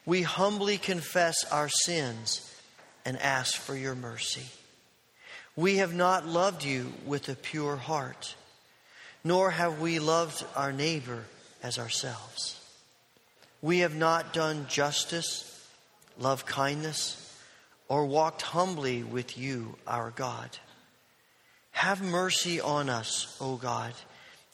We 0.06 0.24
humbly 0.24 0.78
confess 0.78 1.44
our 1.52 1.70
sins 1.70 2.46
and 3.06 3.18
ask 3.18 3.56
for 3.56 3.76
your 3.76 3.96
mercy. 3.96 4.48
We 5.56 5.78
have 5.78 5.94
not 5.94 6.26
loved 6.26 6.64
you 6.64 6.94
with 7.06 7.30
a 7.30 7.36
pure 7.36 7.76
heart 7.76 8.36
nor 9.24 9.52
have 9.52 9.80
we 9.80 10.00
loved 10.00 10.46
our 10.56 10.72
neighbor 10.72 11.26
as 11.62 11.78
ourselves. 11.78 12.60
We 13.62 13.80
have 13.80 13.96
not 13.96 14.34
done 14.34 14.68
justice, 14.70 15.68
loved 16.18 16.46
kindness, 16.46 17.16
or 17.90 18.06
walked 18.06 18.42
humbly 18.42 19.04
with 19.04 19.38
you, 19.38 19.76
our 19.86 20.12
God. 20.12 20.50
Have 21.72 22.02
mercy 22.02 22.62
on 22.62 22.90
us, 22.90 23.36
O 23.42 23.58
God, 23.58 23.94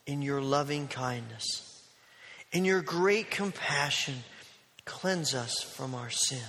in 0.07 0.21
your 0.21 0.41
loving 0.41 0.87
kindness. 0.87 1.74
In 2.51 2.65
your 2.65 2.81
great 2.81 3.31
compassion, 3.31 4.15
cleanse 4.85 5.33
us 5.33 5.53
from 5.75 5.93
our 5.95 6.09
sin. 6.09 6.39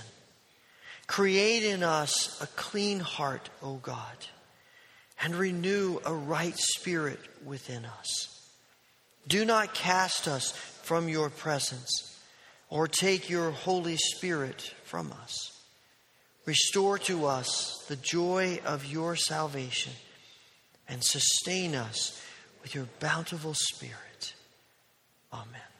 Create 1.06 1.64
in 1.64 1.82
us 1.82 2.40
a 2.42 2.46
clean 2.48 3.00
heart, 3.00 3.48
O 3.62 3.74
God 3.74 4.16
and 5.22 5.34
renew 5.34 5.98
a 6.04 6.14
right 6.14 6.56
spirit 6.56 7.20
within 7.44 7.84
us. 7.84 8.48
Do 9.26 9.44
not 9.44 9.74
cast 9.74 10.28
us 10.28 10.52
from 10.82 11.08
your 11.08 11.30
presence 11.30 12.18
or 12.68 12.86
take 12.86 13.30
your 13.30 13.50
Holy 13.50 13.96
Spirit 13.96 14.74
from 14.84 15.12
us. 15.12 15.52
Restore 16.44 16.98
to 16.98 17.26
us 17.26 17.84
the 17.88 17.96
joy 17.96 18.60
of 18.64 18.84
your 18.84 19.16
salvation 19.16 19.92
and 20.88 21.02
sustain 21.02 21.74
us 21.74 22.22
with 22.62 22.74
your 22.74 22.86
bountiful 23.00 23.54
Spirit. 23.54 24.34
Amen. 25.32 25.75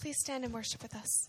Please 0.00 0.18
stand 0.18 0.44
and 0.44 0.54
worship 0.54 0.82
with 0.82 0.94
us. 0.96 1.28